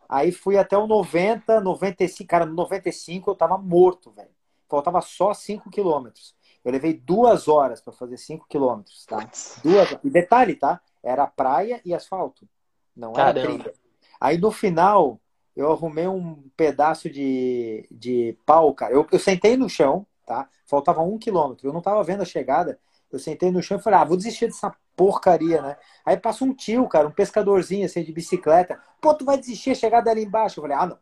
Aí 0.09 0.32
fui 0.32 0.57
até 0.57 0.78
o 0.78 0.88
90, 0.88 1.59
95, 1.61 2.30
cara, 2.30 2.45
no 2.45 2.53
95 2.53 3.32
eu 3.32 3.36
tava 3.36 3.57
morto, 3.57 4.11
velho. 4.11 4.30
Faltava 4.70 5.01
só 5.01 5.34
5 5.34 5.70
quilômetros. 5.70 6.36
Eu 6.63 6.72
levei 6.72 6.93
duas 6.93 7.47
horas 7.47 7.80
para 7.80 7.93
fazer 7.93 8.18
5 8.18 8.45
quilômetros, 8.47 9.05
tá? 9.05 9.30
Duas. 9.63 9.97
E 10.03 10.09
detalhe, 10.09 10.55
tá? 10.55 10.82
Era 11.01 11.26
praia 11.28 11.82
e 11.86 11.93
asfalto. 11.93 12.47
Não 12.95 13.13
era 13.15 13.34
trilha. 13.34 13.74
Aí 14.20 14.38
no 14.38 14.51
final, 14.51 15.20
eu 15.57 15.71
arrumei 15.71 16.07
um 16.07 16.35
pedaço 16.55 17.09
de, 17.09 17.87
de 17.89 18.37
pau, 18.45 18.71
cara. 18.75 18.93
Eu, 18.93 19.07
eu 19.11 19.17
sentei 19.17 19.57
no 19.57 19.67
chão, 19.67 20.05
tá? 20.23 20.47
Faltava 20.67 21.01
um 21.01 21.17
quilômetro. 21.17 21.67
Eu 21.67 21.73
não 21.73 21.81
tava 21.81 22.03
vendo 22.03 22.21
a 22.21 22.25
chegada. 22.25 22.79
Eu 23.11 23.17
sentei 23.17 23.49
no 23.49 23.63
chão 23.63 23.79
e 23.79 23.81
falei, 23.81 23.99
ah, 23.99 24.03
vou 24.03 24.15
desistir 24.15 24.45
dessa 24.45 24.71
porcaria, 24.95 25.59
né? 25.59 25.77
Aí 26.05 26.15
passa 26.15 26.43
um 26.43 26.53
tio, 26.53 26.87
cara, 26.87 27.07
um 27.07 27.11
pescadorzinho 27.11 27.87
assim 27.87 28.03
de 28.03 28.11
bicicleta. 28.11 28.79
Pô, 29.01 29.15
tu 29.15 29.25
vai 29.25 29.35
desistir, 29.35 29.75
chegar 29.75 30.01
dali 30.01 30.23
embaixo. 30.23 30.59
Eu 30.59 30.61
falei, 30.61 30.77
ah, 30.77 30.85
não. 30.85 30.99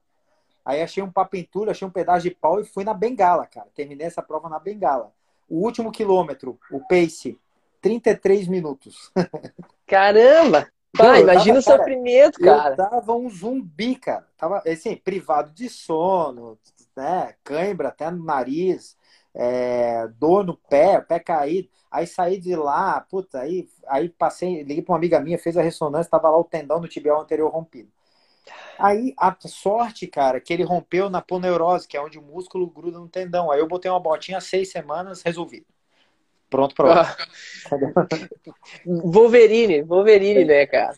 Aí 0.64 0.82
achei 0.82 1.04
um 1.04 1.12
papintura, 1.12 1.72
achei 1.72 1.86
um 1.86 1.92
pedaço 1.92 2.24
de 2.24 2.32
pau 2.32 2.62
e 2.62 2.66
fui 2.66 2.86
na 2.86 2.94
bengala, 2.94 3.46
cara. 3.46 3.68
Terminei 3.76 4.08
essa 4.08 4.22
prova 4.22 4.48
na 4.48 4.58
bengala. 4.58 5.12
O 5.50 5.58
último 5.66 5.92
quilômetro, 5.92 6.58
o 6.72 6.80
pace, 6.80 7.38
33 7.82 8.48
minutos. 8.48 9.12
Caramba! 9.86 10.75
Pá, 10.98 11.20
imagina 11.20 11.62
tava, 11.62 11.76
o 11.76 11.78
sofrimento, 11.78 12.40
cara. 12.40 12.70
Eu 12.72 12.76
tava 12.76 13.14
um 13.14 13.30
zumbi, 13.30 13.96
cara. 13.96 14.28
Tava, 14.38 14.64
assim, 14.66 14.96
privado 14.96 15.52
de 15.52 15.70
sono, 15.70 16.58
né? 16.96 17.36
Cãibra 17.44 17.90
até 17.90 18.10
no 18.10 18.24
nariz, 18.24 18.98
é, 19.34 20.08
dor 20.20 20.46
no 20.46 20.56
pé, 20.56 21.02
pé 21.02 21.20
caído. 21.20 21.70
Aí 21.92 22.06
saí 22.06 22.38
de 22.38 22.56
lá, 22.56 23.00
puta, 23.02 23.40
aí, 23.40 23.70
aí 23.88 24.10
passei, 24.10 24.64
liguei 24.64 24.82
pra 24.82 24.94
uma 24.94 24.98
amiga 24.98 25.20
minha, 25.20 25.40
fez 25.40 25.56
a 25.56 25.62
ressonância, 25.62 26.12
tava 26.12 26.30
lá 26.30 26.38
o 26.38 26.44
tendão 26.44 26.82
do 26.82 26.88
tibial 26.88 27.22
anterior 27.22 27.50
rompido. 27.50 27.90
Aí 28.78 29.14
a 29.18 29.36
sorte, 29.46 30.06
cara, 30.06 30.42
que 30.42 30.54
ele 30.54 30.64
rompeu 30.64 31.10
na 31.10 31.22
poneurose, 31.22 31.88
que 31.88 31.96
é 31.96 32.02
onde 32.02 32.20
o 32.20 32.22
músculo 32.22 32.70
gruda 32.70 33.00
no 33.00 33.08
tendão. 33.08 33.50
Aí 33.50 33.60
eu 33.60 33.68
botei 33.68 33.90
uma 33.90 34.00
botinha 34.00 34.42
seis 34.42 34.72
semanas, 34.72 35.22
resolvido. 35.22 35.66
Pronto 36.56 36.74
para 36.74 37.02
ah. 37.02 38.08
Wolverine, 38.86 39.84
Wolverine, 39.84 40.46
né, 40.46 40.66
cara? 40.66 40.96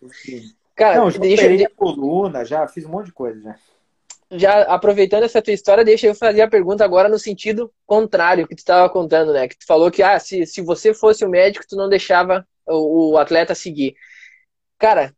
Cara, 0.76 1.00
Não, 1.00 1.10
já 1.10 1.18
deixa 1.18 1.52
eu... 1.52 1.70
coluna, 1.76 2.46
já 2.46 2.68
fiz 2.68 2.86
um 2.86 2.90
monte 2.90 3.08
de 3.08 3.12
coisa, 3.14 3.42
já. 3.42 3.56
Já 4.30 4.62
aproveitando 4.64 5.24
essa 5.24 5.42
tua 5.42 5.54
história, 5.54 5.84
deixa 5.84 6.06
eu 6.06 6.14
fazer 6.14 6.42
a 6.42 6.48
pergunta 6.48 6.86
agora 6.86 7.10
no 7.10 7.18
sentido 7.18 7.74
contrário 7.88 8.48
que 8.48 8.54
tu 8.54 8.60
estava 8.60 8.88
contando, 8.88 9.34
né? 9.34 9.48
Que 9.48 9.58
tu 9.58 9.66
falou 9.66 9.90
que 9.90 10.04
ah, 10.04 10.20
se, 10.20 10.46
se 10.46 10.62
você 10.62 10.94
fosse 10.94 11.26
o 11.26 11.30
médico, 11.30 11.66
tu 11.68 11.76
não 11.76 11.90
deixava 11.90 12.46
o, 12.68 13.14
o 13.14 13.18
atleta 13.18 13.56
seguir. 13.56 13.96
Cara, 14.78 15.12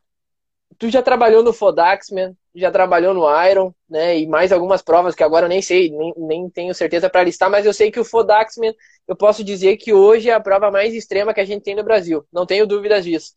tu 0.77 0.89
já 0.89 1.01
trabalhou 1.01 1.43
no 1.43 1.53
Fodaxman, 1.53 2.35
já 2.55 2.71
trabalhou 2.71 3.13
no 3.13 3.25
Iron, 3.45 3.73
né? 3.89 4.17
E 4.19 4.27
mais 4.27 4.51
algumas 4.51 4.81
provas 4.81 5.15
que 5.15 5.23
agora 5.23 5.45
eu 5.45 5.49
nem 5.49 5.61
sei, 5.61 5.89
nem, 5.89 6.13
nem 6.17 6.49
tenho 6.49 6.73
certeza 6.73 7.09
para 7.09 7.23
listar, 7.23 7.49
mas 7.49 7.65
eu 7.65 7.73
sei 7.73 7.91
que 7.91 7.99
o 7.99 8.05
Fodaxman, 8.05 8.73
eu 9.07 9.15
posso 9.15 9.43
dizer 9.43 9.77
que 9.77 9.93
hoje 9.93 10.29
é 10.29 10.33
a 10.33 10.39
prova 10.39 10.71
mais 10.71 10.93
extrema 10.93 11.33
que 11.33 11.41
a 11.41 11.45
gente 11.45 11.63
tem 11.63 11.75
no 11.75 11.83
Brasil. 11.83 12.25
Não 12.31 12.45
tenho 12.45 12.67
dúvidas 12.67 13.03
disso. 13.03 13.33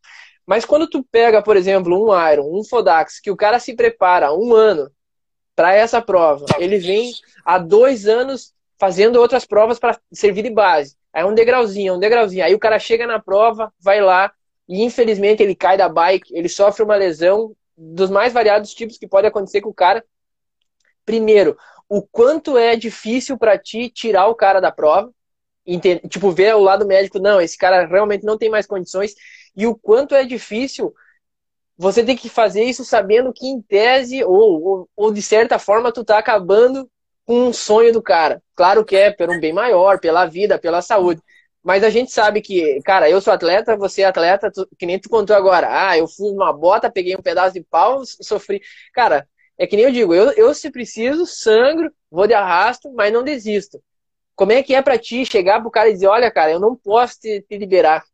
Mas 0.47 0.65
quando 0.65 0.89
tu 0.89 1.05
pega, 1.05 1.43
por 1.43 1.57
exemplo, 1.57 1.97
um 1.97 2.33
Iron, 2.33 2.59
um 2.59 2.65
Fodax, 2.65 3.21
que 3.21 3.31
o 3.31 3.37
cara 3.37 3.59
se 3.59 3.75
prepara 3.75 4.33
um 4.33 4.53
ano 4.55 4.91
para 5.55 5.75
essa 5.75 6.01
prova, 6.01 6.47
ele 6.59 6.79
vem 6.79 7.13
há 7.45 7.59
dois 7.59 8.07
anos 8.07 8.53
fazendo 8.79 9.21
outras 9.21 9.45
provas 9.45 9.79
para 9.79 9.99
servir 10.13 10.43
de 10.43 10.51
base. 10.51 10.97
Aí 11.13 11.23
é 11.23 11.27
um 11.27 11.35
degrauzinho, 11.35 11.93
é 11.93 11.97
um 11.97 12.01
degrauzinho. 12.01 12.45
Aí 12.45 12.55
o 12.55 12.59
cara 12.59 12.79
chega 12.79 13.07
na 13.07 13.21
prova, 13.21 13.73
vai 13.79 14.01
lá, 14.01 14.33
e 14.69 14.83
infelizmente 14.83 15.43
ele 15.43 15.55
cai 15.55 15.77
da 15.77 15.89
bike, 15.89 16.35
ele 16.35 16.49
sofre 16.49 16.83
uma 16.83 16.97
lesão 16.97 17.55
dos 17.77 18.11
mais 18.11 18.33
variados 18.33 18.75
tipos 18.75 18.99
que 18.99 19.09
pode 19.09 19.27
acontecer 19.27 19.61
com 19.61 19.71
o 19.71 19.75
cara. 19.75 20.05
Primeiro, 21.05 21.57
o 21.89 22.03
quanto 22.03 22.57
é 22.57 22.77
difícil 22.77 23.37
para 23.37 23.59
ti 23.59 23.91
tirar 23.91 24.29
o 24.29 24.35
cara 24.35 24.61
da 24.61 24.71
prova, 24.71 25.13
tipo, 26.09 26.31
ver 26.31 26.55
o 26.55 26.61
lado 26.61 26.87
médico, 26.87 27.19
não, 27.19 27.41
esse 27.41 27.57
cara 27.57 27.87
realmente 27.87 28.25
não 28.25 28.39
tem 28.39 28.51
mais 28.51 28.67
condições, 28.67 29.15
e 29.57 29.67
o 29.67 29.77
quanto 29.77 30.15
é 30.15 30.25
difícil 30.25 30.93
você 31.77 32.05
ter 32.05 32.17
que 32.17 32.29
fazer 32.29 32.65
isso 32.65 32.85
sabendo 32.85 33.33
que 33.33 33.47
em 33.47 33.61
tese, 33.61 34.23
ou, 34.25 34.63
ou, 34.63 34.89
ou 34.97 35.13
de 35.13 35.23
certa 35.23 35.59
forma, 35.59 35.93
tu 35.93 36.05
tá 36.05 36.19
acabando 36.19 36.89
com 37.25 37.49
um 37.49 37.53
sonho 37.53 37.93
do 37.93 38.03
cara. 38.03 38.43
Claro 38.55 38.85
que 38.85 38.97
é 38.97 39.11
por 39.11 39.31
um 39.31 39.41
bem 39.41 39.53
maior, 39.53 39.99
pela 40.01 40.27
vida, 40.27 40.59
pela 40.59 40.83
saúde. 40.83 41.21
Mas 41.63 41.85
a 41.85 41.91
gente 41.91 42.11
sabe 42.11 42.41
que, 42.41 42.81
cara, 42.83 43.09
eu 43.09 43.21
sou 43.21 43.33
atleta, 43.33 43.77
você 43.77 44.03
é 44.03 44.07
atleta, 44.07 44.51
tu, 44.51 44.67
que 44.77 44.85
nem 44.85 44.99
tu 44.99 45.09
contou 45.09 45.37
agora. 45.37 45.69
Ah, 45.71 45.97
eu 45.97 46.09
fui 46.09 46.33
numa 46.33 46.53
bota, 46.53 46.91
peguei 46.91 47.15
um 47.15 47.23
pedaço 47.23 47.55
de 47.55 47.63
pau, 47.63 48.03
sofri. 48.05 48.61
Cara, 48.93 49.29
é 49.57 49.67
que 49.67 49.77
nem 49.77 49.85
eu 49.85 49.93
digo, 49.93 50.13
eu, 50.13 50.33
eu 50.33 50.53
se 50.55 50.71
preciso, 50.71 51.25
sangro, 51.25 51.93
vou 52.11 52.27
de 52.27 52.35
arrasto, 52.35 52.93
mas 52.93 53.13
não 53.13 53.23
desisto. 53.23 53.81
Como 54.35 54.51
é 54.51 54.63
que 54.63 54.75
é 54.75 54.83
para 54.83 54.99
ti 54.99 55.25
chegar 55.25 55.61
pro 55.61 55.71
cara 55.71 55.89
e 55.89 55.93
dizer, 55.93 56.09
olha, 56.09 56.31
cara, 56.33 56.51
eu 56.51 56.59
não 56.59 56.75
posso 56.75 57.21
te, 57.21 57.43
te 57.43 57.57
liberar? 57.57 58.05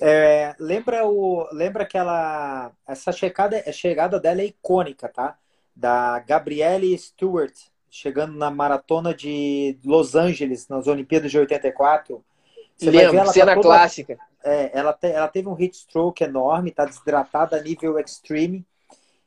É, 0.00 0.54
lembra 0.58 1.06
o, 1.06 1.46
lembra 1.52 1.82
aquela 1.82 2.72
essa 2.88 3.12
chegada, 3.12 3.62
a 3.66 3.72
chegada 3.72 4.18
dela 4.18 4.40
é 4.40 4.46
icônica, 4.46 5.08
tá? 5.08 5.36
Da 5.76 6.20
Gabrielle 6.20 6.96
Stewart 6.96 7.52
chegando 7.90 8.34
na 8.34 8.50
maratona 8.50 9.12
de 9.12 9.78
Los 9.84 10.14
Angeles 10.14 10.68
nas 10.68 10.86
Olimpíadas 10.86 11.30
de 11.30 11.38
84 11.38 12.24
você 12.80 12.90
Lembro, 12.90 13.18
ela 13.18 13.32
cena 13.32 13.46
tá 13.46 13.54
toda, 13.54 13.68
clássica. 13.68 14.18
É, 14.42 14.70
ela, 14.78 14.92
te, 14.92 15.06
ela 15.08 15.28
teve 15.28 15.48
um 15.48 15.58
heat 15.58 15.76
stroke 15.76 16.24
enorme, 16.24 16.70
tá 16.70 16.86
desidratada 16.86 17.56
a 17.56 17.62
nível 17.62 17.98
extreme 17.98 18.64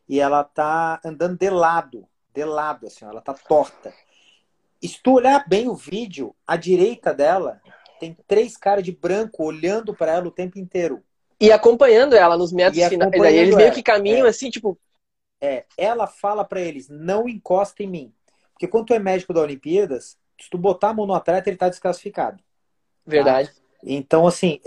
e 0.10 0.20
ela 0.20 0.44
tá 0.44 1.00
andando 1.06 1.38
de 1.38 1.50
lado, 1.50 2.08
de 2.34 2.44
lado, 2.44 2.88
assim, 2.88 3.06
ela 3.06 3.22
tá 3.22 3.34
torta. 3.34 3.94
E 4.82 4.88
se 4.88 5.00
tu 5.02 5.14
olhar 5.14 5.48
bem 5.48 5.70
o 5.70 5.76
vídeo, 5.76 6.36
à 6.46 6.58
direita 6.58 7.14
dela 7.14 7.62
tem 8.00 8.18
três 8.28 8.58
caras 8.58 8.84
de 8.84 8.92
branco 8.92 9.44
olhando 9.44 9.94
para 9.94 10.14
ela 10.14 10.28
o 10.28 10.32
tempo 10.32 10.60
inteiro. 10.60 11.02
E 11.40 11.52
acompanhando 11.52 12.16
ela 12.16 12.38
nos 12.38 12.52
metros 12.52 12.84
finais. 12.88 13.14
Aí 13.14 13.38
eles 13.38 13.56
meio 13.56 13.72
que 13.72 13.84
caminham 13.84 14.26
é, 14.26 14.30
assim, 14.30 14.50
tipo. 14.50 14.78
É, 15.40 15.66
ela 15.78 16.08
fala 16.08 16.44
para 16.44 16.60
eles: 16.60 16.90
não 16.90 17.30
encosta 17.30 17.84
em 17.84 17.88
mim. 17.88 18.14
Porque 18.52 18.68
quando 18.68 18.88
tu 18.88 18.94
é 18.94 19.00
médico 19.00 19.34
da 19.34 19.42
Olimpíadas, 19.42 20.18
se 20.40 20.50
tu 20.50 20.58
botar 20.58 20.90
a 20.90 20.94
mão 20.94 21.06
no 21.06 21.14
atleta, 21.14 21.50
ele 21.50 21.58
tá 21.58 21.70
desclassificado. 21.70 22.44
Verdade. 23.06 23.50
Tá? 23.50 23.56
Então, 23.84 24.26
assim, 24.26 24.60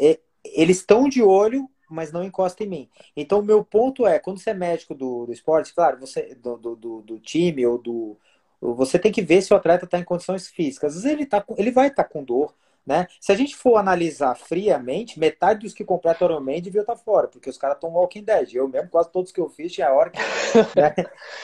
eles 0.45 0.79
estão 0.79 1.09
de 1.09 1.23
olho, 1.23 1.69
mas 1.89 2.13
não 2.13 2.25
encosta 2.25 2.63
em 2.63 2.69
mim. 2.69 2.91
Então, 3.17 3.41
o 3.41 3.45
meu 3.45 3.65
ponto 3.65 4.07
é, 4.07 4.19
quando 4.19 4.39
você 4.39 4.51
é 4.51 4.55
médico 4.55 4.95
do, 4.95 5.27
do 5.27 5.33
esporte, 5.33 5.75
claro, 5.75 5.99
você 5.99 6.35
do, 6.35 6.57
do, 6.57 7.03
do 7.03 7.19
time 7.19 7.67
ou 7.67 7.79
do. 7.79 8.17
Você 8.61 8.99
tem 8.99 9.13
que 9.13 9.23
ver 9.23 9.43
se 9.43 9.53
o 9.53 9.57
atleta 9.57 9.85
está 9.85 9.99
em 9.99 10.05
condições 10.05 10.49
físicas. 10.49 10.97
Às 10.97 11.03
vezes 11.03 11.19
ele, 11.19 11.27
tá, 11.27 11.45
ele 11.57 11.71
vai 11.71 11.89
estar 11.89 12.05
tá 12.05 12.09
com 12.09 12.25
dor. 12.25 12.55
Né? 12.87 13.09
Se 13.21 13.33
a 13.33 13.35
gente 13.35 13.57
for 13.57 13.77
analisar 13.79 14.37
friamente, 14.37 15.19
metade 15.19 15.63
dos 15.63 15.75
que 15.75 15.85
completam 15.85 16.29
Ironman 16.29 16.63
devia 16.63 16.83
estar 16.83 16.95
tá 16.95 16.99
fora, 16.99 17.27
porque 17.27 17.51
os 17.51 17.59
caras 17.59 17.77
estão 17.77 17.91
Walking 17.91 18.23
Dead. 18.23 18.55
Eu 18.55 18.69
mesmo, 18.69 18.89
quase 18.89 19.11
todos 19.11 19.33
que 19.33 19.41
eu 19.41 19.49
fiz, 19.49 19.73
tinha 19.73 19.93
hora 19.93 20.11
que. 20.11 20.19
Né? 20.77 20.95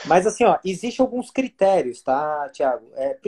Mas 0.07 0.25
assim, 0.25 0.45
ó, 0.45 0.59
existem 0.65 1.05
alguns 1.05 1.33
critérios, 1.33 2.01
tá, 2.01 2.49
Tiago? 2.51 2.87
É, 2.95 3.19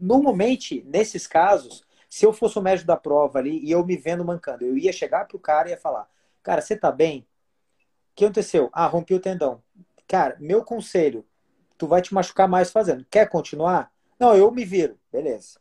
normalmente, 0.00 0.82
nesses 0.88 1.26
casos, 1.26 1.84
se 2.10 2.26
eu 2.26 2.32
fosse 2.32 2.58
o 2.58 2.62
médico 2.62 2.86
da 2.86 2.96
prova 2.96 3.38
ali 3.38 3.64
e 3.64 3.70
eu 3.70 3.86
me 3.86 3.96
vendo 3.96 4.24
mancando, 4.24 4.64
eu 4.64 4.76
ia 4.76 4.92
chegar 4.92 5.26
pro 5.26 5.38
cara 5.38 5.68
e 5.68 5.70
ia 5.70 5.78
falar: 5.78 6.06
Cara, 6.42 6.60
você 6.60 6.76
tá 6.76 6.92
bem? 6.92 7.20
O 7.20 8.16
que 8.16 8.24
aconteceu? 8.26 8.68
Ah, 8.72 8.86
rompi 8.86 9.14
o 9.14 9.20
tendão. 9.20 9.62
Cara, 10.06 10.36
meu 10.38 10.62
conselho: 10.62 11.24
tu 11.78 11.86
vai 11.86 12.02
te 12.02 12.12
machucar 12.12 12.48
mais 12.48 12.70
fazendo. 12.70 13.06
Quer 13.08 13.28
continuar? 13.28 13.90
Não, 14.18 14.34
eu 14.34 14.50
me 14.50 14.64
viro. 14.64 14.98
Beleza. 15.10 15.58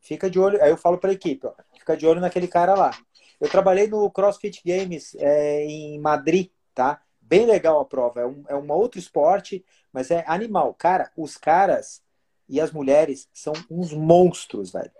Fica 0.00 0.30
de 0.30 0.38
olho. 0.38 0.62
Aí 0.62 0.70
eu 0.70 0.78
falo 0.78 0.96
pra 0.96 1.12
equipe: 1.12 1.46
ó, 1.46 1.52
fica 1.76 1.96
de 1.96 2.06
olho 2.06 2.20
naquele 2.20 2.48
cara 2.48 2.74
lá. 2.74 2.92
Eu 3.40 3.50
trabalhei 3.50 3.86
no 3.86 4.10
CrossFit 4.10 4.62
Games 4.64 5.14
é, 5.18 5.64
em 5.64 5.98
Madrid, 6.00 6.48
tá? 6.74 7.02
bem 7.28 7.44
legal 7.44 7.78
a 7.78 7.84
prova. 7.84 8.22
É 8.22 8.26
um, 8.26 8.44
é 8.48 8.56
um 8.56 8.72
outro 8.72 8.98
esporte, 8.98 9.64
mas 9.92 10.10
é 10.10 10.24
animal. 10.26 10.74
Cara, 10.74 11.12
os 11.16 11.36
caras 11.36 12.02
e 12.48 12.60
as 12.60 12.72
mulheres 12.72 13.28
são 13.32 13.52
uns 13.70 13.92
monstros, 13.92 14.72
velho. 14.72 14.90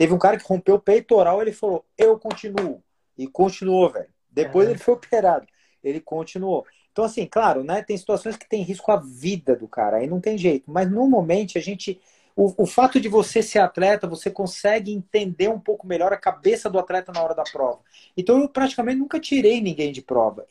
Teve 0.00 0.14
um 0.14 0.18
cara 0.18 0.38
que 0.38 0.46
rompeu 0.48 0.76
o 0.76 0.80
peitoral, 0.80 1.42
ele 1.42 1.52
falou, 1.52 1.84
eu 1.98 2.18
continuo. 2.18 2.82
E 3.18 3.26
continuou, 3.26 3.90
velho. 3.90 4.08
Depois 4.30 4.66
ele 4.66 4.78
foi 4.78 4.94
operado. 4.94 5.46
Ele 5.84 6.00
continuou. 6.00 6.64
Então, 6.90 7.04
assim, 7.04 7.26
claro, 7.26 7.62
né? 7.62 7.82
Tem 7.82 7.98
situações 7.98 8.34
que 8.34 8.48
tem 8.48 8.62
risco 8.62 8.90
à 8.90 8.96
vida 8.96 9.54
do 9.54 9.68
cara, 9.68 9.98
aí 9.98 10.06
não 10.06 10.18
tem 10.18 10.38
jeito. 10.38 10.70
Mas 10.70 10.90
normalmente 10.90 11.58
a 11.58 11.60
gente. 11.60 12.00
O, 12.34 12.62
o 12.62 12.64
fato 12.64 12.98
de 12.98 13.10
você 13.10 13.42
ser 13.42 13.58
atleta, 13.58 14.06
você 14.06 14.30
consegue 14.30 14.90
entender 14.90 15.50
um 15.50 15.60
pouco 15.60 15.86
melhor 15.86 16.14
a 16.14 16.16
cabeça 16.16 16.70
do 16.70 16.78
atleta 16.78 17.12
na 17.12 17.22
hora 17.22 17.34
da 17.34 17.42
prova. 17.42 17.80
Então 18.16 18.40
eu 18.40 18.48
praticamente 18.48 18.98
nunca 18.98 19.20
tirei 19.20 19.60
ninguém 19.60 19.92
de 19.92 20.00
prova. 20.00 20.46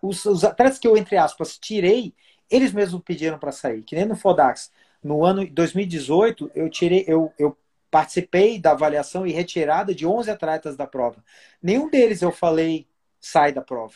Os, 0.00 0.24
os 0.24 0.44
atletas 0.44 0.78
que 0.78 0.86
eu, 0.86 0.96
entre 0.96 1.16
aspas, 1.16 1.58
tirei, 1.58 2.14
eles 2.48 2.72
mesmos 2.72 3.02
pediram 3.04 3.40
para 3.40 3.50
sair, 3.50 3.82
que 3.82 3.96
nem 3.96 4.06
no 4.06 4.14
Fodax. 4.14 4.70
No 5.02 5.24
ano 5.24 5.44
2018, 5.50 6.52
eu 6.54 6.70
tirei, 6.70 7.04
eu, 7.08 7.32
eu 7.36 7.56
participei 7.90 8.58
da 8.58 8.72
avaliação 8.72 9.26
e 9.26 9.32
retirada 9.32 9.94
de 9.94 10.06
11 10.06 10.30
atletas 10.30 10.76
da 10.76 10.86
prova. 10.86 11.24
Nenhum 11.62 11.90
deles 11.90 12.22
eu 12.22 12.30
falei, 12.30 12.86
sai 13.20 13.52
da 13.52 13.62
prova. 13.62 13.94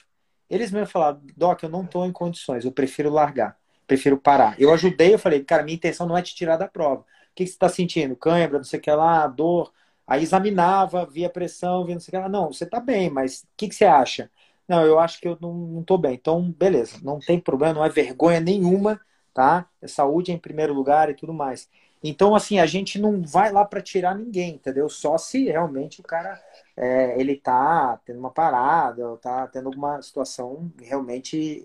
Eles 0.49 0.71
mesmo 0.71 0.87
falaram, 0.87 1.21
Doc, 1.37 1.63
eu 1.63 1.69
não 1.69 1.85
estou 1.85 2.07
em 2.07 2.13
condições, 2.13 2.65
eu 2.65 2.73
prefiro 2.73 3.11
largar, 3.11 3.59
prefiro 3.87 4.19
parar. 4.19 4.61
Eu 4.61 4.73
ajudei, 4.73 5.15
eu 5.15 5.19
falei, 5.19 5.43
cara, 5.45 5.63
minha 5.63 5.77
intenção 5.77 6.07
não 6.07 6.17
é 6.17 6.23
te 6.23 6.35
tirar 6.35 6.57
da 6.57 6.69
prova. 6.69 7.03
O 7.03 7.07
que, 7.35 7.45
que 7.45 7.47
você 7.47 7.55
está 7.55 7.69
sentindo? 7.69 8.15
Cãibra, 8.17 8.59
não 8.59 8.65
sei 8.65 8.79
o 8.79 8.83
que 8.83 8.91
lá, 8.91 9.27
dor. 9.27 9.73
Aí 10.07 10.23
examinava, 10.23 11.07
via 11.07 11.31
pressão, 11.31 11.85
via 11.85 11.95
não 11.95 12.01
sei 12.01 12.11
o 12.11 12.13
que 12.13 12.19
lá. 12.19 12.29
Não, 12.29 12.53
você 12.53 12.65
está 12.65 12.81
bem, 12.81 13.09
mas 13.11 13.43
o 13.43 13.47
que, 13.57 13.69
que 13.69 13.75
você 13.75 13.85
acha? 13.87 14.31
Não, 14.69 14.85
eu 14.85 14.99
acho 14.99 15.21
que 15.21 15.29
eu 15.29 15.39
não 15.41 15.81
estou 15.81 15.99
bem. 15.99 16.15
Então, 16.15 16.51
beleza, 16.53 16.99
não 17.03 17.19
tem 17.19 17.41
problema, 17.41 17.75
não 17.75 17.85
é 17.85 17.89
vergonha 17.89 18.41
nenhuma, 18.41 19.01
tá? 19.35 19.69
É 19.81 19.87
saúde 19.87 20.33
em 20.33 20.39
primeiro 20.39 20.75
lugar 20.75 21.11
e 21.11 21.15
tudo 21.15 21.33
mais. 21.33 21.69
Então, 22.03 22.35
assim, 22.35 22.59
a 22.59 22.67
gente 22.67 22.99
não 22.99 23.23
vai 23.23 23.53
lá 23.53 23.65
para 23.65 23.81
tirar 23.81 24.17
ninguém, 24.17 24.55
entendeu? 24.55 24.89
Só 24.89 25.17
se 25.17 25.45
realmente 25.45 26.01
o 26.01 26.05
cara 26.05 26.41
é, 26.77 27.15
ele 27.21 27.37
tá 27.37 28.01
tendo 28.05 28.19
uma 28.19 28.31
parada, 28.31 29.09
ou 29.09 29.17
tá 29.17 29.47
tendo 29.47 29.67
alguma 29.67 30.03
situação 30.03 30.71
realmente 30.81 31.65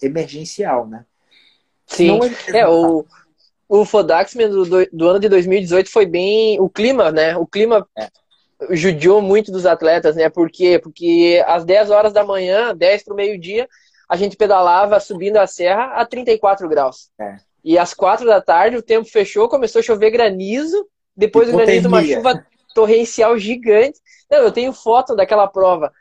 emergencial, 0.00 0.86
né? 0.86 1.04
Sim, 1.86 2.20
é, 2.54 2.66
o, 2.68 3.04
o 3.68 3.84
Fodaxman 3.84 4.48
do, 4.48 4.64
do 4.64 5.08
ano 5.08 5.18
de 5.18 5.28
2018 5.28 5.90
foi 5.90 6.06
bem. 6.06 6.60
O 6.60 6.68
clima, 6.68 7.10
né? 7.10 7.36
O 7.36 7.46
clima 7.46 7.86
é. 7.98 8.08
judiou 8.70 9.20
muito 9.20 9.50
dos 9.50 9.66
atletas, 9.66 10.14
né? 10.14 10.30
Por 10.30 10.50
quê? 10.50 10.78
Porque 10.78 11.42
às 11.46 11.64
10 11.64 11.90
horas 11.90 12.12
da 12.12 12.24
manhã, 12.24 12.74
10 12.74 13.02
para 13.02 13.14
o 13.14 13.16
meio-dia, 13.16 13.68
a 14.08 14.16
gente 14.16 14.36
pedalava 14.36 15.00
subindo 15.00 15.38
a 15.38 15.46
serra 15.46 15.86
a 15.94 16.06
34 16.06 16.68
graus. 16.68 17.10
É. 17.18 17.36
E 17.64 17.78
às 17.78 17.94
quatro 17.94 18.26
da 18.26 18.40
tarde 18.40 18.76
o 18.76 18.82
tempo 18.82 19.08
fechou, 19.08 19.48
começou 19.48 19.80
a 19.80 19.82
chover 19.82 20.10
granizo. 20.10 20.86
Depois 21.16 21.50
do 21.50 21.56
granizo, 21.56 21.88
uma 21.88 22.02
chuva 22.02 22.44
torrencial 22.74 23.38
gigante. 23.38 23.98
Não, 24.30 24.38
eu 24.38 24.52
tenho 24.52 24.72
foto 24.72 25.14
daquela 25.14 25.46
prova 25.46 25.92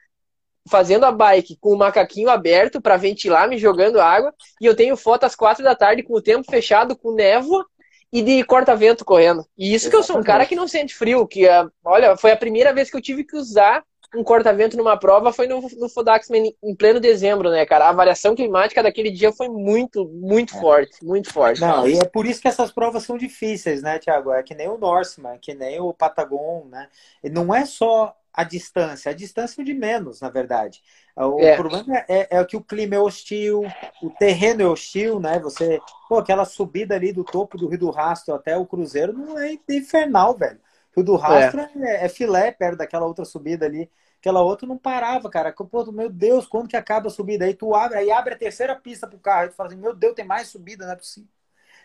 fazendo 0.70 1.06
a 1.06 1.12
bike 1.12 1.58
com 1.60 1.74
o 1.74 1.78
macaquinho 1.78 2.30
aberto 2.30 2.80
para 2.80 2.98
ventilar, 2.98 3.48
me 3.48 3.58
jogando 3.58 4.00
água. 4.00 4.34
E 4.60 4.66
eu 4.66 4.76
tenho 4.76 4.96
foto 4.96 5.26
às 5.26 5.36
quatro 5.36 5.64
da 5.64 5.76
tarde 5.76 6.04
com 6.04 6.14
o 6.14 6.22
tempo 6.22 6.50
fechado, 6.50 6.96
com 6.96 7.14
névoa 7.14 7.66
e 8.12 8.22
de 8.22 8.44
corta-vento 8.44 9.06
correndo. 9.06 9.46
E 9.58 9.74
isso 9.74 9.88
Exatamente. 9.88 9.90
que 9.90 9.96
eu 9.96 10.04
sou 10.04 10.18
um 10.20 10.24
cara 10.24 10.46
que 10.46 10.56
não 10.56 10.68
sente 10.68 10.94
frio, 10.94 11.28
que 11.28 11.48
ah, 11.48 11.68
olha, 11.84 12.18
foi 12.18 12.32
a 12.32 12.38
primeira 12.38 12.74
vez 12.74 12.90
que 12.90 12.98
eu 12.98 13.02
tive 13.02 13.24
que 13.24 13.36
usar 13.36 13.84
um 14.16 14.24
corta-vento 14.24 14.76
numa 14.76 14.98
prova 14.98 15.32
foi 15.32 15.48
no, 15.48 15.62
no 15.62 15.88
Fodaxman 15.88 16.54
em 16.62 16.76
pleno 16.76 17.00
dezembro, 17.00 17.50
né, 17.50 17.66
cara? 17.66 17.88
A 17.88 17.94
variação 17.94 18.36
climática 18.36 18.84
daquele 18.84 19.10
dia 19.10 19.32
foi 19.32 19.48
muito, 19.48 20.06
muito 20.08 20.56
é. 20.56 20.60
forte, 20.60 21.06
muito 21.06 21.32
forte. 21.32 21.62
Não, 21.62 21.88
e 21.88 21.98
é 21.98 22.06
por 22.06 22.26
isso 22.26 22.42
que 22.42 22.48
essas 22.48 22.72
provas 22.72 23.04
são 23.04 23.18
difíceis, 23.18 23.82
né, 23.82 24.00
Thiago? 24.00 24.32
É 24.32 24.44
que 24.44 24.54
nem 24.54 24.68
o 24.68 24.78
Norseman, 24.78 25.38
que 25.38 25.54
nem 25.54 25.80
o 25.80 25.94
Patagon, 25.94 26.68
né? 26.70 26.88
E 27.24 27.30
não 27.30 27.56
é 27.56 27.66
só 27.66 28.16
a 28.34 28.44
distância, 28.44 29.12
a 29.12 29.16
distância 29.16 29.62
é 29.62 29.66
de 29.66 29.74
menos, 29.74 30.22
na 30.22 30.30
verdade. 30.30 30.82
O 31.16 31.40
é. 31.42 31.56
problema 31.58 31.98
é, 32.08 32.28
é, 32.38 32.46
que 32.46 32.56
o 32.56 32.64
clima 32.64 32.96
é 32.96 33.00
hostil, 33.00 33.64
o 34.02 34.10
terreno 34.10 34.62
é 34.62 34.66
hostil, 34.66 35.20
né? 35.20 35.40
Você, 35.40 35.80
pô, 36.08 36.18
aquela 36.18 36.46
subida 36.46 36.96
ali 36.96 37.12
do 37.12 37.24
topo 37.24 37.58
do 37.58 37.68
Rio 37.68 37.80
do 37.80 37.90
Rastro 37.90 38.34
até 38.34 38.58
o 38.58 38.66
Cruzeiro 38.66 39.14
não 39.14 39.38
é 39.38 39.58
infernal, 39.70 40.36
velho. 40.38 40.60
O 40.96 41.04
do 41.04 41.16
Rastro 41.16 41.62
é. 41.62 41.72
é. 41.82 42.06
é 42.06 42.10
filé 42.10 42.52
perto 42.52 42.78
daquela 42.78 43.06
outra 43.06 43.26
subida 43.26 43.66
ali. 43.66 43.90
Aquela 44.20 44.44
outra 44.44 44.68
não 44.68 44.78
parava, 44.78 45.30
cara. 45.30 45.52
Pô, 45.52 45.92
meu 45.92 46.10
Deus, 46.10 46.46
quando 46.46 46.68
que 46.68 46.78
acaba 46.78 47.08
a 47.08 47.12
subida? 47.12 47.46
Aí 47.46 47.56
tu 47.56 47.74
abre, 47.74 47.98
aí 47.98 48.12
abre 48.12 48.36
a 48.36 48.38
terceira 48.38 48.76
pista 48.76 49.08
pro 49.08 49.18
carro. 49.18 49.42
Aí 49.44 49.50
tu 49.50 49.56
fala 49.56 49.70
assim, 49.70 49.80
meu 49.80 49.96
Deus, 49.96 50.14
tem 50.14 50.26
mais 50.26 50.48
subida, 50.48 50.86
não 50.86 50.94
é 50.94 50.96
possível. 50.96 51.30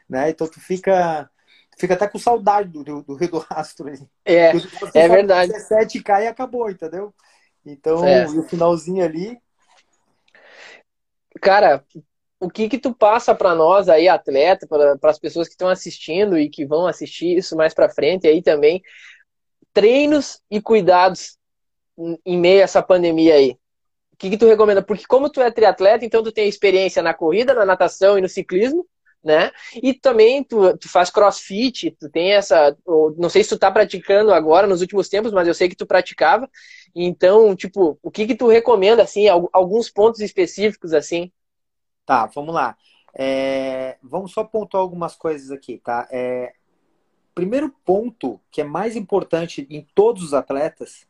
Né? 0.08 0.30
Então 0.30 0.46
tu 0.46 0.60
fica, 0.60 1.30
fica 1.78 1.94
até 1.94 2.06
com 2.06 2.18
saudade 2.18 2.68
do, 2.68 2.84
do, 2.84 3.02
do 3.02 3.14
Rio 3.14 3.30
do 3.30 3.38
Rastro. 3.38 3.88
Aí. 3.88 4.06
É, 4.24 4.52
é 4.94 5.08
verdade. 5.08 5.52
17 5.52 6.02
cai 6.02 6.24
e 6.24 6.28
acabou, 6.28 6.70
entendeu? 6.70 7.14
Então, 7.64 8.06
é. 8.06 8.26
o 8.26 8.42
finalzinho 8.42 9.04
ali. 9.04 9.40
Cara, 11.40 11.84
o 12.38 12.50
que 12.50 12.68
que 12.68 12.78
tu 12.78 12.94
passa 12.94 13.34
para 13.34 13.54
nós 13.54 13.88
aí, 13.88 14.08
atleta, 14.08 14.66
para 14.66 15.10
as 15.10 15.18
pessoas 15.18 15.48
que 15.48 15.54
estão 15.54 15.68
assistindo 15.68 16.38
e 16.38 16.50
que 16.50 16.66
vão 16.66 16.86
assistir 16.86 17.36
isso 17.36 17.56
mais 17.56 17.72
para 17.72 17.88
frente 17.88 18.26
aí 18.26 18.42
também, 18.42 18.82
treinos 19.72 20.40
e 20.50 20.60
cuidados 20.60 21.38
em 22.24 22.38
meio 22.38 22.60
a 22.60 22.64
essa 22.64 22.82
pandemia 22.82 23.34
aí? 23.34 23.56
O 24.12 24.16
que 24.18 24.30
que 24.30 24.38
tu 24.38 24.46
recomenda? 24.46 24.82
Porque 24.82 25.04
como 25.06 25.30
tu 25.30 25.40
é 25.40 25.50
triatleta, 25.50 26.04
então 26.04 26.22
tu 26.22 26.32
tem 26.32 26.48
experiência 26.48 27.02
na 27.02 27.12
corrida, 27.12 27.54
na 27.54 27.64
natação 27.66 28.18
e 28.18 28.22
no 28.22 28.28
ciclismo, 28.28 28.86
né? 29.22 29.50
E 29.82 29.92
também 29.92 30.44
tu, 30.44 30.76
tu 30.78 30.88
faz 30.88 31.10
crossfit, 31.10 31.90
tu 31.98 32.08
tem 32.10 32.32
essa, 32.32 32.76
não 33.18 33.28
sei 33.28 33.42
se 33.42 33.50
tu 33.50 33.58
tá 33.58 33.70
praticando 33.70 34.32
agora 34.32 34.66
nos 34.66 34.80
últimos 34.80 35.08
tempos, 35.08 35.32
mas 35.32 35.48
eu 35.48 35.54
sei 35.54 35.68
que 35.68 35.76
tu 35.76 35.86
praticava. 35.86 36.48
Então, 36.94 37.54
tipo, 37.56 37.98
o 38.02 38.10
que 38.10 38.26
que 38.26 38.34
tu 38.34 38.46
recomenda 38.46 39.02
assim, 39.02 39.26
alguns 39.28 39.90
pontos 39.90 40.20
específicos 40.20 40.94
assim? 40.94 41.30
Tá, 42.06 42.26
vamos 42.26 42.54
lá. 42.54 42.76
É, 43.12 43.98
vamos 44.02 44.32
só 44.32 44.44
pontuar 44.44 44.80
algumas 44.80 45.16
coisas 45.16 45.50
aqui, 45.50 45.78
tá? 45.78 46.06
É, 46.10 46.54
primeiro 47.34 47.68
ponto 47.84 48.40
que 48.50 48.60
é 48.60 48.64
mais 48.64 48.94
importante 48.94 49.66
em 49.68 49.86
todos 49.94 50.22
os 50.22 50.32
atletas, 50.32 51.06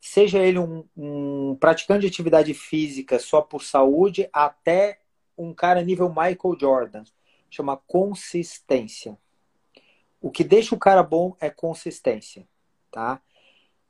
seja 0.00 0.38
ele 0.40 0.58
um, 0.58 0.84
um 0.96 1.56
praticante 1.60 2.00
de 2.00 2.06
atividade 2.08 2.52
física 2.54 3.18
só 3.18 3.40
por 3.40 3.62
saúde, 3.62 4.28
até 4.32 4.98
um 5.38 5.54
cara 5.54 5.82
nível 5.82 6.08
Michael 6.08 6.58
Jordan, 6.58 7.04
chama 7.48 7.76
consistência. 7.76 9.16
O 10.20 10.30
que 10.30 10.42
deixa 10.42 10.74
o 10.74 10.78
cara 10.78 11.02
bom 11.02 11.36
é 11.38 11.50
consistência, 11.50 12.48
tá? 12.90 13.20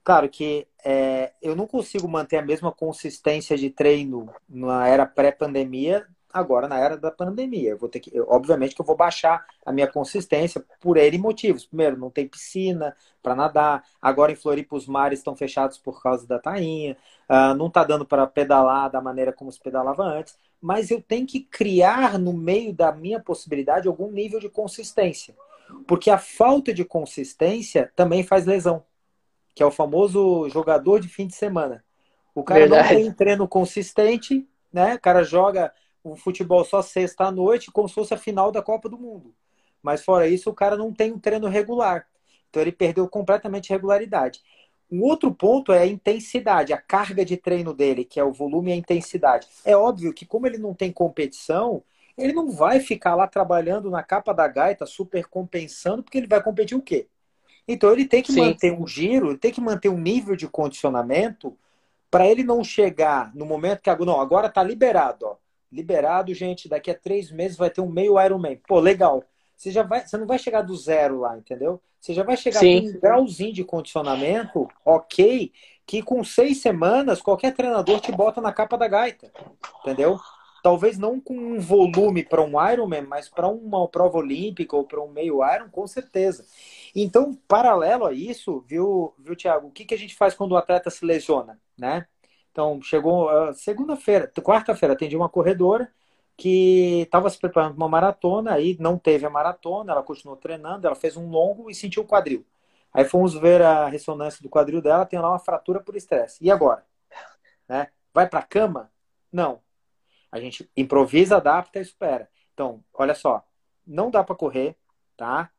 Claro 0.05 0.28
que 0.28 0.68
é, 0.84 1.32
eu 1.41 1.57
não 1.57 1.66
consigo 1.66 2.07
manter 2.09 2.37
a 2.37 2.43
mesma 2.43 2.70
consistência 2.70 3.57
de 3.57 3.70
treino 3.70 4.32
na 4.49 4.87
era 4.87 5.07
pré-pandemia 5.07 6.07
agora 6.37 6.68
na 6.68 6.78
era 6.78 6.97
da 6.97 7.11
pandemia. 7.11 7.70
Eu 7.70 7.78
vou 7.78 7.89
ter 7.89 8.01
que, 8.01 8.16
eu, 8.16 8.26
obviamente 8.28 8.74
que 8.74 8.80
eu 8.80 8.84
vou 8.84 8.97
baixar 8.97 9.45
a 9.64 9.72
minha 9.72 9.87
consistência 9.87 10.64
por 10.80 10.97
N 10.97 11.18
motivos. 11.18 11.66
Primeiro, 11.66 11.97
não 11.97 12.11
tem 12.11 12.28
piscina 12.28 12.95
para 13.22 13.34
nadar. 13.34 13.84
Agora 14.01 14.32
em 14.32 14.37
Floripa 14.37 14.76
os 14.76 14.87
mares 14.87 15.20
estão 15.20 15.34
fechados 15.34 15.78
por 15.78 16.03
causa 16.03 16.26
da 16.26 16.39
tainha. 16.39 16.97
Uh, 17.28 17.55
não 17.55 17.66
está 17.66 17.82
dando 17.84 18.05
para 18.05 18.26
pedalar 18.26 18.91
da 18.91 19.01
maneira 19.01 19.32
como 19.32 19.51
se 19.51 19.61
pedalava 19.61 20.03
antes. 20.03 20.37
Mas 20.61 20.91
eu 20.91 21.03
tenho 21.03 21.26
que 21.26 21.41
criar 21.41 22.18
no 22.18 22.32
meio 22.32 22.72
da 22.72 22.93
minha 22.93 23.20
possibilidade 23.20 23.89
algum 23.89 24.11
nível 24.11 24.41
de 24.41 24.49
consistência. 24.49 25.34
Porque 25.87 26.11
a 26.11 26.18
falta 26.18 26.72
de 26.72 26.84
consistência 26.84 27.93
também 27.97 28.22
faz 28.22 28.47
lesão. 28.47 28.84
Que 29.55 29.62
é 29.62 29.66
o 29.66 29.70
famoso 29.70 30.49
jogador 30.49 31.01
de 31.01 31.09
fim 31.09 31.26
de 31.26 31.34
semana. 31.34 31.84
O 32.34 32.45
cara 32.45 32.61
Verdade. 32.61 32.95
não 32.95 33.01
tem 33.01 33.12
treino 33.12 33.49
consistente, 33.49 34.47
né? 34.70 34.97
O 34.97 35.01
cara 35.01 35.24
joga 35.24 35.72
o 36.13 36.17
futebol 36.17 36.65
só 36.65 36.83
sexta 36.83 37.25
à 37.25 37.31
noite, 37.33 37.71
como 37.73 37.89
se 37.89 37.95
fosse 37.95 38.15
a 38.15 38.17
final 38.17 38.53
da 38.53 38.63
Copa 38.63 38.89
do 38.89 38.97
Mundo. 38.97 39.35
Mas 39.83 40.05
fora 40.05 40.29
isso, 40.29 40.49
o 40.49 40.55
cara 40.55 40.77
não 40.77 40.93
tem 40.93 41.13
um 41.13 41.19
treino 41.19 41.49
regular. 41.49 42.07
Então 42.49 42.63
ele 42.63 42.73
perdeu 42.73 43.09
completamente 43.09 43.73
a 43.73 43.77
regularidade. 43.77 44.41
Um 44.91 45.03
outro 45.03 45.35
ponto 45.35 45.73
é 45.73 45.81
a 45.81 45.87
intensidade, 45.87 46.73
a 46.73 46.79
carga 46.79 47.25
de 47.25 47.37
treino 47.37 47.75
dele, 47.75 48.05
que 48.05 48.21
é 48.21 48.25
o 48.25 48.33
volume 48.33 48.71
e 48.71 48.75
a 48.75 48.77
intensidade. 48.77 49.49
É 49.65 49.77
óbvio 49.77 50.15
que, 50.15 50.25
como 50.25 50.47
ele 50.47 50.59
não 50.59 50.73
tem 50.73 50.93
competição, 50.93 51.83
ele 52.17 52.33
não 52.33 52.51
vai 52.53 52.79
ficar 52.79 53.17
lá 53.17 53.27
trabalhando 53.27 53.91
na 53.91 54.03
capa 54.03 54.33
da 54.33 54.47
gaita, 54.47 54.87
super 54.87 55.27
compensando, 55.27 56.05
porque 56.05 56.19
ele 56.19 56.29
vai 56.29 56.41
competir 56.41 56.77
o 56.77 56.83
quê? 56.83 57.09
Então 57.67 57.93
ele 57.93 58.07
tem 58.07 58.23
que 58.23 58.33
Sim. 58.33 58.41
manter 58.41 58.73
um 58.73 58.87
giro, 58.87 59.31
ele 59.31 59.39
tem 59.39 59.51
que 59.51 59.61
manter 59.61 59.89
um 59.89 59.99
nível 59.99 60.37
de 60.37 60.47
condicionamento 60.47 61.59
para 62.09 62.29
ele 62.29 62.45
não 62.45 62.63
chegar 62.63 63.35
no 63.35 63.45
momento 63.45 63.83
que 63.83 64.05
não, 64.05 64.21
agora 64.21 64.47
está 64.47 64.63
liberado, 64.63 65.27
ó 65.27 65.45
liberado, 65.77 66.33
gente, 66.35 66.68
daqui 66.68 66.91
a 66.91 66.95
três 66.95 67.31
meses 67.31 67.57
vai 67.57 67.70
ter 67.70 67.81
um 67.81 67.91
meio 67.91 68.20
Ironman. 68.20 68.57
Pô, 68.66 68.81
legal. 68.81 69.22
Você 69.57 69.70
já 69.70 69.83
vai, 69.83 70.07
você 70.07 70.16
não 70.16 70.27
vai 70.27 70.39
chegar 70.39 70.62
do 70.62 70.74
zero 70.74 71.20
lá, 71.20 71.37
entendeu? 71.37 71.81
Você 72.01 72.12
já 72.12 72.22
vai 72.22 72.37
chegar 72.37 72.61
Sim. 72.61 72.83
com 72.83 72.89
um 72.89 73.01
grauzinho 73.01 73.53
de 73.53 73.64
condicionamento, 73.64 74.68
ok, 74.85 75.53
que 75.87 76.03
com 76.03 76.22
seis 76.24 76.61
semanas 76.61 77.22
qualquer 77.22 77.55
treinador 77.55 78.01
te 78.01 78.12
bota 78.12 78.41
na 78.41 78.53
capa 78.53 78.77
da 78.77 78.89
gaita, 78.89 79.31
entendeu? 79.81 80.18
talvez 80.66 80.99
não 80.99 81.20
com 81.20 81.33
um 81.33 81.61
volume 81.61 82.24
para 82.24 82.43
um 82.43 82.61
Ironman, 82.72 83.03
mas 83.03 83.29
para 83.29 83.47
uma 83.47 83.87
prova 83.87 84.18
olímpica 84.18 84.74
ou 84.74 84.83
para 84.83 85.01
um 85.01 85.07
meio 85.07 85.39
Iron, 85.55 85.70
com 85.70 85.87
certeza. 85.87 86.45
Então, 86.93 87.39
paralelo 87.47 88.05
a 88.05 88.12
isso, 88.12 88.64
viu, 88.66 89.14
viu 89.16 89.37
Tiago, 89.37 89.68
o 89.68 89.70
que, 89.70 89.85
que 89.85 89.95
a 89.95 89.99
gente 89.99 90.16
faz 90.16 90.35
quando 90.35 90.51
o 90.51 90.57
atleta 90.57 90.91
se 90.91 91.05
lesiona, 91.05 91.57
né? 91.79 92.09
Então, 92.57 92.81
chegou 92.81 93.29
uh, 93.29 93.53
segunda-feira, 93.53 94.33
quarta-feira, 94.41 94.95
atendi 94.95 95.15
uma 95.15 95.29
corredora 95.29 95.93
que 96.39 97.03
estava 97.03 97.29
se 97.29 97.39
preparando 97.39 97.75
para 97.75 97.85
uma 97.85 97.89
maratona, 97.91 98.55
aí 98.55 98.79
não 98.81 98.97
teve 98.97 99.27
a 99.27 99.31
maratona, 99.31 99.93
ela 99.93 100.03
continuou 100.03 100.39
treinando, 100.39 100.87
ela 100.87 100.97
fez 100.97 101.19
um 101.19 101.29
longo 101.29 101.69
e 101.69 101.75
sentiu 101.75 102.03
o 102.03 102.07
quadril. 102.07 102.47
Aí 102.95 103.05
fomos 103.05 103.35
ver 103.35 103.61
a 103.61 103.89
ressonância 103.89 104.43
do 104.43 104.49
quadril 104.49 104.81
dela, 104.81 105.05
tem 105.05 105.19
lá 105.19 105.29
uma 105.29 105.39
fratura 105.39 105.81
por 105.81 105.97
estresse. 105.97 106.43
E 106.43 106.51
agora? 106.51 106.83
Né? 107.69 107.89
Vai 108.15 108.27
para 108.27 108.39
a 108.39 108.43
cama? 108.43 108.91
Não. 109.31 109.61
A 110.33 110.41
gente 110.41 110.71
improvisa, 110.75 111.37
adapta 111.37 111.79
e 111.79 111.83
espera. 111.83 112.27
Então, 112.55 112.83
olha 112.95 113.15
só, 113.15 113.45
não 113.87 114.11
dá 114.11 114.25
para 114.25 114.35
correr, 114.35 114.77
tá? 115.15 115.51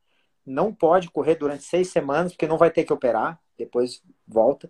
Não 0.43 0.73
pode 0.73 1.11
correr 1.11 1.35
durante 1.35 1.61
seis 1.61 1.89
semanas, 1.89 2.31
porque 2.31 2.47
não 2.47 2.57
vai 2.57 2.71
ter 2.71 2.85
que 2.85 2.93
operar, 2.93 3.39
depois 3.55 4.01
volta. 4.27 4.67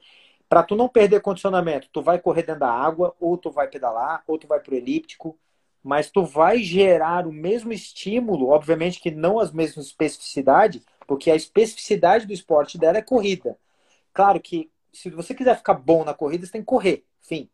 Para 0.50 0.64
tu 0.64 0.76
não 0.76 0.88
perder 0.88 1.22
condicionamento, 1.22 1.89
tu 1.91 2.02
vai 2.02 2.20
correr 2.20 2.43
dentro 2.43 2.62
da 2.62 2.72
água, 2.72 3.16
ou 3.20 3.38
tu 3.38 3.52
vai 3.52 3.68
pedalar, 3.68 4.24
ou 4.28 4.38
tu 4.38 4.48
vai 4.48 4.60
pro 4.60 4.76
elíptico, 4.76 5.38
mas 5.84 6.10
tu 6.10 6.24
vai 6.24 6.60
gerar 6.60 7.28
o 7.28 7.32
mesmo 7.32 7.72
estímulo, 7.72 8.50
obviamente 8.50 9.00
que 9.00 9.12
não 9.12 9.39
as 9.39 9.52
mesmas 9.52 9.88
especificidades, 9.88 10.84
porque 11.06 11.32
a 11.32 11.36
especificidade 11.36 12.26
do 12.26 12.34
esporte 12.34 12.78
dela 12.78 12.98
é 12.98 13.02
corrida. 13.02 13.58
Claro 14.14 14.39
que 14.39 14.70
se 14.91 15.10
você 15.10 15.34
quiser 15.34 15.58
ficar 15.58 15.76
bom 15.76 16.04
na 16.04 16.14
corrida, 16.14 16.45
você 16.45 16.52
tem 16.52 16.62
que 16.62 16.68
correr, 16.68 17.06
fim, 17.22 17.50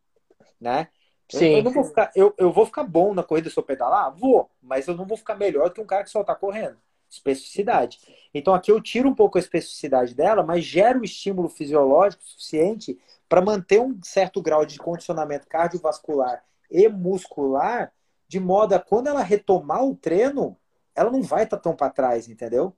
né? 0.59 0.87
Sim. 1.29 1.45
Eu, 1.45 1.57
eu, 1.57 1.63
não 1.63 1.71
vou 1.71 1.83
ficar, 1.83 2.11
eu, 2.15 2.33
eu 2.37 2.51
vou 2.51 2.65
ficar 2.65 2.83
bom 2.83 3.13
na 3.13 3.23
corrida 3.23 3.49
se 3.49 3.57
eu 3.57 3.63
pedalar? 3.63 4.15
Vou, 4.15 4.49
mas 4.61 4.87
eu 4.87 4.95
não 4.95 5.05
vou 5.05 5.17
ficar 5.17 5.35
melhor 5.35 5.69
que 5.71 5.81
um 5.81 5.85
cara 5.85 6.03
que 6.03 6.09
só 6.09 6.21
está 6.21 6.35
correndo. 6.35 6.77
Especificidade. 7.13 7.99
Então 8.33 8.53
aqui 8.53 8.71
eu 8.71 8.81
tiro 8.81 9.07
um 9.07 9.15
pouco 9.15 9.37
a 9.37 9.41
especificidade 9.41 10.15
dela, 10.15 10.43
mas 10.43 10.65
gero 10.65 11.01
o 11.01 11.05
estímulo 11.05 11.47
fisiológico 11.47 12.23
suficiente 12.23 12.99
para 13.29 13.41
manter 13.41 13.79
um 13.79 13.97
certo 14.03 14.41
grau 14.41 14.65
de 14.65 14.77
condicionamento 14.77 15.47
cardiovascular 15.47 16.43
e 16.69 16.87
muscular, 16.89 17.91
de 18.27 18.39
modo 18.39 18.73
a 18.73 18.79
quando 18.79 19.07
ela 19.07 19.21
retomar 19.21 19.83
o 19.85 19.95
treino, 19.95 20.57
ela 20.95 21.11
não 21.11 21.21
vai 21.21 21.43
estar 21.43 21.57
tá 21.57 21.63
tão 21.63 21.75
para 21.75 21.91
trás, 21.91 22.27
entendeu? 22.27 22.75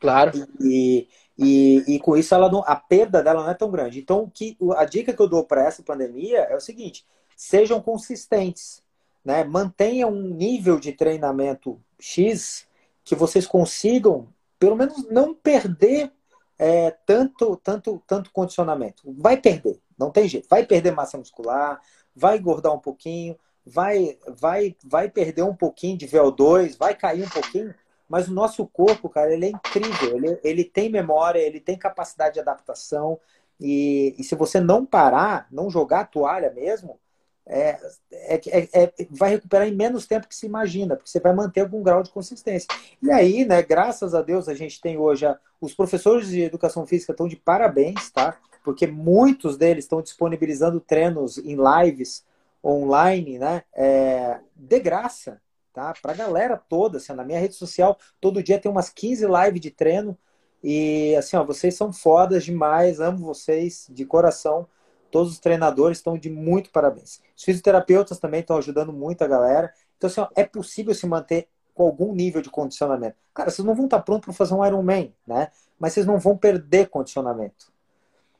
Claro. 0.00 0.32
E, 0.60 1.08
e, 1.38 1.84
e, 1.86 1.98
com 2.00 2.16
isso 2.16 2.34
ela 2.34 2.50
não, 2.50 2.62
a 2.66 2.76
perda 2.76 3.22
dela 3.22 3.42
não 3.42 3.50
é 3.50 3.54
tão 3.54 3.70
grande. 3.70 3.98
Então, 4.00 4.30
que, 4.32 4.56
a 4.76 4.84
dica 4.84 5.12
que 5.12 5.20
eu 5.20 5.28
dou 5.28 5.44
para 5.44 5.64
essa 5.64 5.82
pandemia 5.82 6.40
é 6.40 6.56
o 6.56 6.60
seguinte: 6.60 7.04
sejam 7.36 7.80
consistentes, 7.80 8.82
né? 9.24 9.44
mantenham 9.44 10.10
um 10.10 10.34
nível 10.34 10.78
de 10.78 10.92
treinamento 10.92 11.80
X 11.98 12.66
que 13.10 13.16
vocês 13.16 13.44
consigam, 13.44 14.28
pelo 14.56 14.76
menos, 14.76 15.04
não 15.10 15.34
perder 15.34 16.12
é, 16.56 16.92
tanto, 17.04 17.56
tanto, 17.56 18.00
tanto 18.06 18.30
condicionamento. 18.30 19.02
Vai 19.18 19.36
perder, 19.36 19.80
não 19.98 20.12
tem 20.12 20.28
jeito. 20.28 20.46
Vai 20.48 20.64
perder 20.64 20.92
massa 20.92 21.18
muscular, 21.18 21.80
vai 22.14 22.38
engordar 22.38 22.72
um 22.72 22.78
pouquinho, 22.78 23.36
vai, 23.66 24.16
vai, 24.28 24.76
vai 24.84 25.10
perder 25.10 25.42
um 25.42 25.56
pouquinho 25.56 25.98
de 25.98 26.06
VO2, 26.06 26.78
vai 26.78 26.94
cair 26.94 27.24
um 27.24 27.28
pouquinho, 27.28 27.74
mas 28.08 28.28
o 28.28 28.32
nosso 28.32 28.64
corpo, 28.64 29.08
cara, 29.08 29.34
ele 29.34 29.46
é 29.46 29.50
incrível. 29.50 30.16
Ele, 30.16 30.40
ele 30.44 30.62
tem 30.62 30.88
memória, 30.88 31.40
ele 31.40 31.58
tem 31.58 31.76
capacidade 31.76 32.34
de 32.34 32.40
adaptação. 32.40 33.18
E, 33.58 34.14
e 34.16 34.22
se 34.22 34.36
você 34.36 34.60
não 34.60 34.86
parar, 34.86 35.48
não 35.50 35.68
jogar 35.68 36.02
a 36.02 36.06
toalha 36.06 36.52
mesmo, 36.52 37.00
é, 37.46 37.80
é, 38.12 38.40
é, 38.46 38.68
é, 38.72 38.92
vai 39.10 39.30
recuperar 39.30 39.66
em 39.66 39.74
menos 39.74 40.06
tempo 40.06 40.28
que 40.28 40.36
se 40.36 40.46
imagina, 40.46 40.96
porque 40.96 41.10
você 41.10 41.20
vai 41.20 41.34
manter 41.34 41.60
algum 41.60 41.82
grau 41.82 42.02
de 42.02 42.10
consistência. 42.10 42.68
E 43.02 43.10
aí, 43.10 43.44
né, 43.44 43.62
graças 43.62 44.14
a 44.14 44.22
Deus, 44.22 44.48
a 44.48 44.54
gente 44.54 44.80
tem 44.80 44.96
hoje 44.96 45.26
a, 45.26 45.38
os 45.60 45.74
professores 45.74 46.28
de 46.28 46.42
educação 46.42 46.86
física 46.86 47.12
estão 47.12 47.26
de 47.26 47.36
parabéns, 47.36 48.10
tá? 48.10 48.38
Porque 48.62 48.86
muitos 48.86 49.56
deles 49.56 49.84
estão 49.84 50.02
disponibilizando 50.02 50.80
treinos 50.80 51.38
em 51.38 51.56
lives 51.56 52.24
online, 52.64 53.38
né? 53.38 53.62
É, 53.74 54.38
de 54.54 54.78
graça, 54.78 55.40
tá? 55.72 55.94
Pra 56.00 56.12
galera 56.12 56.56
toda, 56.56 56.98
assim, 56.98 57.12
na 57.12 57.24
minha 57.24 57.40
rede 57.40 57.54
social, 57.54 57.98
todo 58.20 58.42
dia 58.42 58.58
tem 58.60 58.70
umas 58.70 58.90
15 58.90 59.26
lives 59.26 59.60
de 59.60 59.70
treino. 59.70 60.16
E 60.62 61.16
assim, 61.16 61.36
ó, 61.36 61.44
vocês 61.44 61.74
são 61.74 61.92
fodas 61.92 62.44
demais, 62.44 63.00
amo 63.00 63.18
vocês 63.18 63.86
de 63.90 64.04
coração. 64.04 64.68
Todos 65.10 65.32
os 65.32 65.38
treinadores 65.38 65.98
estão 65.98 66.16
de 66.16 66.30
muito 66.30 66.70
parabéns. 66.70 67.20
Os 67.36 67.42
fisioterapeutas 67.44 68.18
também 68.18 68.40
estão 68.40 68.56
ajudando 68.56 68.92
muito 68.92 69.22
a 69.22 69.26
galera. 69.28 69.72
Então, 69.96 70.08
assim, 70.08 70.20
ó, 70.20 70.28
é 70.34 70.44
possível 70.44 70.94
se 70.94 71.06
manter 71.06 71.48
com 71.74 71.84
algum 71.84 72.14
nível 72.14 72.42
de 72.42 72.50
condicionamento. 72.50 73.16
Cara, 73.34 73.50
vocês 73.50 73.64
não 73.64 73.74
vão 73.74 73.86
estar 73.86 74.00
prontos 74.00 74.26
para 74.26 74.34
fazer 74.34 74.54
um 74.54 74.64
Ironman, 74.64 75.14
né? 75.26 75.50
Mas 75.78 75.92
vocês 75.92 76.06
não 76.06 76.18
vão 76.18 76.36
perder 76.36 76.88
condicionamento. 76.88 77.72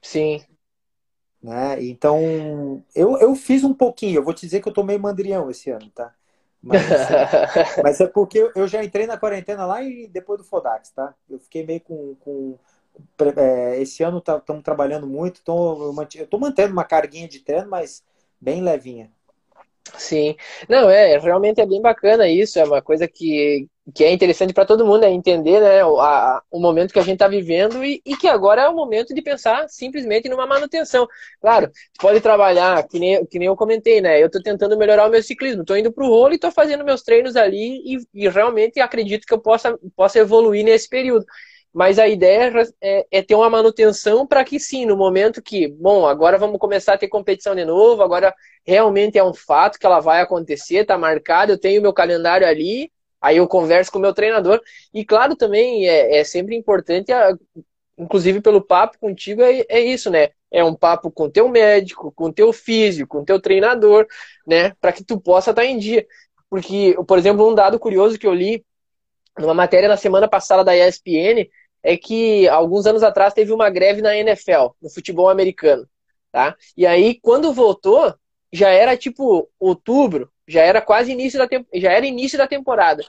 Sim. 0.03 0.43
Né? 1.43 1.83
Então, 1.85 2.83
eu, 2.95 3.19
eu 3.19 3.35
fiz 3.35 3.65
um 3.65 3.73
pouquinho. 3.73 4.17
Eu 4.17 4.25
vou 4.25 4.35
te 4.35 4.43
dizer 4.43 4.61
que 4.61 4.69
eu 4.69 4.73
tô 4.73 4.83
meio 4.83 5.01
mandrião 5.01 5.51
esse 5.51 5.71
ano, 5.71 5.91
tá? 5.91 6.15
Mas, 6.63 6.83
mas 7.83 8.01
é 8.01 8.07
porque 8.07 8.53
eu 8.55 8.69
já 8.69 8.85
entrei 8.85 9.07
na 9.07 9.17
quarentena 9.17 9.65
lá 9.65 9.83
e 9.83 10.07
depois 10.07 10.39
do 10.39 10.45
Fodax, 10.45 10.91
tá? 10.91 11.15
Eu 11.29 11.39
fiquei 11.39 11.65
meio 11.65 11.81
com, 11.81 12.15
com 12.17 12.59
é, 13.37 13.81
esse 13.81 14.03
ano 14.03 14.19
estamos 14.19 14.45
tá, 14.45 14.63
trabalhando 14.63 15.07
muito, 15.07 15.41
eu 15.47 16.25
estou 16.25 16.41
mantendo 16.41 16.73
uma 16.73 16.85
carguinha 16.85 17.29
de 17.29 17.41
treino, 17.41 17.69
mas 17.69 18.03
bem 18.41 18.63
levinha. 18.63 19.11
Sim, 19.99 20.37
não, 20.69 20.89
é, 20.91 21.19
realmente 21.19 21.61
é 21.61 21.67
bem 21.67 21.81
bacana 21.81 22.29
isso, 22.29 22.59
é 22.59 22.65
uma 22.65 22.81
coisa 22.81 23.09
que, 23.09 23.67
que 23.95 24.05
é 24.05 24.13
interessante 24.13 24.53
para 24.53 24.65
todo 24.65 24.87
mundo, 24.87 25.05
é 25.05 25.11
entender 25.11 25.61
né, 25.61 25.85
o, 25.85 26.01
a, 26.01 26.43
o 26.51 26.61
momento 26.61 26.93
que 26.93 26.99
a 26.99 27.03
gente 27.03 27.15
está 27.15 27.27
vivendo 27.27 27.85
e, 27.85 28.01
e, 28.05 28.17
que 28.17 28.29
agora 28.29 28.63
é 28.63 28.69
o 28.69 28.75
momento 28.75 29.15
de 29.15 29.23
pensar 29.23 29.69
simplesmente 29.69 30.29
numa 30.29 30.47
manutenção. 30.47 31.09
Claro, 31.41 31.71
pode 31.99 32.21
trabalhar, 32.21 32.87
que 32.87 32.99
nem, 32.99 33.25
que 33.27 33.39
nem 33.39 33.49
eu 33.49 33.57
comentei, 33.57 34.01
né? 34.01 34.23
Eu 34.23 34.27
estou 34.27 34.43
tentando 34.43 34.77
melhorar 34.77 35.07
o 35.07 35.11
meu 35.11 35.23
ciclismo, 35.23 35.63
estou 35.63 35.77
indo 35.77 35.93
para 35.93 36.05
o 36.05 36.09
rolo 36.09 36.33
e 36.33 36.37
estou 36.37 36.53
fazendo 36.53 36.85
meus 36.85 37.03
treinos 37.03 37.35
ali 37.37 37.83
e, 37.85 37.99
e 38.15 38.29
realmente 38.29 38.81
acredito 38.81 39.27
que 39.27 39.35
eu 39.35 39.41
possa, 39.41 39.77
possa 39.97 40.19
evoluir 40.19 40.65
nesse 40.65 40.89
período. 40.89 41.27
Mas 41.73 41.99
a 41.99 42.09
ideia 42.09 42.53
é, 42.81 43.07
é 43.11 43.23
ter 43.23 43.35
uma 43.35 43.49
manutenção 43.49 44.27
para 44.27 44.45
que 44.45 44.59
sim, 44.59 44.85
no 44.85 44.97
momento 44.97 45.41
que, 45.41 45.69
bom, 45.69 46.07
agora 46.07 46.37
vamos 46.37 46.59
começar 46.59 46.95
a 46.95 46.99
ter 46.99 47.09
competição 47.09 47.55
de 47.55 47.65
novo, 47.65 48.03
agora 48.03 48.35
realmente 48.65 49.17
é 49.17 49.25
um 49.25 49.33
fato 49.33 49.79
que 49.79 49.87
ela 49.87 50.01
vai 50.01 50.21
acontecer, 50.21 50.79
está 50.79 50.99
marcado, 50.99 51.53
eu 51.53 51.59
tenho 51.59 51.81
meu 51.81 51.93
calendário 51.93 52.47
ali, 52.47 52.91
aí 53.21 53.37
eu 53.37 53.47
converso 53.47 53.93
com 53.93 53.99
o 53.99 54.03
meu 54.03 54.13
treinador. 54.13 54.61
E 54.93 55.05
claro, 55.05 55.37
também 55.37 55.89
é, 55.89 56.19
é 56.19 56.25
sempre 56.25 56.57
importante, 56.57 57.13
inclusive 57.97 58.41
pelo 58.41 58.61
papo 58.61 58.99
contigo, 58.99 59.43
é, 59.43 59.65
é 59.69 59.81
isso, 59.81 60.11
né? 60.11 60.31
É 60.51 60.65
um 60.65 60.75
papo 60.75 61.11
com 61.11 61.31
teu 61.31 61.49
médico, 61.49 62.11
com 62.13 62.33
teu 62.33 62.53
físico, 62.53 63.19
com 63.19 63.25
teu 63.25 63.41
treinador, 63.41 64.07
né? 64.45 64.75
Para 64.81 64.93
que 64.93 65.05
tu 65.05 65.21
possa 65.21 65.51
estar 65.51 65.63
tá 65.63 65.69
em 65.69 65.79
dia. 65.79 66.05
Porque, 66.49 66.97
por 67.07 67.17
exemplo, 67.19 67.49
um 67.49 67.55
dado 67.55 67.79
curioso 67.79 68.19
que 68.19 68.27
eu 68.27 68.35
li 68.35 68.65
numa 69.39 69.55
matéria 69.55 69.89
na 69.89 69.97
semana 69.97 70.29
passada 70.29 70.65
da 70.65 70.77
ESPN 70.77 71.49
é 71.83 71.97
que 71.97 72.49
alguns 72.49 72.87
anos 72.87 73.03
atrás 73.03 73.33
teve 73.33 73.53
uma 73.53 73.71
greve 73.71 74.03
na 74.03 74.17
NFL, 74.17 74.75
no 74.81 74.91
futebol 74.91 75.29
americano, 75.29 75.89
tá? 76.31 76.57
E 76.77 76.87
aí 76.87 77.19
quando 77.21 77.53
voltou, 77.53 78.15
já 78.53 78.71
era 78.71 78.97
tipo 78.97 79.49
outubro, 79.59 80.31
já 80.47 80.63
era 80.63 80.83
quase 80.83 81.13
início 81.13 81.39
da 81.39 81.49
já 81.75 81.93
era 81.93 82.07
início 82.07 82.37
da 82.37 82.47
temporada. 82.47 83.03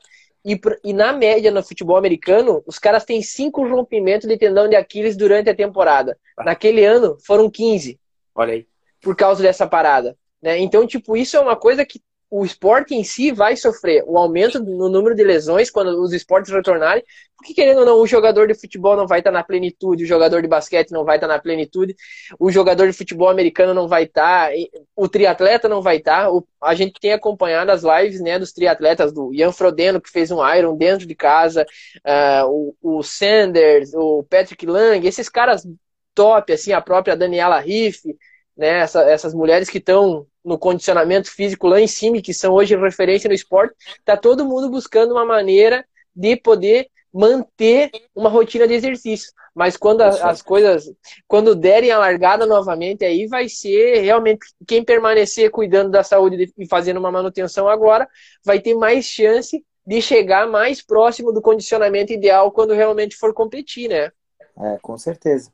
E, 0.44 0.60
e 0.84 0.94
na 0.94 1.14
média 1.14 1.52
no 1.52 1.64
futebol 1.64 1.98
americano, 1.98 2.64
os 2.66 2.80
caras 2.80 3.06
têm 3.06 3.22
cinco 3.22 3.68
rompimentos 3.68 4.28
de 4.28 4.38
tendão 4.38 4.68
de 4.68 4.76
Aquiles 4.76 5.16
durante 5.16 5.50
a 5.50 5.56
temporada. 5.56 6.18
Ah. 6.36 6.46
Naquele 6.46 6.84
ano 6.84 7.18
foram 7.26 7.50
15. 7.50 8.00
Olha 8.34 8.54
aí. 8.54 8.68
Por 9.02 9.16
causa 9.16 9.44
dessa 9.44 9.68
parada. 9.68 10.18
Né? 10.42 10.58
Então, 10.60 10.88
tipo, 10.88 11.16
isso 11.16 11.38
é 11.38 11.40
uma 11.40 11.56
coisa 11.56 11.86
que 11.86 12.02
o 12.32 12.46
esporte 12.46 12.96
em 12.96 13.04
si 13.04 13.30
vai 13.30 13.58
sofrer 13.58 14.06
o 14.08 14.18
aumento 14.18 14.58
no 14.64 14.88
número 14.88 15.14
de 15.14 15.22
lesões 15.22 15.70
quando 15.70 16.02
os 16.02 16.14
esportes 16.14 16.50
retornarem, 16.50 17.04
porque 17.36 17.54
querendo 17.54 17.80
ou 17.80 17.86
não, 17.86 18.00
o 18.00 18.08
jogador 18.08 18.48
de 18.48 18.54
futebol 18.54 18.96
não 18.96 19.06
vai 19.06 19.20
estar 19.20 19.32
na 19.32 19.44
plenitude, 19.44 20.06
o 20.06 20.08
jogador 20.08 20.42
de 20.42 20.48
basquete 20.48 20.92
não 20.92 21.04
vai 21.04 21.18
estar 21.18 21.28
na 21.28 21.38
plenitude, 21.38 21.94
o 22.40 22.50
jogador 22.50 22.88
de 22.88 22.94
futebol 22.94 23.28
americano 23.28 23.74
não 23.74 23.86
vai 23.86 24.04
estar, 24.04 24.50
o 24.96 25.10
triatleta 25.10 25.68
não 25.68 25.82
vai 25.82 25.98
estar. 25.98 26.30
A 26.62 26.74
gente 26.74 27.02
tem 27.02 27.12
acompanhado 27.12 27.70
as 27.70 27.84
lives 27.84 28.22
né, 28.22 28.40
dos 28.40 28.54
triatletas, 28.54 29.12
do 29.12 29.34
Ian 29.34 29.52
Frodeno, 29.52 30.00
que 30.00 30.10
fez 30.10 30.32
um 30.32 30.48
Iron 30.56 30.78
dentro 30.78 31.06
de 31.06 31.16
casa, 31.16 31.66
uh, 32.06 32.76
o, 32.82 33.00
o 33.00 33.04
Sanders, 33.04 33.94
o 33.94 34.24
Patrick 34.24 34.66
Lang, 34.66 35.06
esses 35.06 35.28
caras 35.28 35.68
top, 36.16 36.54
assim, 36.54 36.72
a 36.72 36.80
própria 36.80 37.18
Daniela 37.18 37.60
Riff, 37.60 38.16
né, 38.56 38.80
essa, 38.80 39.02
essas 39.04 39.34
mulheres 39.34 39.70
que 39.70 39.80
estão 39.80 40.28
no 40.44 40.58
condicionamento 40.58 41.30
físico 41.30 41.68
lá 41.68 41.80
em 41.80 41.88
cima, 41.88 42.22
que 42.22 42.34
são 42.34 42.54
hoje 42.54 42.76
referência 42.76 43.28
no 43.28 43.34
esporte, 43.34 43.76
tá 44.04 44.18
todo 44.18 44.46
mundo 44.46 44.70
buscando 44.70 45.12
uma 45.12 45.26
maneira 45.26 45.86
de 46.16 46.36
poder 46.36 46.88
manter 47.14 47.92
uma 48.16 48.30
rotina 48.30 48.68
de 48.68 48.74
exercício. 48.74 49.32
Mas 49.54 49.76
quando 49.76 50.02
as, 50.02 50.22
as 50.22 50.42
coisas, 50.42 50.90
quando 51.28 51.54
derem 51.54 51.92
a 51.92 52.00
largada 52.00 52.46
novamente, 52.46 53.04
aí 53.04 53.28
vai 53.28 53.50
ser 53.50 54.02
realmente 54.02 54.46
quem 54.66 54.84
permanecer 54.84 55.52
cuidando 55.52 55.92
da 55.92 56.04
saúde 56.04 56.54
e 56.58 56.68
fazendo 56.68 56.98
uma 56.98 57.12
manutenção 57.12 57.68
agora, 57.68 58.08
vai 58.46 58.60
ter 58.60 58.74
mais 58.76 59.06
chance 59.06 59.64
de 59.86 60.02
chegar 60.02 60.48
mais 60.48 60.82
próximo 60.82 61.34
do 61.34 61.42
condicionamento 61.42 62.14
ideal 62.14 62.52
quando 62.52 62.74
realmente 62.74 63.18
for 63.18 63.34
competir, 63.34 63.90
né? 63.90 64.12
É, 64.58 64.78
com 64.82 64.98
certeza. 64.98 65.52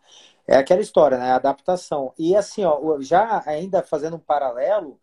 É 0.47 0.55
aquela 0.57 0.81
história, 0.81 1.17
né? 1.17 1.31
A 1.31 1.35
adaptação. 1.35 2.13
E 2.17 2.35
assim, 2.35 2.63
ó, 2.63 2.99
já 3.01 3.43
ainda 3.45 3.83
fazendo 3.83 4.15
um 4.15 4.19
paralelo, 4.19 4.99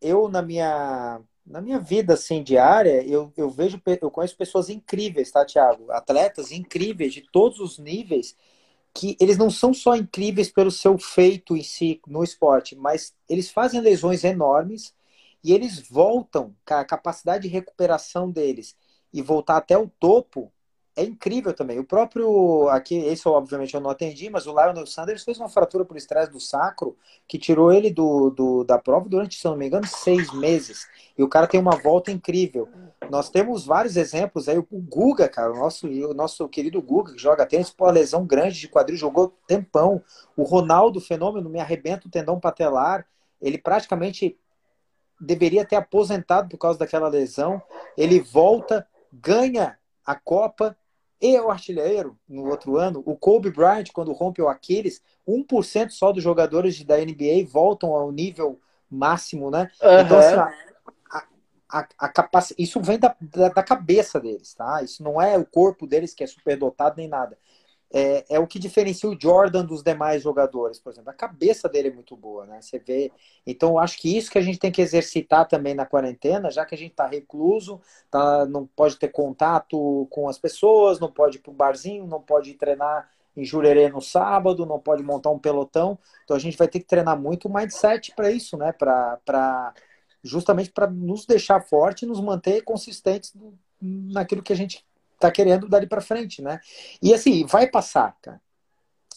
eu 0.00 0.28
na 0.28 0.42
minha 0.42 1.20
na 1.44 1.60
minha 1.60 1.78
vida 1.78 2.14
assim 2.14 2.42
diária, 2.42 3.04
eu, 3.06 3.32
eu 3.36 3.48
vejo 3.48 3.80
eu 4.00 4.10
conheço 4.10 4.36
pessoas 4.36 4.68
incríveis, 4.68 5.30
tá, 5.30 5.44
Thiago? 5.44 5.92
Atletas 5.92 6.50
incríveis 6.50 7.14
de 7.14 7.22
todos 7.30 7.60
os 7.60 7.78
níveis 7.78 8.36
que 8.92 9.16
eles 9.20 9.38
não 9.38 9.50
são 9.50 9.74
só 9.74 9.94
incríveis 9.94 10.50
pelo 10.50 10.70
seu 10.70 10.98
feito 10.98 11.56
em 11.56 11.62
si 11.62 12.00
no 12.06 12.24
esporte, 12.24 12.74
mas 12.74 13.14
eles 13.28 13.50
fazem 13.50 13.80
lesões 13.80 14.24
enormes 14.24 14.94
e 15.44 15.52
eles 15.52 15.80
voltam, 15.88 16.56
a 16.66 16.84
capacidade 16.84 17.44
de 17.44 17.48
recuperação 17.48 18.30
deles 18.30 18.76
e 19.12 19.22
voltar 19.22 19.58
até 19.58 19.78
o 19.78 19.88
topo 20.00 20.52
é 20.96 21.04
incrível 21.04 21.52
também. 21.52 21.78
O 21.78 21.84
próprio, 21.84 22.68
aqui, 22.70 22.96
esse 22.96 23.28
obviamente 23.28 23.74
eu 23.74 23.80
não 23.82 23.90
atendi, 23.90 24.30
mas 24.30 24.46
o 24.46 24.50
Lionel 24.50 24.86
Sanders 24.86 25.22
fez 25.22 25.38
uma 25.38 25.48
fratura 25.48 25.84
por 25.84 25.94
estresse 25.94 26.32
do 26.32 26.40
sacro 26.40 26.96
que 27.28 27.38
tirou 27.38 27.70
ele 27.70 27.90
do, 27.90 28.30
do, 28.30 28.64
da 28.64 28.78
prova 28.78 29.06
durante, 29.06 29.38
se 29.38 29.44
não 29.44 29.56
me 29.56 29.66
engano, 29.66 29.86
seis 29.86 30.32
meses. 30.32 30.88
E 31.16 31.22
o 31.22 31.28
cara 31.28 31.46
tem 31.46 31.60
uma 31.60 31.76
volta 31.76 32.10
incrível. 32.10 32.66
Nós 33.10 33.28
temos 33.28 33.66
vários 33.66 33.94
exemplos 33.94 34.48
aí. 34.48 34.56
O 34.56 34.66
Guga, 34.70 35.28
cara, 35.28 35.52
o 35.52 35.58
nosso, 35.58 35.86
o 35.86 36.14
nosso 36.14 36.48
querido 36.48 36.80
Guga, 36.80 37.12
que 37.12 37.20
joga 37.20 37.44
tênis, 37.44 37.68
pô, 37.68 37.90
lesão 37.90 38.26
grande 38.26 38.58
de 38.58 38.68
quadril, 38.68 38.96
jogou 38.96 39.36
tempão. 39.46 40.02
O 40.34 40.44
Ronaldo, 40.44 40.98
fenômeno, 40.98 41.50
me 41.50 41.60
arrebenta 41.60 42.08
o 42.08 42.10
tendão 42.10 42.40
patelar. 42.40 43.06
Ele 43.38 43.58
praticamente 43.58 44.38
deveria 45.20 45.64
ter 45.64 45.76
aposentado 45.76 46.48
por 46.48 46.56
causa 46.56 46.78
daquela 46.78 47.08
lesão. 47.08 47.60
Ele 47.98 48.18
volta, 48.18 48.86
ganha 49.12 49.78
a 50.06 50.14
Copa 50.14 50.74
e 51.20 51.38
o 51.38 51.50
artilheiro 51.50 52.18
no 52.28 52.48
outro 52.48 52.76
ano. 52.76 53.02
O 53.06 53.16
Kobe 53.16 53.50
Bryant, 53.50 53.86
quando 53.92 54.12
rompe 54.12 54.42
o 54.42 54.48
Aquiles, 54.48 55.02
1% 55.26 55.90
só 55.90 56.12
dos 56.12 56.22
jogadores 56.22 56.82
da 56.84 56.96
NBA 56.98 57.46
voltam 57.48 57.90
ao 57.94 58.12
nível 58.12 58.60
máximo, 58.90 59.50
né? 59.50 59.70
Uhum. 59.82 60.00
Então, 60.00 60.18
assim, 60.18 60.36
a, 61.10 61.26
a, 61.68 61.88
a 61.98 62.08
capac... 62.08 62.54
isso 62.58 62.80
vem 62.80 62.98
da, 62.98 63.16
da, 63.20 63.48
da, 63.48 63.62
cabeça 63.62 64.20
deles, 64.20 64.54
tá? 64.54 64.82
Isso 64.82 65.02
não 65.02 65.20
é 65.20 65.36
o 65.36 65.44
corpo 65.44 65.86
deles 65.86 66.14
que 66.14 66.22
é 66.22 66.26
superdotado 66.26 66.96
nem 66.96 67.08
nada 67.08 67.36
é, 67.92 68.24
é, 68.28 68.38
o 68.38 68.46
que 68.46 68.58
diferencia 68.58 69.08
o 69.08 69.16
Jordan 69.18 69.64
dos 69.64 69.82
demais 69.82 70.22
jogadores, 70.22 70.78
por 70.78 70.92
exemplo. 70.92 71.10
A 71.10 71.14
cabeça 71.14 71.68
dele 71.68 71.88
é 71.88 71.92
muito 71.92 72.16
boa, 72.16 72.44
né? 72.44 72.60
Você 72.60 72.78
vê. 72.78 73.12
Então, 73.46 73.70
eu 73.70 73.78
acho 73.78 73.98
que 73.98 74.16
isso 74.16 74.30
que 74.30 74.38
a 74.38 74.42
gente 74.42 74.58
tem 74.58 74.72
que 74.72 74.82
exercitar 74.82 75.46
também 75.46 75.74
na 75.74 75.86
quarentena, 75.86 76.50
já 76.50 76.64
que 76.64 76.74
a 76.74 76.78
gente 76.78 76.90
está 76.90 77.06
recluso, 77.06 77.80
tá, 78.10 78.44
não 78.46 78.66
pode 78.66 78.98
ter 78.98 79.08
contato 79.08 80.06
com 80.10 80.28
as 80.28 80.38
pessoas, 80.38 80.98
não 80.98 81.10
pode 81.10 81.38
ir 81.38 81.40
para 81.40 81.52
o 81.52 81.54
barzinho, 81.54 82.06
não 82.06 82.20
pode 82.20 82.54
treinar 82.54 83.08
em 83.36 83.44
Jurerê 83.44 83.88
no 83.88 84.00
sábado, 84.00 84.66
não 84.66 84.80
pode 84.80 85.02
montar 85.02 85.30
um 85.30 85.38
pelotão. 85.38 85.98
Então, 86.24 86.36
a 86.36 86.40
gente 86.40 86.56
vai 86.56 86.68
ter 86.68 86.80
que 86.80 86.86
treinar 86.86 87.20
muito 87.20 87.46
o 87.46 87.54
mindset 87.54 88.12
para 88.16 88.30
isso, 88.30 88.56
né? 88.56 88.72
Para 88.72 89.72
justamente 90.24 90.72
para 90.72 90.88
nos 90.88 91.24
deixar 91.24 91.60
forte 91.60 92.02
e 92.02 92.06
nos 92.08 92.20
manter 92.20 92.62
consistentes 92.62 93.32
naquilo 93.80 94.42
que 94.42 94.52
a 94.52 94.56
gente 94.56 94.84
tá 95.18 95.30
querendo 95.30 95.68
dali 95.68 95.86
para 95.86 96.00
frente, 96.00 96.42
né? 96.42 96.60
E 97.02 97.12
assim, 97.14 97.44
vai 97.46 97.66
passar, 97.66 98.16
cara. 98.20 98.40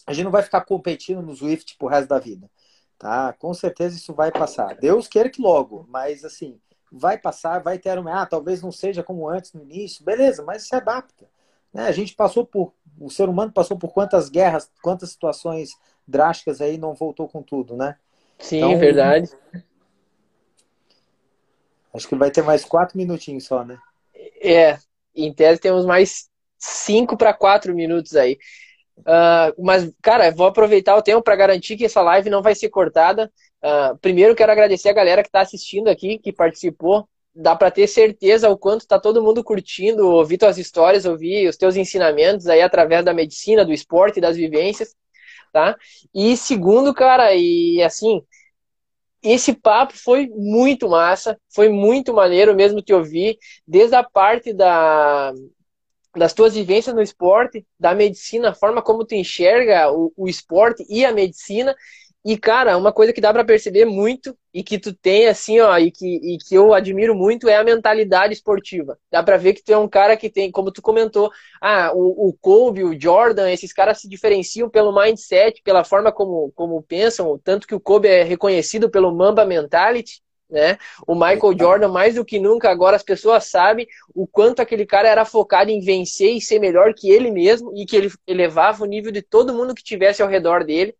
A 0.06 0.12
gente 0.12 0.24
não 0.24 0.30
vai 0.30 0.42
ficar 0.42 0.62
competindo 0.62 1.22
no 1.22 1.34
Swift 1.34 1.76
pro 1.78 1.88
resto 1.88 2.08
da 2.08 2.18
vida, 2.18 2.50
tá? 2.98 3.32
Com 3.34 3.52
certeza 3.54 3.96
isso 3.96 4.14
vai 4.14 4.32
passar. 4.32 4.74
Deus 4.76 5.06
queira 5.06 5.30
que 5.30 5.40
logo, 5.40 5.86
mas 5.88 6.24
assim, 6.24 6.58
vai 6.90 7.18
passar, 7.18 7.62
vai 7.62 7.78
ter 7.78 7.98
uma, 7.98 8.22
ah, 8.22 8.26
talvez 8.26 8.62
não 8.62 8.72
seja 8.72 9.02
como 9.02 9.28
antes 9.28 9.52
no 9.52 9.62
início, 9.62 10.04
beleza, 10.04 10.42
mas 10.42 10.66
se 10.66 10.74
adapta. 10.74 11.28
Né? 11.72 11.86
A 11.86 11.92
gente 11.92 12.14
passou 12.14 12.44
por, 12.44 12.72
o 12.98 13.10
ser 13.10 13.28
humano 13.28 13.52
passou 13.52 13.78
por 13.78 13.92
quantas 13.92 14.28
guerras, 14.28 14.70
quantas 14.82 15.10
situações 15.10 15.70
drásticas 16.06 16.60
aí 16.60 16.76
não 16.76 16.94
voltou 16.94 17.28
com 17.28 17.42
tudo, 17.42 17.76
né? 17.76 17.96
Sim, 18.38 18.58
então, 18.58 18.78
verdade. 18.78 19.30
Acho 21.92 22.08
que 22.08 22.16
vai 22.16 22.30
ter 22.30 22.42
mais 22.42 22.64
quatro 22.64 22.96
minutinhos 22.96 23.44
só, 23.44 23.64
né? 23.64 23.78
É, 24.40 24.78
em 25.14 25.32
tese 25.32 25.60
temos 25.60 25.84
mais 25.84 26.28
5 26.58 27.16
para 27.16 27.32
4 27.32 27.74
minutos 27.74 28.16
aí. 28.16 28.38
Uh, 29.00 29.62
mas, 29.62 29.90
cara, 30.02 30.30
vou 30.30 30.46
aproveitar 30.46 30.96
o 30.96 31.02
tempo 31.02 31.22
para 31.22 31.36
garantir 31.36 31.76
que 31.76 31.86
essa 31.86 32.02
live 32.02 32.28
não 32.28 32.42
vai 32.42 32.54
ser 32.54 32.68
cortada. 32.68 33.32
Uh, 33.62 33.96
primeiro, 33.98 34.34
quero 34.34 34.52
agradecer 34.52 34.88
a 34.90 34.94
galera 34.94 35.22
que 35.22 35.28
está 35.28 35.40
assistindo 35.40 35.88
aqui, 35.88 36.18
que 36.18 36.32
participou. 36.32 37.08
Dá 37.34 37.54
para 37.54 37.70
ter 37.70 37.86
certeza 37.86 38.50
o 38.50 38.58
quanto 38.58 38.82
está 38.82 38.98
todo 38.98 39.22
mundo 39.22 39.42
curtindo, 39.42 40.08
ouvir 40.08 40.36
tuas 40.36 40.58
histórias, 40.58 41.04
ouvir 41.06 41.48
os 41.48 41.56
teus 41.56 41.76
ensinamentos 41.76 42.46
aí 42.48 42.60
através 42.60 43.04
da 43.04 43.14
medicina, 43.14 43.64
do 43.64 43.72
esporte 43.72 44.20
das 44.20 44.36
vivências, 44.36 44.94
tá? 45.52 45.76
E 46.12 46.36
segundo, 46.36 46.92
cara, 46.92 47.32
e 47.34 47.80
assim, 47.82 48.20
esse 49.22 49.52
papo 49.54 49.94
foi 49.96 50.28
muito 50.28 50.88
massa, 50.88 51.38
foi 51.54 51.68
muito 51.68 52.12
maneiro 52.14 52.54
mesmo 52.54 52.82
te 52.82 52.92
ouvir, 52.92 53.38
desde 53.66 53.94
a 53.94 54.02
parte 54.02 54.52
da, 54.52 55.32
das 56.16 56.32
tuas 56.32 56.54
vivências 56.54 56.94
no 56.94 57.02
esporte, 57.02 57.64
da 57.78 57.94
medicina, 57.94 58.50
a 58.50 58.54
forma 58.54 58.82
como 58.82 59.04
tu 59.04 59.14
enxerga 59.14 59.90
o, 59.92 60.12
o 60.16 60.28
esporte 60.28 60.84
e 60.88 61.04
a 61.04 61.12
medicina, 61.12 61.74
e, 62.22 62.36
cara, 62.36 62.76
uma 62.76 62.92
coisa 62.92 63.14
que 63.14 63.20
dá 63.20 63.32
para 63.32 63.44
perceber 63.44 63.86
muito 63.86 64.36
e 64.52 64.62
que 64.62 64.78
tu 64.78 64.92
tem, 64.92 65.26
assim, 65.26 65.58
ó, 65.60 65.78
e 65.78 65.90
que, 65.90 66.06
e 66.06 66.38
que 66.38 66.54
eu 66.54 66.74
admiro 66.74 67.14
muito 67.14 67.48
é 67.48 67.56
a 67.56 67.64
mentalidade 67.64 68.34
esportiva. 68.34 68.98
Dá 69.10 69.22
para 69.22 69.38
ver 69.38 69.54
que 69.54 69.62
tu 69.62 69.72
é 69.72 69.78
um 69.78 69.88
cara 69.88 70.16
que 70.18 70.28
tem, 70.28 70.50
como 70.50 70.70
tu 70.70 70.82
comentou, 70.82 71.30
ah, 71.62 71.92
o, 71.94 72.28
o 72.28 72.34
Kobe, 72.34 72.84
o 72.84 73.00
Jordan, 73.00 73.50
esses 73.50 73.72
caras 73.72 74.00
se 74.00 74.08
diferenciam 74.08 74.68
pelo 74.68 74.94
mindset, 74.94 75.62
pela 75.62 75.82
forma 75.82 76.12
como, 76.12 76.52
como 76.54 76.82
pensam, 76.82 77.40
tanto 77.42 77.66
que 77.66 77.74
o 77.74 77.80
Kobe 77.80 78.08
é 78.08 78.22
reconhecido 78.22 78.90
pelo 78.90 79.14
Mamba 79.14 79.46
Mentality, 79.46 80.20
né? 80.50 80.76
O 81.06 81.14
Michael 81.14 81.56
Jordan, 81.58 81.88
mais 81.88 82.16
do 82.16 82.24
que 82.24 82.38
nunca, 82.38 82.70
agora 82.70 82.96
as 82.96 83.02
pessoas 83.02 83.44
sabem 83.44 83.86
o 84.14 84.26
quanto 84.26 84.60
aquele 84.60 84.84
cara 84.84 85.08
era 85.08 85.24
focado 85.24 85.70
em 85.70 85.80
vencer 85.80 86.32
e 86.32 86.40
ser 86.40 86.58
melhor 86.58 86.92
que 86.92 87.10
ele 87.10 87.30
mesmo 87.30 87.72
e 87.74 87.86
que 87.86 87.96
ele 87.96 88.10
elevava 88.26 88.82
o 88.82 88.86
nível 88.86 89.12
de 89.12 89.22
todo 89.22 89.54
mundo 89.54 89.74
que 89.74 89.82
tivesse 89.82 90.22
ao 90.22 90.28
redor 90.28 90.64
dele 90.64 90.94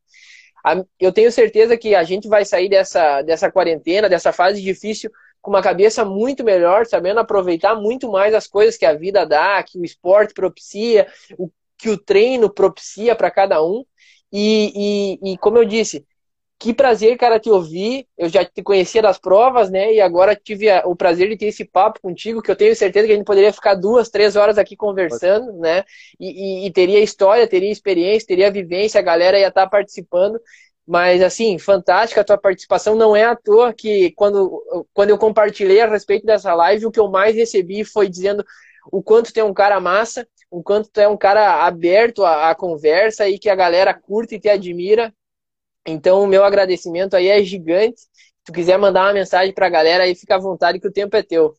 eu 0.99 1.13
tenho 1.13 1.31
certeza 1.33 1.77
que 1.77 1.95
a 1.95 2.03
gente 2.03 2.29
vai 2.29 2.45
sair 2.45 2.69
dessa, 2.69 3.23
dessa 3.23 3.51
quarentena, 3.51 4.09
dessa 4.09 4.33
fase 4.33 4.61
difícil, 4.63 5.11
com 5.41 5.51
uma 5.51 5.63
cabeça 5.63 6.05
muito 6.05 6.45
melhor, 6.45 6.87
sabendo 6.87 7.21
aproveitar 7.21 7.75
muito 7.75 8.11
mais 8.11 8.35
as 8.35 8.47
coisas 8.47 8.77
que 8.77 8.85
a 8.85 8.95
vida 8.95 9.25
dá, 9.25 9.63
que 9.63 9.79
o 9.79 9.85
esporte 9.85 10.35
propicia, 10.35 11.07
o, 11.39 11.51
que 11.79 11.89
o 11.89 11.99
treino 11.99 12.51
propicia 12.51 13.17
para 13.17 13.31
cada 13.31 13.63
um. 13.65 13.85
E, 14.33 15.19
e, 15.25 15.33
e, 15.33 15.39
como 15.39 15.59
eu 15.59 15.65
disse, 15.65 16.07
que 16.61 16.75
prazer, 16.75 17.17
cara, 17.17 17.41
te 17.41 17.51
ouvir. 17.51 18.07
Eu 18.19 18.29
já 18.29 18.45
te 18.45 18.63
conhecia 18.63 19.01
das 19.01 19.19
provas, 19.19 19.71
né? 19.71 19.95
E 19.95 20.01
agora 20.01 20.37
tive 20.37 20.67
o 20.85 20.95
prazer 20.95 21.31
de 21.31 21.37
ter 21.39 21.47
esse 21.47 21.65
papo 21.65 22.01
contigo, 22.03 22.43
que 22.43 22.51
eu 22.51 22.57
tenho 22.57 22.77
certeza 22.77 23.07
que 23.07 23.15
a 23.15 23.17
gente 23.17 23.25
poderia 23.25 23.51
ficar 23.51 23.75
duas, 23.75 24.11
três 24.11 24.37
horas 24.37 24.59
aqui 24.59 24.77
conversando, 24.77 25.55
né? 25.55 25.85
E, 26.21 26.65
e, 26.65 26.67
e 26.67 26.71
teria 26.71 27.01
história, 27.01 27.49
teria 27.49 27.73
experiência, 27.73 28.29
teria 28.29 28.51
vivência, 28.51 29.01
a 29.01 29.03
galera 29.03 29.39
ia 29.39 29.49
estar 29.49 29.67
participando. 29.69 30.39
Mas, 30.87 31.23
assim, 31.23 31.59
fantástica 31.59 32.21
a 32.21 32.25
tua 32.25 32.37
participação. 32.37 32.95
Não 32.95 33.17
é 33.17 33.25
à 33.25 33.35
toa 33.35 33.73
que 33.73 34.13
quando, 34.13 34.63
quando 34.93 35.09
eu 35.11 35.17
compartilhei 35.17 35.81
a 35.81 35.89
respeito 35.89 36.27
dessa 36.27 36.53
live, 36.55 36.85
o 36.85 36.91
que 36.91 37.01
eu 37.01 37.09
mais 37.09 37.35
recebi 37.35 37.85
foi 37.85 38.07
dizendo 38.07 38.45
o 38.93 39.03
quanto 39.03 39.33
tem 39.33 39.43
um 39.43 39.55
cara 39.55 39.81
massa, 39.81 40.27
o 40.51 40.63
quanto 40.63 40.91
tu 40.91 41.01
é 41.01 41.09
um 41.09 41.17
cara 41.17 41.65
aberto 41.65 42.23
à, 42.23 42.51
à 42.51 42.55
conversa 42.55 43.27
e 43.29 43.39
que 43.39 43.49
a 43.49 43.55
galera 43.55 43.95
curte 43.95 44.35
e 44.35 44.41
te 44.41 44.49
admira. 44.51 45.11
Então, 45.87 46.22
o 46.22 46.26
meu 46.26 46.45
agradecimento 46.45 47.14
aí 47.14 47.28
é 47.28 47.43
gigante. 47.43 48.01
Se 48.01 48.09
tu 48.45 48.53
quiser 48.53 48.78
mandar 48.78 49.07
uma 49.07 49.12
mensagem 49.12 49.55
para 49.55 49.66
a 49.66 49.70
galera 49.70 50.05
aí, 50.05 50.14
fica 50.14 50.37
à 50.37 50.39
vontade 50.39 50.78
que 50.78 50.89
o 50.89 50.93
tempo 50.93 51.16
é 51.16 51.22
teu. 51.22 51.55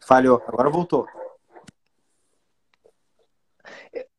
Falhou, 0.00 0.42
agora 0.46 0.68
voltou. 0.68 1.06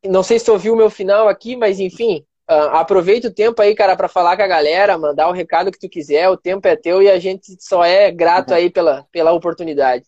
Não 0.04 0.24
sei 0.24 0.40
se 0.40 0.46
tu 0.46 0.54
ouviu 0.54 0.74
o 0.74 0.78
meu 0.78 0.90
final 0.90 1.28
aqui, 1.28 1.56
mas 1.56 1.80
enfim, 1.80 2.26
uh, 2.50 2.76
aproveita 2.76 3.28
o 3.28 3.34
tempo 3.34 3.62
aí, 3.62 3.76
cara, 3.76 3.96
para 3.96 4.08
falar 4.08 4.36
com 4.38 4.44
a 4.44 4.48
galera, 4.48 4.98
mandar 4.98 5.28
o 5.28 5.34
recado 5.34 5.72
que 5.72 5.80
tu 5.80 5.90
quiser. 5.90 6.30
O 6.30 6.38
tempo 6.38 6.68
é 6.68 6.76
teu 6.76 7.02
e 7.02 7.10
a 7.10 7.20
gente 7.20 7.56
só 7.60 7.84
é 7.84 8.12
grato 8.12 8.52
uhum. 8.52 8.56
aí 8.56 8.70
pela, 8.70 9.06
pela 9.12 9.34
oportunidade. 9.34 10.06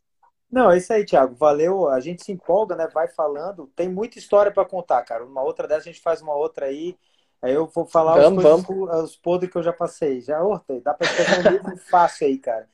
Não, 0.56 0.72
é 0.72 0.78
isso 0.78 0.94
aí, 0.94 1.04
Thiago. 1.04 1.36
Valeu. 1.36 1.90
A 1.90 2.00
gente 2.00 2.24
se 2.24 2.32
empolga, 2.32 2.78
né? 2.78 2.88
Vai 2.88 3.10
falando. 3.10 3.70
Tem 3.76 3.90
muita 3.90 4.18
história 4.18 4.50
para 4.50 4.64
contar, 4.64 5.04
cara. 5.04 5.26
Uma 5.26 5.44
outra 5.44 5.68
dessa 5.68 5.82
a 5.82 5.92
gente 5.92 6.00
faz 6.00 6.22
uma 6.22 6.34
outra 6.34 6.68
aí. 6.68 6.98
Aí 7.42 7.52
eu 7.52 7.68
vou 7.68 7.86
falar 7.86 8.16
vamos, 8.16 8.46
os, 8.46 8.66
coisas, 8.66 9.04
os 9.04 9.18
podres 9.18 9.52
que 9.52 9.58
eu 9.58 9.64
já 9.64 9.74
passei. 9.74 10.22
Já, 10.22 10.42
oh, 10.42 10.58
dá 10.82 10.94
para 10.94 11.08
escrever 11.08 11.40
um 11.40 11.52
livro 11.52 11.78
fácil 11.78 12.28
aí, 12.28 12.38
cara. 12.38 12.70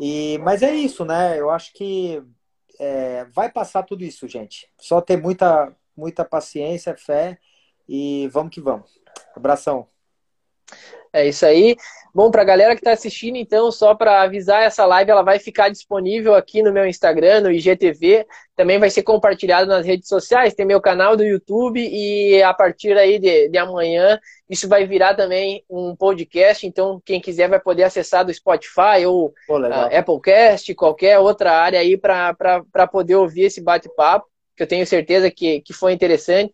E, 0.00 0.38
mas 0.38 0.60
é 0.60 0.74
isso, 0.74 1.04
né? 1.04 1.38
Eu 1.38 1.50
acho 1.50 1.72
que 1.72 2.20
é, 2.80 3.24
vai 3.26 3.48
passar 3.48 3.84
tudo 3.84 4.02
isso, 4.02 4.26
gente. 4.26 4.68
Só 4.76 5.00
ter 5.00 5.16
muita, 5.16 5.72
muita 5.96 6.24
paciência, 6.24 6.96
fé 6.96 7.38
e 7.88 8.26
vamos 8.32 8.52
que 8.52 8.60
vamos. 8.60 9.00
Abração. 9.36 9.86
É 11.12 11.26
isso 11.26 11.44
aí. 11.44 11.76
Bom, 12.12 12.30
para 12.30 12.42
a 12.42 12.44
galera 12.44 12.74
que 12.74 12.80
está 12.80 12.92
assistindo, 12.92 13.36
então, 13.36 13.70
só 13.70 13.94
para 13.94 14.22
avisar, 14.22 14.64
essa 14.64 14.84
live 14.84 15.12
ela 15.12 15.22
vai 15.22 15.38
ficar 15.38 15.68
disponível 15.68 16.34
aqui 16.34 16.60
no 16.60 16.72
meu 16.72 16.84
Instagram, 16.86 17.42
no 17.42 17.52
IGTV. 17.52 18.26
Também 18.56 18.80
vai 18.80 18.90
ser 18.90 19.04
compartilhado 19.04 19.68
nas 19.68 19.86
redes 19.86 20.08
sociais. 20.08 20.54
Tem 20.54 20.66
meu 20.66 20.80
canal 20.80 21.16
do 21.16 21.22
YouTube 21.22 21.80
e 21.80 22.42
a 22.42 22.52
partir 22.52 22.98
aí 22.98 23.18
de, 23.18 23.48
de 23.48 23.58
amanhã 23.58 24.18
isso 24.48 24.68
vai 24.68 24.84
virar 24.86 25.14
também 25.14 25.64
um 25.70 25.94
podcast. 25.94 26.66
Então, 26.66 27.00
quem 27.04 27.20
quiser 27.20 27.48
vai 27.48 27.60
poder 27.60 27.84
acessar 27.84 28.24
do 28.24 28.34
Spotify 28.34 29.06
ou 29.06 29.32
Pô, 29.46 29.60
uh, 29.60 29.96
Applecast, 29.96 30.74
qualquer 30.74 31.18
outra 31.20 31.52
área 31.52 31.78
aí 31.78 31.96
para 31.96 32.88
poder 32.90 33.14
ouvir 33.14 33.42
esse 33.42 33.60
bate-papo, 33.60 34.26
que 34.56 34.64
eu 34.64 34.66
tenho 34.66 34.84
certeza 34.84 35.30
que, 35.30 35.60
que 35.60 35.72
foi 35.72 35.92
interessante. 35.92 36.52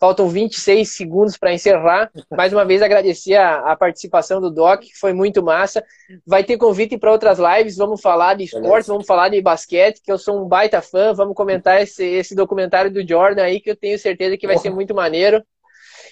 Faltam 0.00 0.30
26 0.30 0.96
segundos 0.96 1.36
para 1.36 1.52
encerrar. 1.52 2.10
Mais 2.32 2.54
uma 2.54 2.64
vez 2.64 2.80
agradecer 2.80 3.34
a, 3.34 3.70
a, 3.70 3.76
participação 3.76 4.40
do 4.40 4.50
Doc, 4.50 4.80
que 4.80 4.98
foi 4.98 5.12
muito 5.12 5.42
massa. 5.42 5.84
Vai 6.26 6.42
ter 6.42 6.56
convite 6.56 6.96
para 6.96 7.12
outras 7.12 7.38
lives. 7.38 7.76
Vamos 7.76 8.00
falar 8.00 8.34
de 8.34 8.44
esporte, 8.44 8.86
vamos 8.86 9.06
falar 9.06 9.28
de 9.28 9.42
basquete, 9.42 10.00
que 10.02 10.10
eu 10.10 10.16
sou 10.16 10.42
um 10.42 10.48
baita 10.48 10.80
fã. 10.80 11.12
Vamos 11.12 11.36
comentar 11.36 11.82
esse, 11.82 12.02
esse 12.02 12.34
documentário 12.34 12.90
do 12.90 13.06
Jordan 13.06 13.42
aí, 13.42 13.60
que 13.60 13.70
eu 13.70 13.76
tenho 13.76 13.98
certeza 13.98 14.38
que 14.38 14.46
vai 14.46 14.56
ser 14.56 14.70
muito 14.70 14.94
maneiro. 14.94 15.44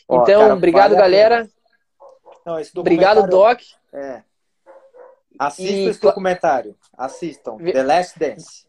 Então, 0.05 0.43
cara, 0.43 0.55
obrigado, 0.55 0.95
galera. 0.95 1.49
Não, 2.45 2.61
obrigado, 2.77 3.27
Doc. 3.27 3.61
É. 3.93 4.23
Assistam 5.39 5.73
e... 5.73 5.89
esse 5.89 6.01
documentário. 6.01 6.77
Assistam. 6.97 7.57
The 7.57 7.83
Last 7.83 8.19
Dance. 8.19 8.68